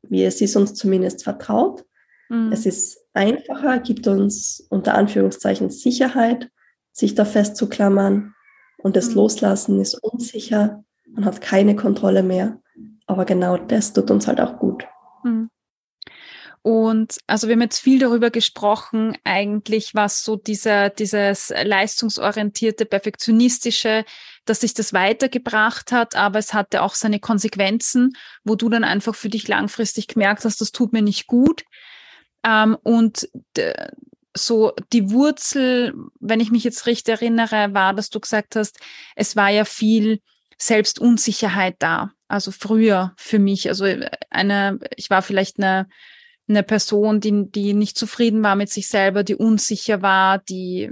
wie 0.02 0.24
es 0.24 0.40
ist 0.40 0.56
uns 0.56 0.74
zumindest 0.74 1.22
vertraut. 1.22 1.84
Mm. 2.28 2.50
Es 2.50 2.66
ist 2.66 2.98
einfacher, 3.14 3.78
gibt 3.78 4.08
uns 4.08 4.66
unter 4.68 4.94
Anführungszeichen 4.94 5.70
Sicherheit, 5.70 6.50
sich 6.96 7.14
da 7.14 7.24
festzuklammern. 7.24 8.34
Und 8.78 8.96
das 8.96 9.10
mm. 9.10 9.14
Loslassen 9.14 9.80
ist 9.80 9.94
unsicher, 9.94 10.84
man 11.06 11.24
hat 11.24 11.40
keine 11.40 11.76
Kontrolle 11.76 12.22
mehr. 12.22 12.60
Aber 13.06 13.24
genau 13.24 13.56
das 13.56 13.92
tut 13.92 14.10
uns 14.10 14.26
halt 14.26 14.40
auch 14.40 14.58
gut. 14.58 14.86
Hm. 15.22 15.48
Und 16.62 17.18
also 17.28 17.46
wir 17.46 17.54
haben 17.54 17.62
jetzt 17.62 17.78
viel 17.78 18.00
darüber 18.00 18.30
gesprochen, 18.30 19.16
eigentlich 19.22 19.94
was 19.94 20.24
so 20.24 20.34
dieser, 20.34 20.90
dieses 20.90 21.54
leistungsorientierte, 21.62 22.86
perfektionistische, 22.86 24.04
dass 24.46 24.62
sich 24.62 24.74
das 24.74 24.92
weitergebracht 24.92 25.92
hat, 25.92 26.16
aber 26.16 26.40
es 26.40 26.54
hatte 26.54 26.82
auch 26.82 26.96
seine 26.96 27.20
Konsequenzen, 27.20 28.16
wo 28.42 28.56
du 28.56 28.68
dann 28.68 28.82
einfach 28.82 29.14
für 29.14 29.28
dich 29.28 29.46
langfristig 29.46 30.08
gemerkt 30.08 30.44
hast, 30.44 30.60
das 30.60 30.72
tut 30.72 30.92
mir 30.92 31.02
nicht 31.02 31.28
gut. 31.28 31.62
Ähm, 32.44 32.76
und 32.82 33.28
so 34.36 34.72
die 34.92 35.10
Wurzel, 35.10 35.94
wenn 36.20 36.40
ich 36.40 36.50
mich 36.50 36.64
jetzt 36.64 36.86
richtig 36.86 37.20
erinnere, 37.20 37.74
war, 37.74 37.94
dass 37.94 38.10
du 38.10 38.20
gesagt 38.20 38.56
hast, 38.56 38.78
es 39.14 39.36
war 39.36 39.50
ja 39.50 39.64
viel 39.64 40.20
Selbstunsicherheit 40.58 41.76
da. 41.78 42.10
Also 42.28 42.50
früher 42.50 43.12
für 43.16 43.38
mich. 43.38 43.68
Also 43.68 43.86
eine, 44.30 44.78
ich 44.96 45.10
war 45.10 45.22
vielleicht 45.22 45.58
eine, 45.58 45.88
eine 46.48 46.62
Person, 46.62 47.20
die, 47.20 47.50
die 47.50 47.74
nicht 47.74 47.96
zufrieden 47.96 48.42
war 48.42 48.56
mit 48.56 48.70
sich 48.70 48.88
selber, 48.88 49.22
die 49.22 49.34
unsicher 49.36 50.02
war, 50.02 50.38
die, 50.38 50.90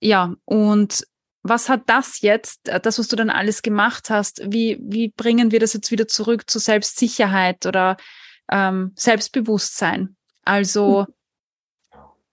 ja, 0.00 0.34
und 0.44 1.06
was 1.42 1.68
hat 1.68 1.82
das 1.86 2.20
jetzt, 2.20 2.62
das, 2.82 2.98
was 2.98 3.08
du 3.08 3.16
dann 3.16 3.30
alles 3.30 3.62
gemacht 3.62 4.10
hast, 4.10 4.42
wie, 4.44 4.78
wie 4.80 5.08
bringen 5.08 5.52
wir 5.52 5.60
das 5.60 5.74
jetzt 5.74 5.90
wieder 5.90 6.08
zurück 6.08 6.50
zu 6.50 6.58
Selbstsicherheit 6.58 7.66
oder 7.66 7.96
ähm, 8.50 8.92
Selbstbewusstsein? 8.96 10.16
Also, 10.44 11.06
mhm. 11.08 11.14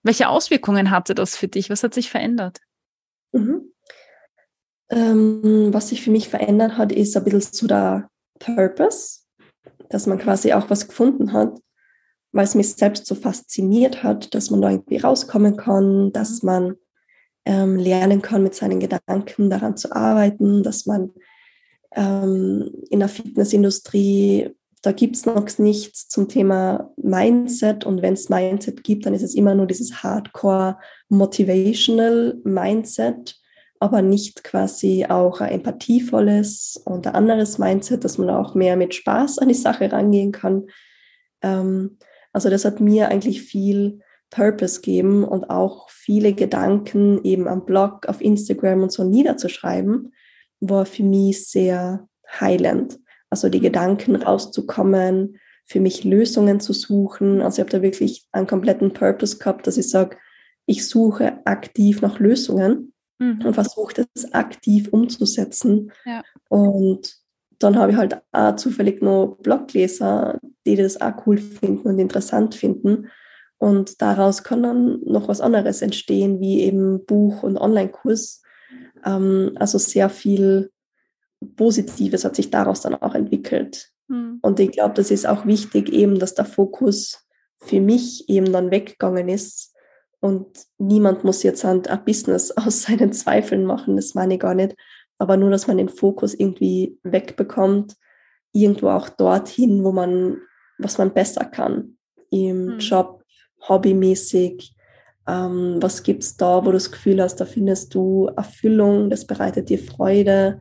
Welche 0.04 0.28
Auswirkungen 0.28 0.90
hatte 0.90 1.14
das 1.14 1.36
für 1.36 1.48
dich? 1.48 1.70
Was 1.70 1.82
hat 1.82 1.94
sich 1.94 2.10
verändert? 2.10 2.60
Mhm. 3.32 3.72
Ähm, 4.90 5.72
was 5.72 5.88
sich 5.88 6.02
für 6.02 6.10
mich 6.10 6.28
verändert 6.28 6.76
hat, 6.76 6.92
ist 6.92 7.16
ein 7.16 7.24
bisschen 7.24 7.40
zu 7.40 7.66
der 7.66 8.08
Purpose, 8.38 9.20
dass 9.88 10.06
man 10.06 10.18
quasi 10.18 10.52
auch 10.52 10.70
was 10.70 10.86
gefunden 10.86 11.32
hat, 11.32 11.58
weil 12.32 12.44
es 12.44 12.54
mich 12.54 12.74
selbst 12.74 13.06
so 13.06 13.14
fasziniert 13.14 14.02
hat, 14.02 14.34
dass 14.34 14.50
man 14.50 14.60
da 14.60 14.70
irgendwie 14.70 14.98
rauskommen 14.98 15.56
kann, 15.56 16.12
dass 16.12 16.42
mhm. 16.42 16.46
man 16.46 16.74
ähm, 17.46 17.76
lernen 17.76 18.22
kann, 18.22 18.42
mit 18.42 18.54
seinen 18.54 18.80
Gedanken 18.80 19.50
daran 19.50 19.76
zu 19.76 19.92
arbeiten, 19.92 20.62
dass 20.62 20.86
man 20.86 21.12
ähm, 21.94 22.70
in 22.90 23.00
der 23.00 23.08
Fitnessindustrie, 23.08 24.50
da 24.84 24.92
gibt 24.92 25.16
es 25.16 25.26
noch 25.26 25.46
nichts 25.58 26.08
zum 26.08 26.28
Thema 26.28 26.92
Mindset 26.96 27.84
und 27.86 28.02
wenn 28.02 28.14
es 28.14 28.28
Mindset 28.28 28.84
gibt, 28.84 29.06
dann 29.06 29.14
ist 29.14 29.22
es 29.22 29.34
immer 29.34 29.54
nur 29.54 29.66
dieses 29.66 30.02
Hardcore 30.02 30.78
Motivational 31.08 32.40
Mindset 32.44 33.40
aber 33.84 34.00
nicht 34.00 34.44
quasi 34.44 35.04
auch 35.06 35.42
ein 35.42 35.52
empathievolles 35.52 36.80
und 36.86 37.06
ein 37.06 37.14
anderes 37.14 37.58
Mindset, 37.58 38.02
dass 38.02 38.16
man 38.16 38.30
auch 38.30 38.54
mehr 38.54 38.76
mit 38.76 38.94
Spaß 38.94 39.38
an 39.38 39.48
die 39.48 39.54
Sache 39.54 39.92
rangehen 39.92 40.32
kann. 40.32 40.68
Ähm, 41.42 41.98
also 42.32 42.48
das 42.48 42.64
hat 42.64 42.80
mir 42.80 43.08
eigentlich 43.08 43.42
viel 43.42 44.00
Purpose 44.30 44.80
gegeben 44.80 45.22
und 45.22 45.50
auch 45.50 45.90
viele 45.90 46.32
Gedanken 46.32 47.22
eben 47.24 47.46
am 47.46 47.66
Blog, 47.66 48.06
auf 48.06 48.22
Instagram 48.22 48.84
und 48.84 48.90
so 48.90 49.04
niederzuschreiben, 49.04 50.14
war 50.60 50.86
für 50.86 51.02
mich 51.02 51.46
sehr 51.46 52.08
heilend. 52.40 52.98
Also 53.34 53.48
die 53.48 53.60
Gedanken 53.60 54.14
rauszukommen, 54.14 55.38
für 55.66 55.80
mich 55.80 56.04
Lösungen 56.04 56.60
zu 56.60 56.72
suchen. 56.72 57.42
Also 57.42 57.56
ich 57.56 57.60
habe 57.60 57.78
da 57.78 57.82
wirklich 57.82 58.26
einen 58.30 58.46
kompletten 58.46 58.92
Purpose 58.92 59.38
gehabt, 59.38 59.66
dass 59.66 59.76
ich 59.76 59.90
sage, 59.90 60.16
ich 60.66 60.86
suche 60.86 61.44
aktiv 61.44 62.00
nach 62.00 62.20
Lösungen 62.20 62.92
mhm. 63.18 63.40
und 63.44 63.54
versuche 63.54 64.06
das 64.14 64.32
aktiv 64.32 64.88
umzusetzen. 64.92 65.90
Ja. 66.04 66.22
Und 66.48 67.16
dann 67.58 67.76
habe 67.76 67.92
ich 67.92 67.98
halt 67.98 68.20
auch 68.32 68.56
zufällig 68.56 69.02
noch 69.02 69.38
Blogleser, 69.42 70.38
die 70.64 70.76
das 70.76 71.00
auch 71.00 71.26
cool 71.26 71.38
finden 71.38 71.88
und 71.88 71.98
interessant 71.98 72.54
finden. 72.54 73.08
Und 73.58 74.00
daraus 74.00 74.44
kann 74.44 74.62
dann 74.62 75.00
noch 75.04 75.28
was 75.28 75.40
anderes 75.40 75.82
entstehen, 75.82 76.40
wie 76.40 76.60
eben 76.60 77.04
Buch 77.04 77.42
und 77.42 77.56
Online-Kurs. 77.56 78.42
Ähm, 79.04 79.52
also 79.56 79.78
sehr 79.78 80.08
viel 80.08 80.70
Positives 81.44 82.24
hat 82.24 82.36
sich 82.36 82.50
daraus 82.50 82.80
dann 82.80 82.94
auch 82.94 83.14
entwickelt. 83.14 83.90
Mhm. 84.08 84.38
Und 84.42 84.60
ich 84.60 84.72
glaube, 84.72 84.94
das 84.94 85.10
ist 85.10 85.26
auch 85.26 85.46
wichtig, 85.46 85.92
eben, 85.92 86.18
dass 86.18 86.34
der 86.34 86.44
Fokus 86.44 87.26
für 87.60 87.80
mich 87.80 88.28
eben 88.28 88.52
dann 88.52 88.70
weggegangen 88.70 89.28
ist. 89.28 89.74
Und 90.20 90.46
niemand 90.78 91.24
muss 91.24 91.42
jetzt 91.42 91.64
ein 91.64 91.82
Business 92.04 92.50
aus 92.56 92.82
seinen 92.82 93.12
Zweifeln 93.12 93.64
machen, 93.64 93.96
das 93.96 94.14
meine 94.14 94.34
ich 94.34 94.40
gar 94.40 94.54
nicht. 94.54 94.74
Aber 95.18 95.36
nur, 95.36 95.50
dass 95.50 95.66
man 95.66 95.78
den 95.78 95.88
Fokus 95.88 96.34
irgendwie 96.34 96.98
wegbekommt, 97.02 97.96
irgendwo 98.52 98.88
auch 98.88 99.08
dorthin, 99.08 99.84
wo 99.84 99.92
man, 99.92 100.38
was 100.78 100.98
man 100.98 101.12
besser 101.12 101.44
kann. 101.44 101.98
Im 102.30 102.66
mhm. 102.66 102.78
Job, 102.78 103.22
hobbymäßig. 103.68 104.74
Ähm, 105.26 105.76
was 105.80 106.02
gibt 106.02 106.22
es 106.22 106.36
da, 106.36 106.60
wo 106.60 106.66
du 106.66 106.72
das 106.72 106.92
Gefühl 106.92 107.22
hast, 107.22 107.36
da 107.36 107.46
findest 107.46 107.94
du 107.94 108.30
Erfüllung, 108.36 109.08
das 109.08 109.26
bereitet 109.26 109.70
dir 109.70 109.78
Freude 109.78 110.60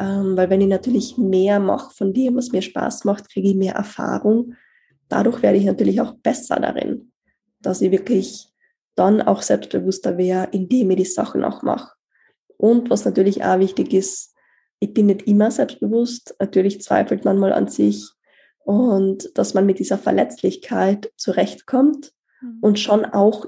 ähm, 0.00 0.36
weil 0.36 0.48
wenn 0.48 0.62
ich 0.62 0.68
natürlich 0.68 1.18
mehr 1.18 1.60
mache 1.60 1.94
von 1.94 2.14
dem, 2.14 2.36
was 2.36 2.52
mir 2.52 2.62
Spaß 2.62 3.04
macht, 3.04 3.30
kriege 3.30 3.50
ich 3.50 3.54
mehr 3.54 3.74
Erfahrung. 3.74 4.54
Dadurch 5.08 5.42
werde 5.42 5.58
ich 5.58 5.66
natürlich 5.66 6.00
auch 6.00 6.14
besser 6.14 6.56
darin, 6.56 7.12
dass 7.60 7.82
ich 7.82 7.90
wirklich 7.90 8.48
dann 8.94 9.20
auch 9.20 9.42
selbstbewusster 9.42 10.16
wäre, 10.16 10.48
indem 10.52 10.90
ich 10.90 10.96
die 10.96 11.04
Sachen 11.04 11.44
auch 11.44 11.62
mache. 11.62 11.92
Und 12.56 12.88
was 12.88 13.04
natürlich 13.04 13.44
auch 13.44 13.58
wichtig 13.58 13.92
ist, 13.92 14.34
ich 14.80 14.94
bin 14.94 15.06
nicht 15.06 15.22
immer 15.22 15.50
selbstbewusst. 15.50 16.34
Natürlich 16.38 16.80
zweifelt 16.80 17.26
man 17.26 17.38
mal 17.38 17.52
an 17.52 17.68
sich 17.68 18.08
und 18.60 19.30
dass 19.34 19.52
man 19.52 19.66
mit 19.66 19.78
dieser 19.78 19.98
Verletzlichkeit 19.98 21.12
zurechtkommt 21.16 22.12
mhm. 22.40 22.58
und 22.62 22.78
schon 22.78 23.04
auch 23.04 23.46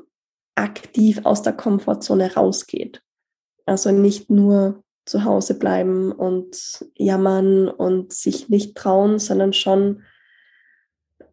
aktiv 0.55 1.21
aus 1.25 1.41
der 1.41 1.55
Komfortzone 1.55 2.35
rausgeht. 2.35 3.03
Also 3.65 3.91
nicht 3.91 4.29
nur 4.29 4.83
zu 5.05 5.25
Hause 5.25 5.59
bleiben 5.59 6.13
und 6.13 6.85
jammern 6.95 7.69
und 7.69 8.13
sich 8.13 8.49
nicht 8.49 8.77
trauen, 8.77 9.19
sondern 9.19 9.53
schon, 9.53 10.03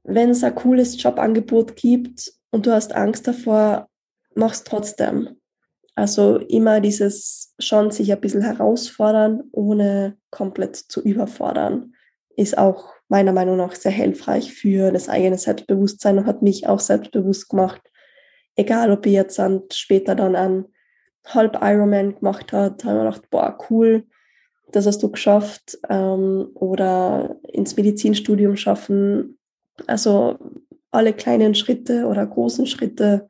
wenn 0.03 0.31
es 0.31 0.43
ein 0.43 0.55
cooles 0.55 1.01
Jobangebot 1.01 1.75
gibt 1.75 2.33
und 2.51 2.65
du 2.65 2.71
hast 2.71 2.95
Angst 2.95 3.27
davor, 3.27 3.89
mach's 4.33 4.63
trotzdem. 4.63 5.39
Also 5.95 6.37
immer 6.37 6.79
dieses 6.79 7.53
schon 7.59 7.91
sich 7.91 8.11
ein 8.11 8.21
bisschen 8.21 8.41
herausfordern, 8.41 9.43
ohne 9.51 10.17
komplett 10.31 10.75
zu 10.75 11.01
überfordern, 11.01 11.93
ist 12.37 12.57
auch 12.57 12.93
meiner 13.09 13.33
Meinung 13.33 13.57
nach 13.57 13.75
sehr 13.75 13.91
hilfreich 13.91 14.53
für 14.53 14.91
das 14.91 15.09
eigene 15.09 15.37
Selbstbewusstsein 15.37 16.19
und 16.19 16.25
hat 16.25 16.41
mich 16.41 16.67
auch 16.67 16.79
selbstbewusst 16.79 17.49
gemacht. 17.49 17.81
Egal, 18.55 18.91
ob 18.91 19.05
ich 19.05 19.13
jetzt 19.13 19.41
später 19.73 20.15
dann 20.15 20.35
an 20.35 20.65
halb 21.25 21.57
Ironman 21.61 22.15
gemacht 22.15 22.51
hat, 22.53 22.83
haben 22.83 22.97
wir 22.97 23.05
gedacht, 23.05 23.29
boah, 23.29 23.57
cool, 23.69 24.05
das 24.71 24.85
hast 24.85 25.01
du 25.03 25.11
geschafft. 25.11 25.77
Ähm, 25.89 26.49
oder 26.53 27.37
ins 27.43 27.75
Medizinstudium 27.75 28.55
schaffen. 28.55 29.37
Also 29.87 30.37
alle 30.91 31.13
kleinen 31.13 31.55
Schritte 31.55 32.05
oder 32.05 32.25
großen 32.25 32.65
Schritte, 32.65 33.27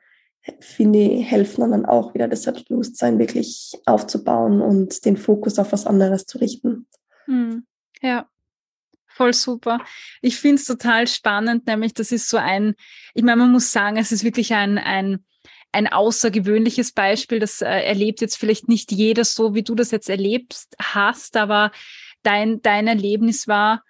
finde 0.59 0.99
ich, 0.99 1.29
helfen 1.29 1.69
dann 1.69 1.85
auch 1.85 2.13
wieder 2.13 2.27
das 2.27 2.43
Selbstbewusstsein 2.43 3.19
wirklich 3.19 3.73
aufzubauen 3.85 4.61
und 4.61 5.05
den 5.05 5.17
Fokus 5.17 5.59
auf 5.59 5.71
was 5.71 5.85
anderes 5.85 6.25
zu 6.25 6.37
richten. 6.37 6.87
Hm. 7.25 7.65
Ja, 8.01 8.27
voll 9.07 9.33
super. 9.33 9.81
Ich 10.21 10.37
finde 10.37 10.55
es 10.55 10.65
total 10.65 11.07
spannend, 11.07 11.67
nämlich 11.67 11.93
das 11.93 12.11
ist 12.11 12.29
so 12.29 12.37
ein, 12.37 12.75
ich 13.13 13.23
meine, 13.23 13.41
man 13.41 13.51
muss 13.51 13.71
sagen, 13.71 13.97
es 13.97 14.11
ist 14.11 14.23
wirklich 14.23 14.53
ein, 14.53 14.77
ein 14.77 15.25
ein 15.71 15.87
außergewöhnliches 15.87 16.91
Beispiel. 16.93 17.39
Das 17.39 17.61
äh, 17.61 17.67
erlebt 17.67 18.21
jetzt 18.21 18.37
vielleicht 18.37 18.67
nicht 18.67 18.91
jeder 18.91 19.25
so, 19.25 19.55
wie 19.55 19.63
du 19.63 19.75
das 19.75 19.91
jetzt 19.91 20.09
erlebst 20.09 20.75
hast, 20.81 21.37
aber 21.37 21.71
dein, 22.23 22.61
dein 22.61 22.87
Erlebnis 22.87 23.47
war 23.47 23.83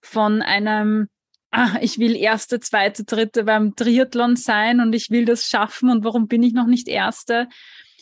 von 0.00 0.42
einem, 0.42 1.08
ah, 1.50 1.76
ich 1.80 1.98
will 1.98 2.16
erste, 2.16 2.60
zweite, 2.60 3.04
dritte 3.04 3.44
beim 3.44 3.74
Triathlon 3.76 4.36
sein 4.36 4.80
und 4.80 4.94
ich 4.94 5.10
will 5.10 5.24
das 5.24 5.46
schaffen 5.46 5.90
und 5.90 6.04
warum 6.04 6.28
bin 6.28 6.42
ich 6.42 6.52
noch 6.52 6.66
nicht 6.66 6.88
erste? 6.88 7.48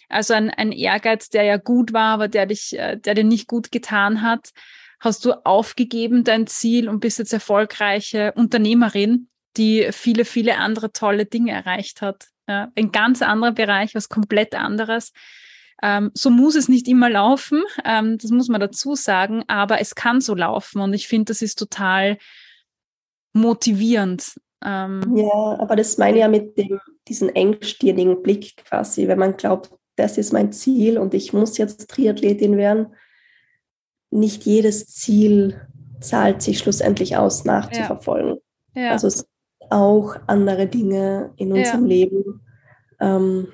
Also 0.09 0.35
ein, 0.35 0.51
ein 0.51 0.72
Ehrgeiz, 0.72 1.28
der 1.28 1.45
ja 1.45 1.57
gut 1.57 1.93
war, 1.93 2.14
aber 2.14 2.28
der 2.28 2.47
dich, 2.47 2.76
äh, 2.76 2.97
der 2.97 3.14
dir 3.14 3.24
nicht 3.24 3.47
gut 3.47 3.70
getan 3.70 4.22
hat. 4.22 4.51
Hast 4.99 5.24
du 5.24 5.33
aufgegeben 5.47 6.24
dein 6.24 6.47
Ziel 6.47 6.89
und 6.89 7.01
bist 7.01 7.18
jetzt 7.18 7.33
erfolgreiche 7.33 8.33
Unternehmerin, 8.33 9.28
die 9.57 9.89
viele, 9.93 10.24
viele 10.24 10.59
andere 10.59 10.93
tolle 10.93 11.26
Dinge 11.26 11.53
erreicht 11.53 12.03
hat? 12.03 12.26
Ja, 12.51 12.73
ein 12.75 12.91
ganz 12.91 13.23
anderer 13.23 13.53
Bereich, 13.53 13.95
was 13.95 14.09
komplett 14.09 14.57
anderes. 14.57 15.13
Ähm, 15.85 16.11
so 16.15 16.31
muss 16.31 16.57
es 16.57 16.69
nicht 16.69 16.89
immer 16.89 17.09
laufen, 17.09 17.63
ähm, 17.85 18.19
das 18.19 18.33
muss 18.33 18.49
man 18.49 18.61
dazu 18.61 18.97
sagen, 18.97 19.45
aber 19.47 19.81
es 19.81 19.95
kann 19.95 20.21
so 20.21 20.35
laufen 20.35 20.81
und 20.81 20.93
ich 20.93 21.07
finde, 21.07 21.27
das 21.27 21.43
ist 21.43 21.61
total 21.61 22.19
motivierend. 23.33 24.41
Ähm, 24.65 25.17
ja, 25.17 25.33
aber 25.61 25.77
das 25.77 25.97
meine 25.97 26.17
ich 26.17 26.23
ja 26.23 26.29
mit 26.29 26.59
dem, 26.59 26.81
diesen 27.07 27.29
engstirnigen 27.29 28.21
Blick 28.21 28.57
quasi, 28.57 29.07
wenn 29.07 29.21
man 29.21 29.37
glaubt, 29.37 29.71
das 29.95 30.19
ist 30.19 30.33
mein 30.33 30.51
Ziel 30.51 30.99
und 30.99 31.15
ich 31.15 31.33
muss 31.33 31.57
jetzt 31.57 31.89
Triathletin 31.89 32.57
werden. 32.57 32.89
Nicht 34.11 34.45
jedes 34.45 34.87
Ziel 34.87 35.69
zahlt 36.01 36.43
sich 36.43 36.59
schlussendlich 36.59 37.17
aus, 37.17 37.45
nachzuverfolgen. 37.45 38.41
Ja. 38.75 38.83
Ja. 38.83 38.91
Also 38.91 39.07
es 39.07 39.25
auch 39.71 40.16
andere 40.27 40.66
Dinge 40.66 41.33
in 41.37 41.53
unserem 41.53 41.87
ja. 41.87 41.89
Leben. 41.89 42.41
Ähm, 43.01 43.49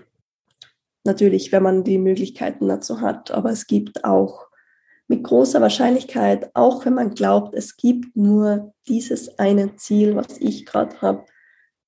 natürlich, 1.05 1.53
wenn 1.53 1.63
man 1.63 1.85
die 1.85 1.99
Möglichkeiten 1.99 2.69
dazu 2.69 3.01
hat, 3.01 3.31
aber 3.31 3.51
es 3.51 3.67
gibt 3.67 4.05
auch 4.05 4.47
mit 5.09 5.23
großer 5.23 5.61
Wahrscheinlichkeit, 5.61 6.51
auch 6.55 6.85
wenn 6.85 6.95
man 6.95 7.15
glaubt, 7.15 7.55
es 7.55 7.77
gibt 7.77 8.17
nur 8.17 8.75
dieses 8.89 9.39
eine 9.39 9.77
Ziel, 9.77 10.17
was 10.17 10.39
ich 10.39 10.67
gerade 10.67 11.01
habe, 11.01 11.25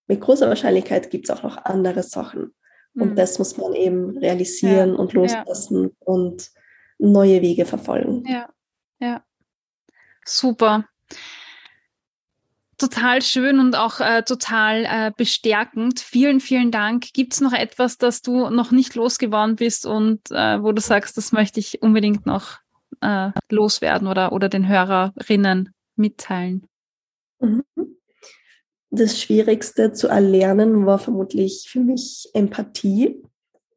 mit 0.07 0.21
großer 0.21 0.49
Wahrscheinlichkeit 0.49 1.11
gibt 1.11 1.29
es 1.29 1.37
auch 1.37 1.43
noch 1.43 1.57
andere 1.65 2.03
Sachen. 2.03 2.55
Mhm. 2.95 3.03
Und 3.03 3.17
das 3.17 3.39
muss 3.39 3.57
man 3.57 3.75
eben 3.75 4.17
realisieren 4.19 4.91
ja. 4.91 4.95
und 4.95 5.13
loslassen 5.13 5.83
ja. 5.83 5.91
und 6.01 6.51
neue 6.99 7.43
Wege 7.43 7.67
verfolgen. 7.67 8.25
Ja, 8.27 8.49
ja. 9.01 9.25
Super 10.25 10.85
total 12.79 13.23
schön 13.23 13.59
und 13.59 13.77
auch 13.77 14.01
äh, 14.01 14.23
total 14.23 14.85
äh, 14.85 15.13
bestärkend. 15.17 16.01
Vielen, 16.01 16.41
vielen 16.41 16.71
Dank. 16.71 17.13
Gibt 17.13 17.35
es 17.35 17.41
noch 17.41 17.53
etwas, 17.53 17.99
das 17.99 18.23
du 18.23 18.49
noch 18.49 18.71
nicht 18.71 18.95
losgeworden 18.95 19.57
bist 19.57 19.85
und 19.85 20.31
äh, 20.31 20.63
wo 20.63 20.73
du 20.73 20.81
sagst, 20.81 21.17
das 21.17 21.33
möchte 21.33 21.61
ich 21.61 21.83
unbedingt 21.83 22.25
noch 22.25 22.59
äh, 23.01 23.31
loswerden 23.51 24.09
oder, 24.09 24.33
oder 24.33 24.49
den 24.49 24.69
Hörerinnen 24.69 25.75
mitteilen? 25.97 26.67
Mhm. 27.41 27.65
Das 28.91 29.21
Schwierigste 29.21 29.93
zu 29.93 30.09
erlernen 30.09 30.87
war 30.87 30.99
vermutlich 30.99 31.69
für 31.71 31.81
mich 31.81 32.31
Empathie. 32.33 33.23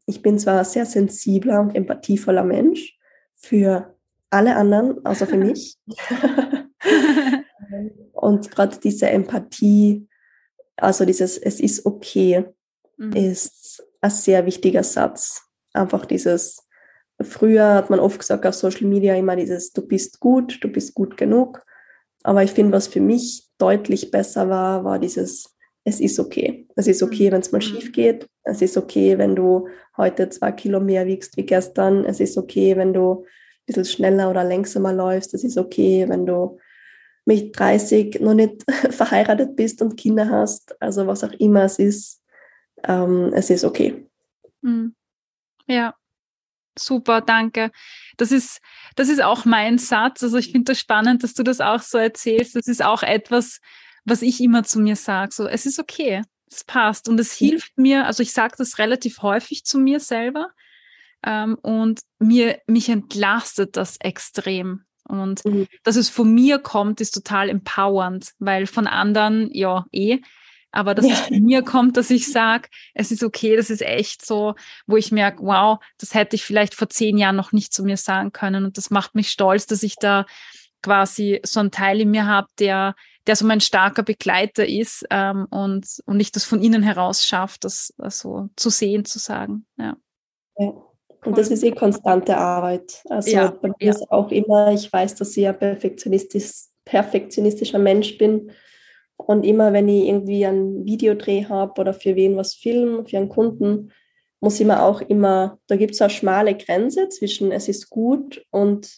Ich 0.05 0.21
bin 0.21 0.39
zwar 0.39 0.59
ein 0.59 0.65
sehr 0.65 0.85
sensibler 0.85 1.59
und 1.59 1.75
empathievoller 1.75 2.45
Mensch 2.45 2.97
für 3.35 3.97
alle 4.29 4.55
anderen, 4.55 5.05
außer 5.05 5.27
für 5.27 5.37
mich. 5.37 5.77
Und 8.13 8.51
gerade 8.51 8.77
diese 8.77 9.09
Empathie, 9.09 10.07
also 10.77 11.05
dieses 11.05 11.37
Es 11.37 11.59
ist 11.59 11.85
okay, 11.85 12.45
mhm. 12.97 13.13
ist 13.13 13.83
ein 14.01 14.09
sehr 14.09 14.45
wichtiger 14.45 14.83
Satz. 14.83 15.43
Einfach 15.73 16.05
dieses, 16.05 16.67
früher 17.21 17.75
hat 17.75 17.89
man 17.89 17.99
oft 17.99 18.19
gesagt 18.19 18.45
auf 18.45 18.55
Social 18.55 18.87
Media 18.87 19.15
immer 19.15 19.35
dieses, 19.35 19.71
du 19.73 19.85
bist 19.85 20.19
gut, 20.19 20.59
du 20.61 20.67
bist 20.67 20.93
gut 20.93 21.17
genug. 21.17 21.63
Aber 22.23 22.43
ich 22.43 22.51
finde, 22.51 22.73
was 22.73 22.87
für 22.87 23.01
mich 23.01 23.49
deutlich 23.57 24.11
besser 24.11 24.49
war, 24.49 24.83
war 24.83 24.99
dieses, 24.99 25.55
es 25.83 25.99
ist 25.99 26.19
okay. 26.19 26.67
Es 26.75 26.87
ist 26.87 27.01
okay, 27.01 27.27
mhm. 27.27 27.33
wenn 27.33 27.41
es 27.41 27.51
mal 27.51 27.59
mhm. 27.59 27.63
schief 27.63 27.91
geht. 27.91 28.27
Es 28.43 28.61
ist 28.61 28.77
okay, 28.77 29.17
wenn 29.17 29.35
du 29.35 29.67
heute 29.97 30.29
zwei 30.29 30.51
Kilo 30.51 30.79
mehr 30.79 31.05
wiegst 31.05 31.37
wie 31.37 31.45
gestern. 31.45 32.05
Es 32.05 32.19
ist 32.19 32.37
okay, 32.37 32.75
wenn 32.75 32.93
du 32.93 33.23
ein 33.23 33.65
bisschen 33.65 33.85
schneller 33.85 34.29
oder 34.29 34.43
langsamer 34.43 34.93
läufst. 34.93 35.33
Es 35.33 35.43
ist 35.43 35.57
okay, 35.57 36.05
wenn 36.07 36.25
du 36.25 36.57
mit 37.25 37.57
30 37.57 38.19
noch 38.21 38.33
nicht 38.33 38.63
verheiratet 38.91 39.55
bist 39.55 39.81
und 39.81 39.97
Kinder 39.97 40.29
hast, 40.29 40.79
also 40.81 41.07
was 41.07 41.23
auch 41.23 41.33
immer 41.33 41.63
es 41.63 41.79
ist, 41.79 42.21
ähm, 42.83 43.31
es 43.33 43.49
ist 43.49 43.63
okay. 43.63 44.07
Mhm. 44.61 44.95
Ja, 45.67 45.95
super, 46.77 47.21
danke. 47.21 47.71
Das 48.17 48.31
ist, 48.31 48.59
das 48.95 49.09
ist 49.09 49.21
auch 49.21 49.45
mein 49.45 49.77
Satz. 49.77 50.23
Also 50.23 50.37
ich 50.37 50.51
finde 50.51 50.71
das 50.71 50.79
spannend, 50.79 51.23
dass 51.23 51.33
du 51.33 51.43
das 51.43 51.61
auch 51.61 51.81
so 51.81 51.97
erzählst. 51.97 52.55
Das 52.55 52.67
ist 52.67 52.83
auch 52.83 53.03
etwas, 53.03 53.59
was 54.03 54.21
ich 54.21 54.41
immer 54.41 54.63
zu 54.63 54.79
mir 54.79 54.95
sage. 54.95 55.33
So, 55.33 55.47
es 55.47 55.65
ist 55.65 55.79
okay, 55.79 56.23
es 56.49 56.63
passt. 56.63 57.07
Und 57.07 57.19
es 57.19 57.33
hilft 57.33 57.77
mir, 57.77 58.05
also 58.05 58.23
ich 58.23 58.33
sage 58.33 58.55
das 58.57 58.79
relativ 58.79 59.21
häufig 59.21 59.63
zu 59.63 59.79
mir 59.79 59.99
selber. 59.99 60.49
Ähm, 61.23 61.55
und 61.61 62.01
mir, 62.19 62.59
mich 62.65 62.89
entlastet 62.89 63.77
das 63.77 63.97
extrem. 63.99 64.85
Und 65.19 65.45
mhm. 65.45 65.67
dass 65.83 65.95
es 65.95 66.09
von 66.09 66.33
mir 66.33 66.59
kommt, 66.59 67.01
ist 67.01 67.11
total 67.11 67.49
empowernd, 67.49 68.31
weil 68.39 68.65
von 68.67 68.87
anderen, 68.87 69.49
ja, 69.53 69.85
eh. 69.91 70.19
Aber 70.71 70.95
dass 70.95 71.05
ja. 71.05 71.13
es 71.13 71.19
von 71.21 71.41
mir 71.41 71.63
kommt, 71.63 71.97
dass 71.97 72.09
ich 72.09 72.31
sage, 72.31 72.69
es 72.93 73.11
ist 73.11 73.23
okay, 73.23 73.57
das 73.57 73.69
ist 73.69 73.81
echt 73.81 74.25
so, 74.25 74.55
wo 74.87 74.95
ich 74.95 75.11
merke, 75.11 75.43
wow, 75.43 75.79
das 75.99 76.13
hätte 76.13 76.37
ich 76.37 76.43
vielleicht 76.43 76.75
vor 76.75 76.89
zehn 76.89 77.17
Jahren 77.17 77.35
noch 77.35 77.51
nicht 77.51 77.73
zu 77.73 77.83
mir 77.83 77.97
sagen 77.97 78.31
können. 78.31 78.63
Und 78.63 78.77
das 78.77 78.89
macht 78.89 79.13
mich 79.13 79.29
stolz, 79.29 79.65
dass 79.65 79.83
ich 79.83 79.95
da 79.95 80.25
quasi 80.81 81.41
so 81.43 81.59
einen 81.59 81.71
Teil 81.71 81.99
in 81.99 82.11
mir 82.11 82.25
habe, 82.25 82.47
der, 82.57 82.95
der 83.27 83.35
so 83.35 83.45
mein 83.45 83.59
starker 83.59 84.03
Begleiter 84.03 84.65
ist 84.65 85.05
ähm, 85.09 85.45
und, 85.49 85.85
und 86.05 86.19
ich 86.19 86.31
das 86.31 86.45
von 86.45 86.61
innen 86.61 86.83
heraus 86.83 87.25
schaffe, 87.25 87.57
das 87.59 87.93
so 87.97 88.49
zu 88.55 88.69
sehen, 88.69 89.03
zu 89.03 89.19
sagen. 89.19 89.65
Ja. 89.77 89.97
ja. 90.57 90.73
Und 91.23 91.37
das 91.37 91.49
ist 91.49 91.63
eh 91.63 91.71
konstante 91.71 92.35
Arbeit. 92.37 93.03
Also 93.09 93.31
ja, 93.31 93.51
bei 93.51 93.69
mir 93.69 93.75
ja. 93.79 93.91
ist 93.91 94.09
auch 94.11 94.31
immer, 94.31 94.73
ich 94.73 94.91
weiß, 94.91 95.15
dass 95.15 95.37
ich 95.37 95.47
ein 95.47 95.57
perfektionistisch, 95.57 96.51
perfektionistischer 96.85 97.79
Mensch 97.79 98.17
bin. 98.17 98.51
Und 99.17 99.45
immer, 99.45 99.71
wenn 99.71 99.87
ich 99.87 100.07
irgendwie 100.07 100.45
einen 100.45 100.83
Videodreh 100.83 101.45
habe 101.45 101.79
oder 101.79 101.93
für 101.93 102.15
wen 102.15 102.37
was 102.37 102.55
filmen, 102.55 103.05
für 103.05 103.17
einen 103.17 103.29
Kunden, 103.29 103.91
muss 104.39 104.59
ich 104.59 104.65
mir 104.65 104.81
auch 104.81 105.01
immer, 105.01 105.59
da 105.67 105.75
gibt 105.75 105.93
es 105.93 106.01
eine 106.01 106.09
schmale 106.09 106.57
Grenze 106.57 107.07
zwischen 107.09 107.51
es 107.51 107.67
ist 107.67 107.91
gut 107.91 108.43
und 108.49 108.91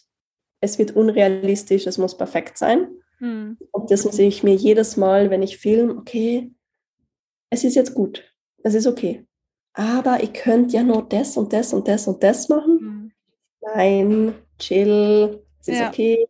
es 0.62 0.78
wird 0.78 0.96
unrealistisch, 0.96 1.86
es 1.86 1.98
muss 1.98 2.16
perfekt 2.16 2.56
sein. 2.56 2.88
Hm. 3.18 3.58
Und 3.70 3.90
das 3.90 4.06
muss 4.06 4.18
ich 4.18 4.42
mir 4.42 4.54
jedes 4.54 4.96
Mal, 4.96 5.28
wenn 5.28 5.42
ich 5.42 5.58
film, 5.58 5.98
okay, 5.98 6.50
es 7.50 7.64
ist 7.64 7.74
jetzt 7.74 7.92
gut, 7.92 8.24
es 8.62 8.72
ist 8.72 8.86
okay 8.86 9.26
aber 9.74 10.22
ich 10.22 10.32
könnte 10.32 10.76
ja 10.76 10.82
nur 10.82 11.02
das 11.08 11.36
und 11.36 11.52
das 11.52 11.72
und 11.72 11.86
das 11.86 12.08
und 12.08 12.22
das 12.22 12.48
machen. 12.48 12.78
Mhm. 12.80 13.12
Nein, 13.60 14.34
chill, 14.58 15.42
es 15.60 15.68
ist 15.68 15.80
ja. 15.80 15.88
okay. 15.88 16.26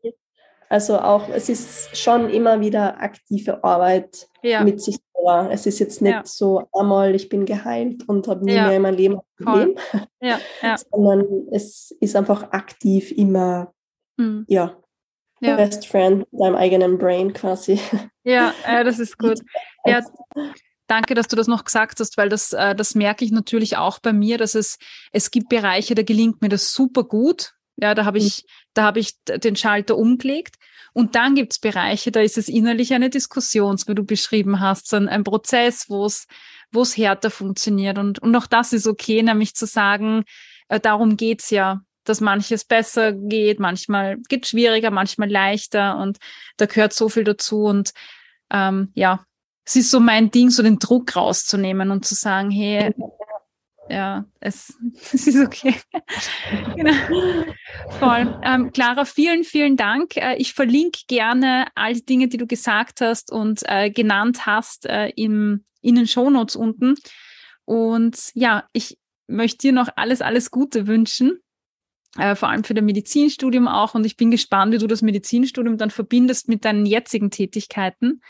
Also 0.69 0.99
auch, 0.99 1.29
es 1.29 1.49
ist 1.49 1.97
schon 1.97 2.31
immer 2.31 2.61
wieder 2.61 3.01
aktive 3.01 3.63
Arbeit 3.63 4.29
ja. 4.43 4.65
mit 4.65 4.81
sich 4.81 4.97
selber. 5.15 5.51
Es 5.53 5.67
ist 5.67 5.79
jetzt 5.79 6.01
nicht 6.03 6.13
ja. 6.13 6.23
so 6.25 6.67
einmal, 6.73 7.15
ich 7.15 7.29
bin 7.29 7.45
geheilt 7.45 8.09
und 8.09 8.27
habe 8.27 8.45
nie 8.45 8.55
mehr 8.55 8.73
in 8.73 8.83
meinem 8.83 8.97
Leben 8.97 9.19
ein 9.19 9.45
Problem, 9.45 9.77
sondern 10.91 11.49
es 11.53 11.95
ist 12.01 12.17
einfach 12.17 12.51
aktiv 12.51 13.13
immer, 13.13 13.73
mhm. 14.17 14.47
ja, 14.49 14.77
Best 15.41 15.87
Friend 15.87 16.27
deinem 16.33 16.55
eigenen 16.55 16.99
Brain 16.99 17.33
quasi. 17.33 17.79
Ja, 18.23 18.55
äh, 18.67 18.85
das 18.85 18.99
ist 18.99 19.19
gut. 19.19 19.41
Ja, 19.85 20.01
Danke, 20.87 21.15
dass 21.15 21.29
du 21.29 21.37
das 21.37 21.47
noch 21.47 21.65
gesagt 21.65 21.99
hast, 22.01 22.17
weil 22.17 22.29
das, 22.29 22.53
äh, 22.53 22.75
das 22.75 22.95
merke 22.95 23.25
ich 23.25 23.33
natürlich 23.33 23.77
auch 23.77 23.99
bei 24.01 24.13
mir, 24.13 24.37
dass 24.37 24.55
es, 24.55 24.79
es 25.13 25.31
gibt 25.31 25.49
Bereiche, 25.49 25.95
da 25.95 26.03
gelingt 26.03 26.43
mir 26.43 26.49
das 26.49 26.73
super 26.73 27.05
gut. 27.05 27.55
Ja, 27.77 27.95
da 27.95 28.05
habe 28.05 28.19
ich, 28.19 28.43
mhm. 28.43 28.49
da 28.75 28.83
habe 28.85 29.01
ich 29.01 29.15
den 29.25 29.57
Schalter 29.57 29.97
umgelegt. 29.97 30.57
Und 30.93 31.17
dann 31.17 31.35
gibt 31.35 31.53
es 31.53 31.59
Bereiche, 31.59 32.13
da 32.13 32.21
ist 32.21 32.39
es 32.39 32.49
innerlich 32.49 32.95
eine 32.95 33.11
Diskussion, 33.11 33.77
wie 33.87 33.95
du 33.97 34.05
beschrieben 34.05 34.61
hast, 34.61 34.95
ein, 34.95 35.09
ein 35.09 35.25
Prozess, 35.25 35.91
wo 35.91 36.07
es, 36.07 36.27
wo 36.71 36.83
es 36.83 36.97
härter 36.97 37.31
funktioniert. 37.31 37.99
Und, 37.99 38.21
und 38.21 38.37
auch 38.37 38.47
das 38.47 38.73
ist 38.73 38.87
okay, 38.87 39.23
nämlich 39.23 39.55
zu 39.55 39.67
sagen, 39.67 40.25
äh, 40.69 40.79
darum 40.79 41.17
geht's 41.17 41.51
ja, 41.51 41.81
dass 42.05 42.21
manches 42.21 42.65
besser 42.65 43.13
geht, 43.13 43.59
manchmal 43.59 44.19
geht 44.29 44.47
schwieriger, 44.47 44.91
manchmal 44.91 45.31
leichter 45.31 45.97
und 45.97 46.19
da 46.59 46.67
gehört 46.67 46.93
so 46.93 47.09
viel 47.09 47.25
dazu. 47.25 47.65
Und 47.65 47.93
ähm, 48.51 48.93
ja, 48.95 49.25
es 49.65 49.77
ist 49.77 49.91
so 49.91 50.01
mein 50.01 50.31
Ding, 50.31 50.51
so 50.51 50.63
den 50.63 50.79
Druck 50.79 51.17
rauszunehmen 51.17 51.91
und 51.91 52.05
zu 52.05 52.15
sagen, 52.15 52.51
hey, 52.51 52.95
ja, 53.89 54.25
es, 54.41 54.75
es 55.13 55.27
ist 55.27 55.45
okay. 55.45 55.75
genau. 56.77 56.93
Voll. 57.99 58.41
Ähm, 58.43 58.73
Clara, 58.73 59.05
vielen, 59.05 59.45
vielen 59.45 59.77
Dank. 59.77 60.17
Äh, 60.17 60.37
ich 60.37 60.55
verlinke 60.55 61.01
gerne 61.09 61.67
all 61.75 61.95
die 61.95 62.05
Dinge, 62.05 62.29
die 62.29 62.37
du 62.37 62.47
gesagt 62.47 63.01
hast 63.01 63.31
und 63.31 63.63
äh, 63.65 63.91
genannt 63.91 64.47
hast, 64.47 64.87
äh, 64.87 65.09
im, 65.17 65.65
in 65.81 65.95
den 65.95 66.07
Shownotes 66.07 66.57
unten. 66.57 66.95
Und 67.65 68.31
ja, 68.35 68.65
ich 68.73 68.99
möchte 69.27 69.59
dir 69.59 69.73
noch 69.73 69.89
alles, 69.97 70.23
alles 70.23 70.51
Gute 70.51 70.87
wünschen. 70.87 71.41
Äh, 72.17 72.37
vor 72.37 72.49
allem 72.49 72.65
für 72.65 72.75
das 72.75 72.85
Medizinstudium 72.85 73.67
auch. 73.67 73.95
Und 73.95 74.07
ich 74.07 74.17
bin 74.17 74.31
gespannt, 74.31 74.73
wie 74.73 74.79
du 74.79 74.87
das 74.87 75.03
Medizinstudium 75.03 75.79
dann 75.79 75.91
verbindest 75.91 76.49
mit 76.49 76.65
deinen 76.65 76.87
jetzigen 76.87 77.31
Tätigkeiten 77.31 78.21